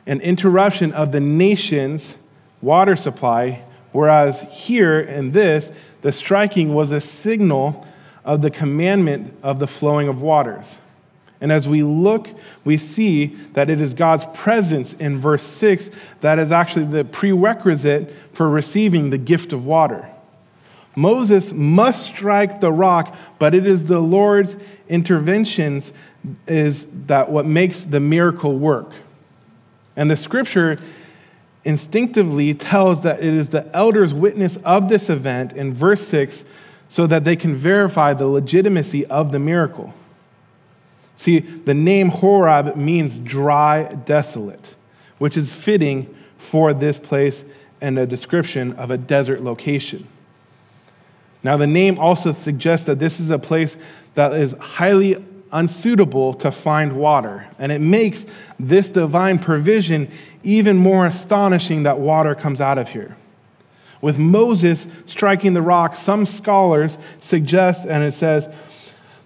an 0.07 0.20
interruption 0.20 0.93
of 0.93 1.12
the 1.12 1.20
nation's 1.20 2.16
water 2.61 2.97
supply 2.97 3.62
Whereas 3.93 4.40
here 4.51 5.01
in 5.01 5.32
this, 5.32 5.70
the 6.01 6.12
striking 6.12 6.74
was 6.74 6.90
a 6.90 7.01
signal 7.01 7.86
of 8.24 8.40
the 8.40 8.51
commandment 8.51 9.36
of 9.43 9.59
the 9.59 9.66
flowing 9.66 10.09
of 10.09 10.22
waters. 10.22 10.78
And 11.43 11.51
as 11.51 11.68
we 11.68 11.82
look, 11.82 12.28
we 12.64 12.76
see 12.76 13.26
that 13.55 13.68
it 13.68 13.80
is 13.80 13.95
God's 13.95 14.24
presence 14.32 14.95
in 14.95 15.20
verse 15.20 15.43
6 15.43 15.90
that 16.20 16.38
is 16.38 16.53
actually 16.53 16.84
the 16.84 17.05
prerequisite 17.05 18.14
for 18.32 18.49
receiving 18.49 19.11
the 19.11 19.18
gift 19.18 19.53
of 19.53 19.66
water. 19.66 20.09
Moses 20.95 21.53
must 21.53 22.07
strike 22.07 22.61
the 22.61 22.70
rock, 22.70 23.16
but 23.40 23.55
it 23.55 23.66
is 23.66 23.86
the 23.86 23.99
Lord's 23.99 24.57
interventions 24.88 25.93
is 26.47 26.86
that 27.07 27.28
what 27.28 27.45
makes 27.45 27.80
the 27.82 27.99
miracle 27.99 28.57
work. 28.57 28.93
And 29.97 30.09
the 30.09 30.16
scripture 30.16 30.78
instinctively 31.64 32.55
tells 32.55 33.03
that 33.03 33.18
it 33.18 33.34
is 33.34 33.49
the 33.49 33.68
elders' 33.74 34.14
witness 34.14 34.59
of 34.59 34.88
this 34.88 35.11
event 35.11 35.55
in 35.55 35.74
verse 35.74 36.07
6 36.07 36.45
so 36.88 37.09
that 37.09 37.24
they 37.24 37.34
can 37.34 37.57
verify 37.57 38.14
the 38.14 38.28
legitimacy 38.28 39.05
of 39.07 39.32
the 39.32 39.40
miracle. 39.40 39.93
See, 41.23 41.39
the 41.39 41.73
name 41.73 42.09
Horeb 42.09 42.75
means 42.75 43.16
dry, 43.20 43.85
desolate, 43.95 44.75
which 45.18 45.37
is 45.37 45.53
fitting 45.53 46.12
for 46.37 46.75
this 46.75 46.99
place 46.99 47.45
and 47.81 47.97
a 47.97 48.07
description 48.07 48.73
of 48.73 48.91
a 48.91 48.99
desert 48.99 49.41
location. 49.41 50.09
Now, 51.45 51.57
the 51.57 51.68
name 51.68 51.97
also 51.97 52.33
suggests 52.33 52.87
that 52.87 52.99
this 52.99 53.20
is 53.20 53.31
a 53.31 53.39
place 53.39 53.77
that 54.16 54.33
is 54.33 54.57
highly 54.59 55.25
unsuitable 55.53 56.35
to 56.35 56.51
find 56.51 56.97
water. 56.97 57.47
And 57.57 57.70
it 57.70 57.81
makes 57.81 58.27
this 58.59 58.89
divine 58.89 59.39
provision 59.39 60.11
even 60.43 60.77
more 60.77 61.07
astonishing 61.07 61.85
that 61.85 62.01
water 62.01 62.35
comes 62.35 62.61
out 62.61 62.79
of 62.79 62.89
here. 62.89 63.16
With 64.01 64.18
Moses 64.18 64.89
striking 65.07 65.53
the 65.53 65.62
rock, 65.62 65.95
some 65.95 66.27
scholars 66.27 66.99
suggest, 67.20 67.87
and 67.87 68.03
it 68.03 68.14
says, 68.14 68.53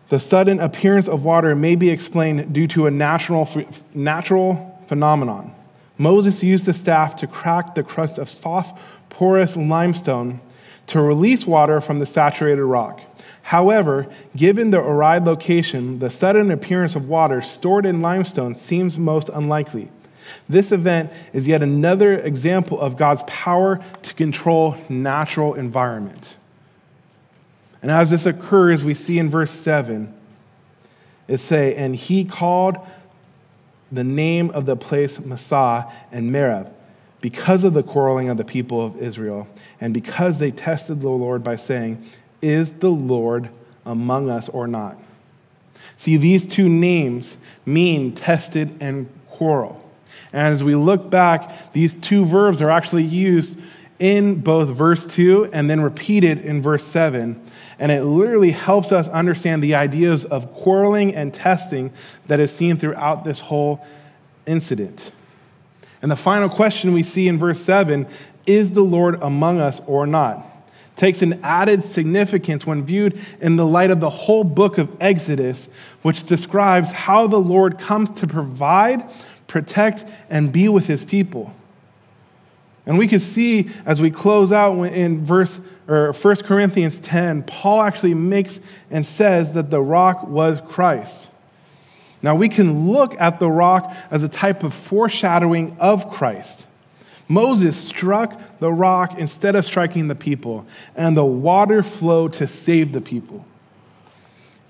The 0.09 0.20
sudden 0.20 0.61
appearance 0.61 1.09
of 1.09 1.24
water 1.24 1.57
may 1.57 1.74
be 1.74 1.90
explained 1.90 2.52
due 2.52 2.68
to 2.68 2.86
a 2.86 2.90
natural, 2.90 3.48
natural 3.92 4.80
phenomenon. 4.86 5.52
Moses 5.98 6.42
used 6.42 6.64
the 6.64 6.72
staff 6.72 7.16
to 7.16 7.26
crack 7.26 7.74
the 7.74 7.82
crust 7.82 8.18
of 8.18 8.30
soft, 8.30 8.78
porous 9.11 9.57
limestone 9.57 10.40
to 10.88 11.00
release 11.00 11.46
water 11.46 11.80
from 11.80 11.98
the 11.98 12.07
saturated 12.07 12.64
rock. 12.64 13.00
However, 13.42 14.07
given 14.36 14.70
the 14.70 14.80
arid 14.80 15.24
location, 15.24 15.98
the 15.98 16.11
sudden 16.11 16.50
appearance 16.50 16.94
of 16.94 17.09
water 17.09 17.42
stored 17.42 17.86
in 17.86 18.02
limestone 18.02 18.54
seems 18.54 18.98
most 18.98 19.28
unlikely. 19.30 19.90
This 20.48 20.72
event 20.72 21.12
is 21.32 21.48
yet 21.48 21.62
another 21.62 22.18
example 22.18 22.80
of 22.80 22.96
God's 22.96 23.22
power 23.26 23.80
to 24.02 24.14
control 24.14 24.76
natural 24.88 25.54
environment. 25.54 26.36
And 27.87 27.93
as 27.93 28.11
this 28.11 28.26
occurs, 28.26 28.82
we 28.82 28.95
see 28.95 29.16
in 29.16 29.30
verse 29.30 29.53
7, 29.53 30.12
it 31.28 31.39
say, 31.39 31.76
And 31.76 31.95
he 31.95 32.24
called 32.24 32.78
the 33.93 34.03
name 34.03 34.51
of 34.51 34.66
the 34.66 34.74
place 34.74 35.20
Massah 35.20 35.87
and 36.11 36.32
Meribah 36.32 36.72
because 37.20 37.62
of 37.62 37.74
the 37.74 37.84
quarreling 37.84 38.28
of 38.28 38.39
the 38.39 38.45
people 38.45 38.84
of 38.84 39.01
Israel, 39.01 39.47
and 39.80 39.95
because 39.95 40.39
they 40.39 40.51
tested 40.51 41.01
the 41.01 41.09
Lord 41.09 41.45
by 41.45 41.55
saying, 41.55 42.05
Is 42.43 42.72
the 42.72 42.91
Lord 42.91 43.51
among 43.84 44.30
us 44.30 44.49
or 44.49 44.66
not? 44.66 44.99
See, 45.97 46.16
these 46.16 46.45
two 46.45 46.68
names 46.68 47.37
mean 47.64 48.16
tested 48.16 48.78
and 48.80 49.09
quarrel. 49.28 49.89
And 50.32 50.43
as 50.53 50.64
we 50.64 50.74
look 50.74 51.09
back, 51.09 51.72
these 51.72 51.95
two 51.95 52.24
verbs 52.24 52.61
are 52.61 52.70
actually 52.70 53.05
used 53.05 53.57
in 54.01 54.41
both 54.41 54.70
verse 54.70 55.07
2 55.07 55.51
and 55.53 55.70
then 55.70 55.80
repeated 55.80 56.41
in 56.41 56.61
verse 56.61 56.82
7. 56.82 57.41
And 57.78 57.92
it 57.92 58.04
literally 58.04 58.52
helps 58.52 58.90
us 58.90 59.08
understand 59.08 59.62
the 59.62 59.74
ideas 59.74 60.24
of 60.24 60.52
quarreling 60.52 61.14
and 61.14 61.32
testing 61.32 61.92
that 62.26 62.40
is 62.40 62.50
seen 62.50 62.78
throughout 62.78 63.24
this 63.24 63.40
whole 63.40 63.84
incident. 64.46 65.10
And 66.02 66.10
the 66.10 66.16
final 66.16 66.48
question 66.48 66.92
we 66.92 67.02
see 67.02 67.28
in 67.28 67.38
verse 67.38 67.60
7 67.60 68.06
is 68.46 68.70
the 68.70 68.82
Lord 68.82 69.20
among 69.22 69.60
us 69.60 69.80
or 69.86 70.06
not? 70.06 70.44
Takes 70.96 71.20
an 71.20 71.40
added 71.42 71.84
significance 71.84 72.66
when 72.66 72.84
viewed 72.84 73.20
in 73.40 73.56
the 73.56 73.66
light 73.66 73.90
of 73.90 74.00
the 74.00 74.08
whole 74.08 74.44
book 74.44 74.78
of 74.78 74.88
Exodus, 75.00 75.68
which 76.02 76.24
describes 76.24 76.90
how 76.90 77.26
the 77.26 77.40
Lord 77.40 77.78
comes 77.78 78.08
to 78.12 78.26
provide, 78.26 79.04
protect, 79.46 80.04
and 80.30 80.50
be 80.52 80.68
with 80.70 80.86
his 80.86 81.04
people. 81.04 81.52
And 82.86 82.96
we 82.96 83.08
can 83.08 83.18
see 83.18 83.68
as 83.84 84.00
we 84.00 84.10
close 84.10 84.52
out 84.52 84.80
in 84.84 85.24
verse 85.24 85.60
or 85.89 86.12
1 86.12 86.37
Corinthians 86.37 86.99
10, 87.01 87.45
Paul 87.45 87.82
actually 87.82 88.14
makes 88.14 88.61
and 88.91 89.07
says 89.07 89.53
that 89.53 89.70
the 89.70 89.80
rock 89.80 90.26
was 90.26 90.61
Christ. 90.68 91.28
Now 92.22 92.34
we 92.34 92.49
can 92.49 92.91
look 92.93 93.14
at 93.20 93.39
the 93.39 93.51
rock 93.51 93.95
as 94.11 94.22
a 94.22 94.28
type 94.28 94.62
of 94.62 94.74
foreshadowing 94.74 95.76
of 95.78 96.11
Christ. 96.11 96.66
Moses 97.28 97.76
struck 97.76 98.41
the 98.59 98.72
rock 98.72 99.18
instead 99.18 99.57
of 99.57 99.64
striking 99.64 100.09
the 100.09 100.14
people, 100.14 100.66
and 100.95 101.16
the 101.16 101.24
water 101.24 101.82
flowed 101.82 102.32
to 102.34 102.47
save 102.47 102.93
the 102.93 103.01
people. 103.01 103.45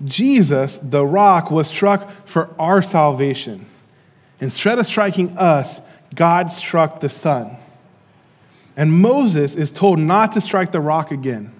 Jesus, 0.03 0.79
the 0.81 1.05
rock, 1.05 1.49
was 1.49 1.67
struck 1.67 2.11
for 2.25 2.49
our 2.59 2.81
salvation. 2.81 3.65
Instead 4.39 4.79
of 4.79 4.85
striking 4.85 5.37
us, 5.37 5.81
God 6.13 6.51
struck 6.51 6.99
the 6.99 7.09
Son. 7.09 7.57
And 8.77 8.93
Moses 8.93 9.55
is 9.55 9.71
told 9.71 9.97
not 9.97 10.33
to 10.33 10.41
strike 10.41 10.71
the 10.71 10.79
rock 10.79 11.09
again. 11.11 11.51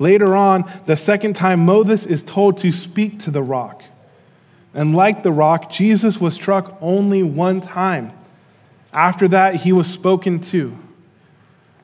Later 0.00 0.34
on, 0.34 0.68
the 0.86 0.96
second 0.96 1.34
time, 1.34 1.64
Moses 1.64 2.04
is 2.04 2.24
told 2.24 2.58
to 2.58 2.72
speak 2.72 3.20
to 3.20 3.30
the 3.30 3.42
rock. 3.42 3.82
And 4.74 4.96
like 4.96 5.22
the 5.22 5.30
rock, 5.30 5.70
Jesus 5.70 6.20
was 6.20 6.34
struck 6.34 6.76
only 6.80 7.22
one 7.22 7.60
time. 7.60 8.12
After 8.92 9.28
that, 9.28 9.56
he 9.56 9.72
was 9.72 9.86
spoken 9.86 10.40
to. 10.40 10.76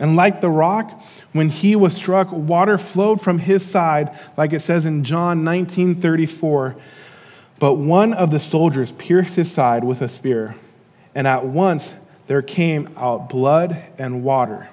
And 0.01 0.17
like 0.17 0.41
the 0.41 0.51
rock, 0.51 1.01
when 1.33 1.49
he 1.49 1.77
was 1.77 1.95
struck, 1.95 2.31
water 2.33 2.79
flowed 2.79 3.21
from 3.21 3.39
his 3.39 3.65
side, 3.65 4.19
like 4.37 4.53
it 4.53 4.61
says 4.61 4.85
in 4.85 5.05
John 5.05 5.45
19 5.45 6.01
34. 6.01 6.77
But 7.59 7.75
one 7.75 8.13
of 8.13 8.31
the 8.31 8.39
soldiers 8.39 8.93
pierced 8.93 9.37
his 9.37 9.51
side 9.51 9.85
with 9.85 10.01
a 10.03 10.09
spear, 10.09 10.55
and 11.15 11.27
at 11.27 11.45
once 11.45 11.93
there 12.29 12.43
came 12.43 12.89
out 12.97 13.29
blood 13.29 13.83
and 13.99 14.23
water. 14.23 14.69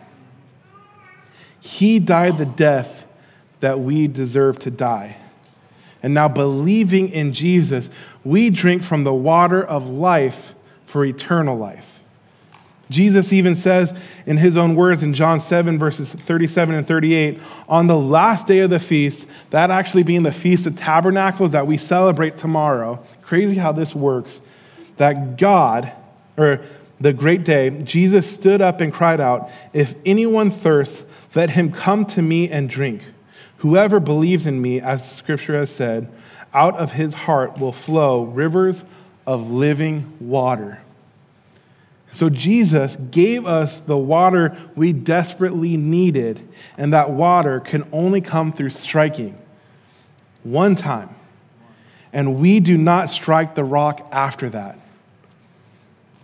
He 1.59 1.97
died 1.97 2.37
the 2.37 2.45
death 2.45 3.07
that 3.61 3.79
we 3.79 4.07
deserve 4.07 4.59
to 4.59 4.71
die. 4.71 5.17
And 6.03 6.13
now, 6.13 6.27
believing 6.27 7.09
in 7.09 7.33
Jesus, 7.33 7.89
we 8.23 8.51
drink 8.51 8.83
from 8.83 9.05
the 9.05 9.13
water 9.13 9.63
of 9.63 9.87
life 9.87 10.53
for 10.85 11.03
eternal 11.03 11.57
life. 11.57 11.99
Jesus 12.91 13.33
even 13.33 13.55
says 13.55 13.97
in 14.27 14.37
his 14.37 14.55
own 14.55 14.75
words 14.75 15.01
in 15.01 15.15
John 15.15 15.39
7, 15.39 15.79
verses 15.79 16.13
37 16.13 16.75
and 16.75 16.87
38, 16.87 17.39
on 17.67 17.87
the 17.87 17.97
last 17.97 18.45
day 18.45 18.59
of 18.59 18.69
the 18.69 18.79
feast, 18.79 19.25
that 19.49 19.71
actually 19.71 20.03
being 20.03 20.21
the 20.21 20.31
Feast 20.31 20.67
of 20.67 20.75
Tabernacles 20.75 21.53
that 21.53 21.65
we 21.65 21.77
celebrate 21.77 22.37
tomorrow, 22.37 23.03
crazy 23.23 23.55
how 23.55 23.71
this 23.71 23.95
works, 23.95 24.39
that 24.97 25.37
God, 25.37 25.91
or 26.37 26.61
the 26.99 27.13
great 27.13 27.43
day, 27.43 27.69
Jesus 27.83 28.29
stood 28.29 28.61
up 28.61 28.81
and 28.81 28.93
cried 28.93 29.19
out, 29.19 29.49
If 29.73 29.95
anyone 30.05 30.51
thirsts, 30.51 31.03
let 31.33 31.49
him 31.49 31.71
come 31.71 32.05
to 32.05 32.21
me 32.21 32.49
and 32.49 32.69
drink. 32.69 33.03
Whoever 33.57 33.99
believes 33.99 34.45
in 34.45 34.61
me, 34.61 34.79
as 34.79 35.09
scripture 35.09 35.57
has 35.57 35.69
said, 35.69 36.09
out 36.53 36.77
of 36.77 36.93
his 36.93 37.13
heart 37.13 37.59
will 37.59 37.73
flow 37.73 38.23
rivers 38.23 38.83
of 39.27 39.51
living 39.51 40.13
water. 40.19 40.81
So 42.11 42.29
Jesus 42.29 42.95
gave 43.11 43.45
us 43.45 43.77
the 43.79 43.97
water 43.97 44.55
we 44.75 44.93
desperately 44.93 45.75
needed, 45.75 46.47
and 46.77 46.93
that 46.93 47.09
water 47.09 47.59
can 47.59 47.85
only 47.91 48.21
come 48.21 48.53
through 48.53 48.69
striking 48.69 49.37
one 50.43 50.75
time. 50.75 51.09
And 52.13 52.39
we 52.39 52.61
do 52.61 52.77
not 52.77 53.09
strike 53.09 53.55
the 53.55 53.65
rock 53.65 54.07
after 54.13 54.49
that. 54.51 54.79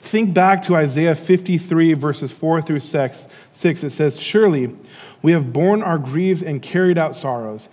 Think 0.02 0.34
back 0.34 0.64
to 0.64 0.76
Isaiah 0.76 1.16
53, 1.16 1.94
verses 1.94 2.32
4 2.32 2.62
through 2.64 2.80
6. 2.80 3.28
It 3.64 3.92
says, 3.92 4.20
Surely 4.20 4.76
we 5.22 5.32
have 5.32 5.54
borne 5.54 5.84
our 5.84 6.00
griefs 6.00 6.42
and 6.42 6.62
carried 6.62 6.98
out 6.98 7.16
sorrows, 7.16 7.70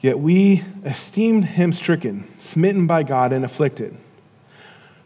yet 0.00 0.20
we 0.20 0.62
esteemed 0.84 1.44
him 1.44 1.72
stricken, 1.72 2.26
smitten 2.38 2.86
by 2.86 3.02
God, 3.02 3.32
and 3.32 3.44
afflicted. 3.44 3.96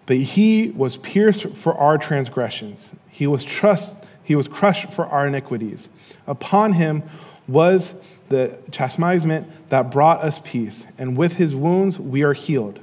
But 0.06 0.18
he 0.18 0.70
was 0.70 0.98
pierced 0.98 1.56
for 1.56 1.74
our 1.74 1.96
transgressions, 1.96 2.92
he 3.08 3.26
was, 3.26 3.42
trust, 3.44 3.90
he 4.22 4.36
was 4.36 4.46
crushed 4.46 4.92
for 4.92 5.06
our 5.06 5.26
iniquities. 5.26 5.88
Upon 6.26 6.74
him 6.74 7.02
was 7.48 7.94
the 8.28 8.58
chastisement 8.70 9.48
that 9.70 9.90
brought 9.90 10.22
us 10.22 10.40
peace, 10.44 10.84
and 10.98 11.16
with 11.16 11.32
his 11.32 11.54
wounds 11.54 11.98
we 11.98 12.22
are 12.22 12.34
healed. 12.34 12.80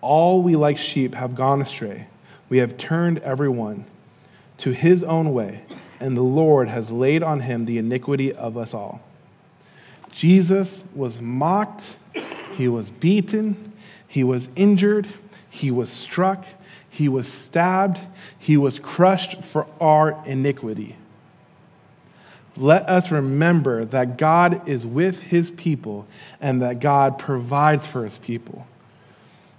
All 0.00 0.42
we 0.42 0.56
like 0.56 0.78
sheep 0.78 1.14
have 1.14 1.36
gone 1.36 1.62
astray. 1.62 2.08
We 2.48 2.58
have 2.58 2.76
turned 2.76 3.18
everyone 3.18 3.86
to 4.58 4.70
his 4.70 5.02
own 5.02 5.32
way, 5.32 5.62
and 6.00 6.16
the 6.16 6.22
Lord 6.22 6.68
has 6.68 6.90
laid 6.90 7.22
on 7.22 7.40
him 7.40 7.64
the 7.64 7.78
iniquity 7.78 8.32
of 8.32 8.56
us 8.56 8.72
all. 8.72 9.00
Jesus 10.12 10.84
was 10.94 11.20
mocked, 11.20 11.96
he 12.54 12.68
was 12.68 12.90
beaten, 12.90 13.72
he 14.06 14.24
was 14.24 14.48
injured, 14.56 15.06
he 15.50 15.70
was 15.70 15.90
struck, 15.90 16.46
he 16.88 17.08
was 17.08 17.30
stabbed, 17.30 18.00
he 18.38 18.56
was 18.56 18.78
crushed 18.78 19.44
for 19.44 19.66
our 19.80 20.22
iniquity. 20.24 20.96
Let 22.56 22.88
us 22.88 23.10
remember 23.10 23.84
that 23.84 24.16
God 24.16 24.66
is 24.66 24.86
with 24.86 25.20
his 25.20 25.50
people 25.50 26.06
and 26.40 26.62
that 26.62 26.80
God 26.80 27.18
provides 27.18 27.86
for 27.86 28.04
his 28.04 28.16
people. 28.16 28.66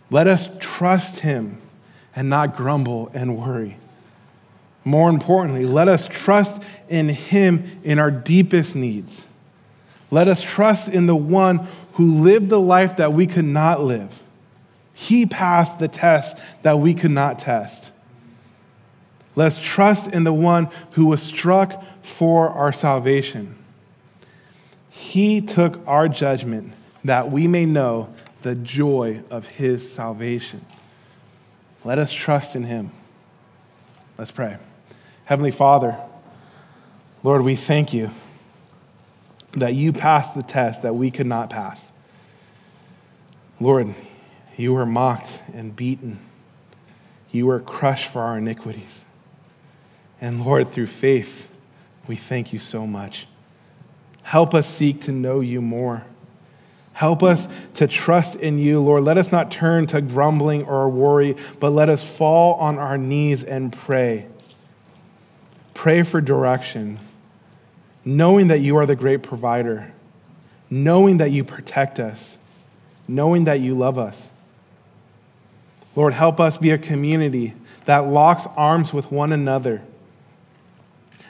Let 0.10 0.26
us 0.26 0.50
trust 0.60 1.20
him 1.20 1.62
and 2.18 2.32
not 2.32 2.58
grumble 2.58 3.12
and 3.14 3.38
worry. 3.38 3.78
More 4.84 5.08
importantly, 5.08 5.68
let 5.68 5.88
us 5.88 6.08
trust 6.08 6.60
in 6.90 7.10
Him 7.10 7.80
in 7.84 8.00
our 8.00 8.10
deepest 8.10 8.76
needs. 8.76 9.22
Let 10.10 10.28
us 10.28 10.42
trust 10.42 10.90
in 10.90 11.06
the 11.06 11.16
one 11.16 11.68
who 11.94 12.24
lived 12.24 12.50
the 12.50 12.60
life 12.60 12.98
that 12.98 13.14
we 13.14 13.28
could 13.28 13.46
not 13.46 13.84
live. 13.84 14.20
He 14.96 15.28
passed 15.28 15.78
the 15.78 15.88
test 15.88 16.36
that 16.64 16.80
we 16.80 16.96
could 16.96 17.12
not 17.12 17.38
test. 17.38 17.92
Let's 19.36 19.60
trust 19.60 20.08
in 20.12 20.24
the 20.24 20.34
one 20.34 20.70
who 20.92 21.06
was 21.06 21.22
struck 21.22 21.84
for 22.02 22.50
our 22.50 22.74
salvation. 22.74 23.56
He 24.90 25.40
took 25.40 25.80
our 25.86 26.10
judgment 26.10 26.74
that 27.04 27.32
we 27.32 27.46
may 27.46 27.68
know 27.68 28.12
the 28.42 28.56
joy 28.56 29.22
of 29.30 29.46
his 29.46 29.94
salvation. 29.94 30.66
Let 31.88 32.00
us 32.00 32.12
trust 32.12 32.58
in 32.58 32.66
him. 32.66 32.92
Let's 34.18 34.30
pray. 34.30 34.58
Heavenly 35.24 35.52
Father, 35.52 35.96
Lord, 37.24 37.44
we 37.44 37.56
thank 37.56 37.94
you 37.94 38.12
that 39.54 39.74
you 39.74 39.94
passed 39.94 40.36
the 40.36 40.44
test 40.44 40.82
that 40.82 40.96
we 40.96 41.12
could 41.12 41.28
not 41.28 41.50
pass. 41.50 41.82
Lord, 43.62 43.96
you 44.58 44.74
were 44.74 44.86
mocked 44.86 45.42
and 45.54 45.74
beaten. 45.74 46.20
You 47.32 47.46
were 47.46 47.62
crushed 47.62 48.12
for 48.12 48.22
our 48.22 48.38
iniquities. 48.38 49.06
And 50.20 50.44
Lord, 50.44 50.68
through 50.68 50.88
faith, 50.88 51.48
we 52.06 52.18
thank 52.18 52.52
you 52.52 52.60
so 52.60 52.86
much. 52.86 53.28
Help 54.24 54.54
us 54.54 54.68
seek 54.68 55.00
to 55.04 55.14
know 55.14 55.40
you 55.40 55.62
more. 55.62 56.04
Help 56.98 57.22
us 57.22 57.48
to 57.76 57.86
trust 57.86 58.38
in 58.38 58.58
you, 58.58 58.80
Lord. 58.82 59.04
Let 59.04 59.20
us 59.20 59.32
not 59.32 59.52
turn 59.52 59.86
to 59.86 60.02
grumbling 60.02 60.64
or 60.64 60.90
worry, 60.90 61.36
but 61.60 61.70
let 61.70 61.90
us 61.90 62.04
fall 62.04 62.56
on 62.56 62.80
our 62.80 62.98
knees 62.98 63.44
and 63.44 63.72
pray. 63.72 64.26
Pray 65.76 66.02
for 66.02 66.22
direction, 66.22 66.98
knowing 68.04 68.48
that 68.48 68.62
you 68.62 68.78
are 68.78 68.88
the 68.88 68.96
great 68.96 69.22
provider, 69.22 69.94
knowing 70.72 71.18
that 71.18 71.30
you 71.30 71.44
protect 71.44 72.00
us, 72.00 72.36
knowing 73.08 73.44
that 73.44 73.60
you 73.60 73.78
love 73.78 74.00
us. 74.00 74.30
Lord, 75.96 76.14
help 76.14 76.40
us 76.40 76.58
be 76.58 76.72
a 76.72 76.80
community 76.80 77.54
that 77.86 78.08
locks 78.08 78.48
arms 78.58 78.92
with 78.92 79.12
one 79.12 79.32
another 79.32 79.84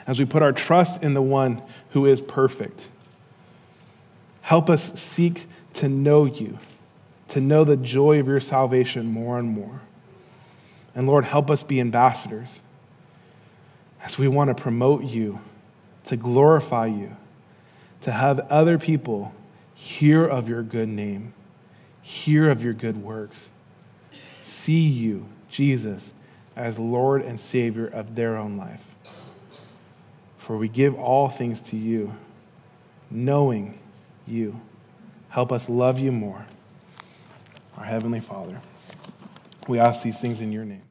as 0.06 0.18
we 0.18 0.24
put 0.24 0.42
our 0.42 0.52
trust 0.52 1.02
in 1.02 1.12
the 1.12 1.20
one 1.20 1.60
who 1.90 2.06
is 2.06 2.22
perfect. 2.22 2.88
Help 4.40 4.70
us 4.70 4.98
seek 4.98 5.46
to 5.78 5.88
know 5.88 6.24
you, 6.24 6.58
to 7.28 7.40
know 7.40 7.62
the 7.62 7.76
joy 7.76 8.18
of 8.18 8.26
your 8.26 8.40
salvation 8.40 9.06
more 9.06 9.38
and 9.38 9.48
more. 9.48 9.80
And 10.92 11.06
Lord, 11.06 11.24
help 11.24 11.52
us 11.52 11.62
be 11.62 11.80
ambassadors 11.80 12.60
as 14.02 14.18
we 14.18 14.26
want 14.26 14.48
to 14.48 14.60
promote 14.60 15.04
you, 15.04 15.40
to 16.06 16.16
glorify 16.16 16.86
you, 16.86 17.16
to 18.00 18.10
have 18.10 18.40
other 18.50 18.76
people 18.76 19.32
hear 19.72 20.24
of 20.24 20.48
your 20.48 20.64
good 20.64 20.88
name, 20.88 21.32
hear 22.02 22.50
of 22.50 22.60
your 22.60 22.72
good 22.72 23.00
works, 23.00 23.48
see 24.44 24.80
you, 24.80 25.26
Jesus, 25.48 26.12
as 26.56 26.76
Lord 26.76 27.22
and 27.22 27.38
Savior 27.38 27.86
of 27.86 28.16
their 28.16 28.36
own 28.36 28.56
life. 28.56 28.82
For 30.38 30.56
we 30.56 30.68
give 30.68 30.96
all 30.96 31.28
things 31.28 31.60
to 31.62 31.76
you, 31.76 32.14
knowing 33.12 33.78
you. 34.26 34.60
Help 35.30 35.52
us 35.52 35.68
love 35.68 35.98
you 35.98 36.12
more. 36.12 36.46
Our 37.76 37.84
Heavenly 37.84 38.20
Father, 38.20 38.60
we 39.68 39.78
ask 39.78 40.02
these 40.02 40.18
things 40.18 40.40
in 40.40 40.52
your 40.52 40.64
name. 40.64 40.87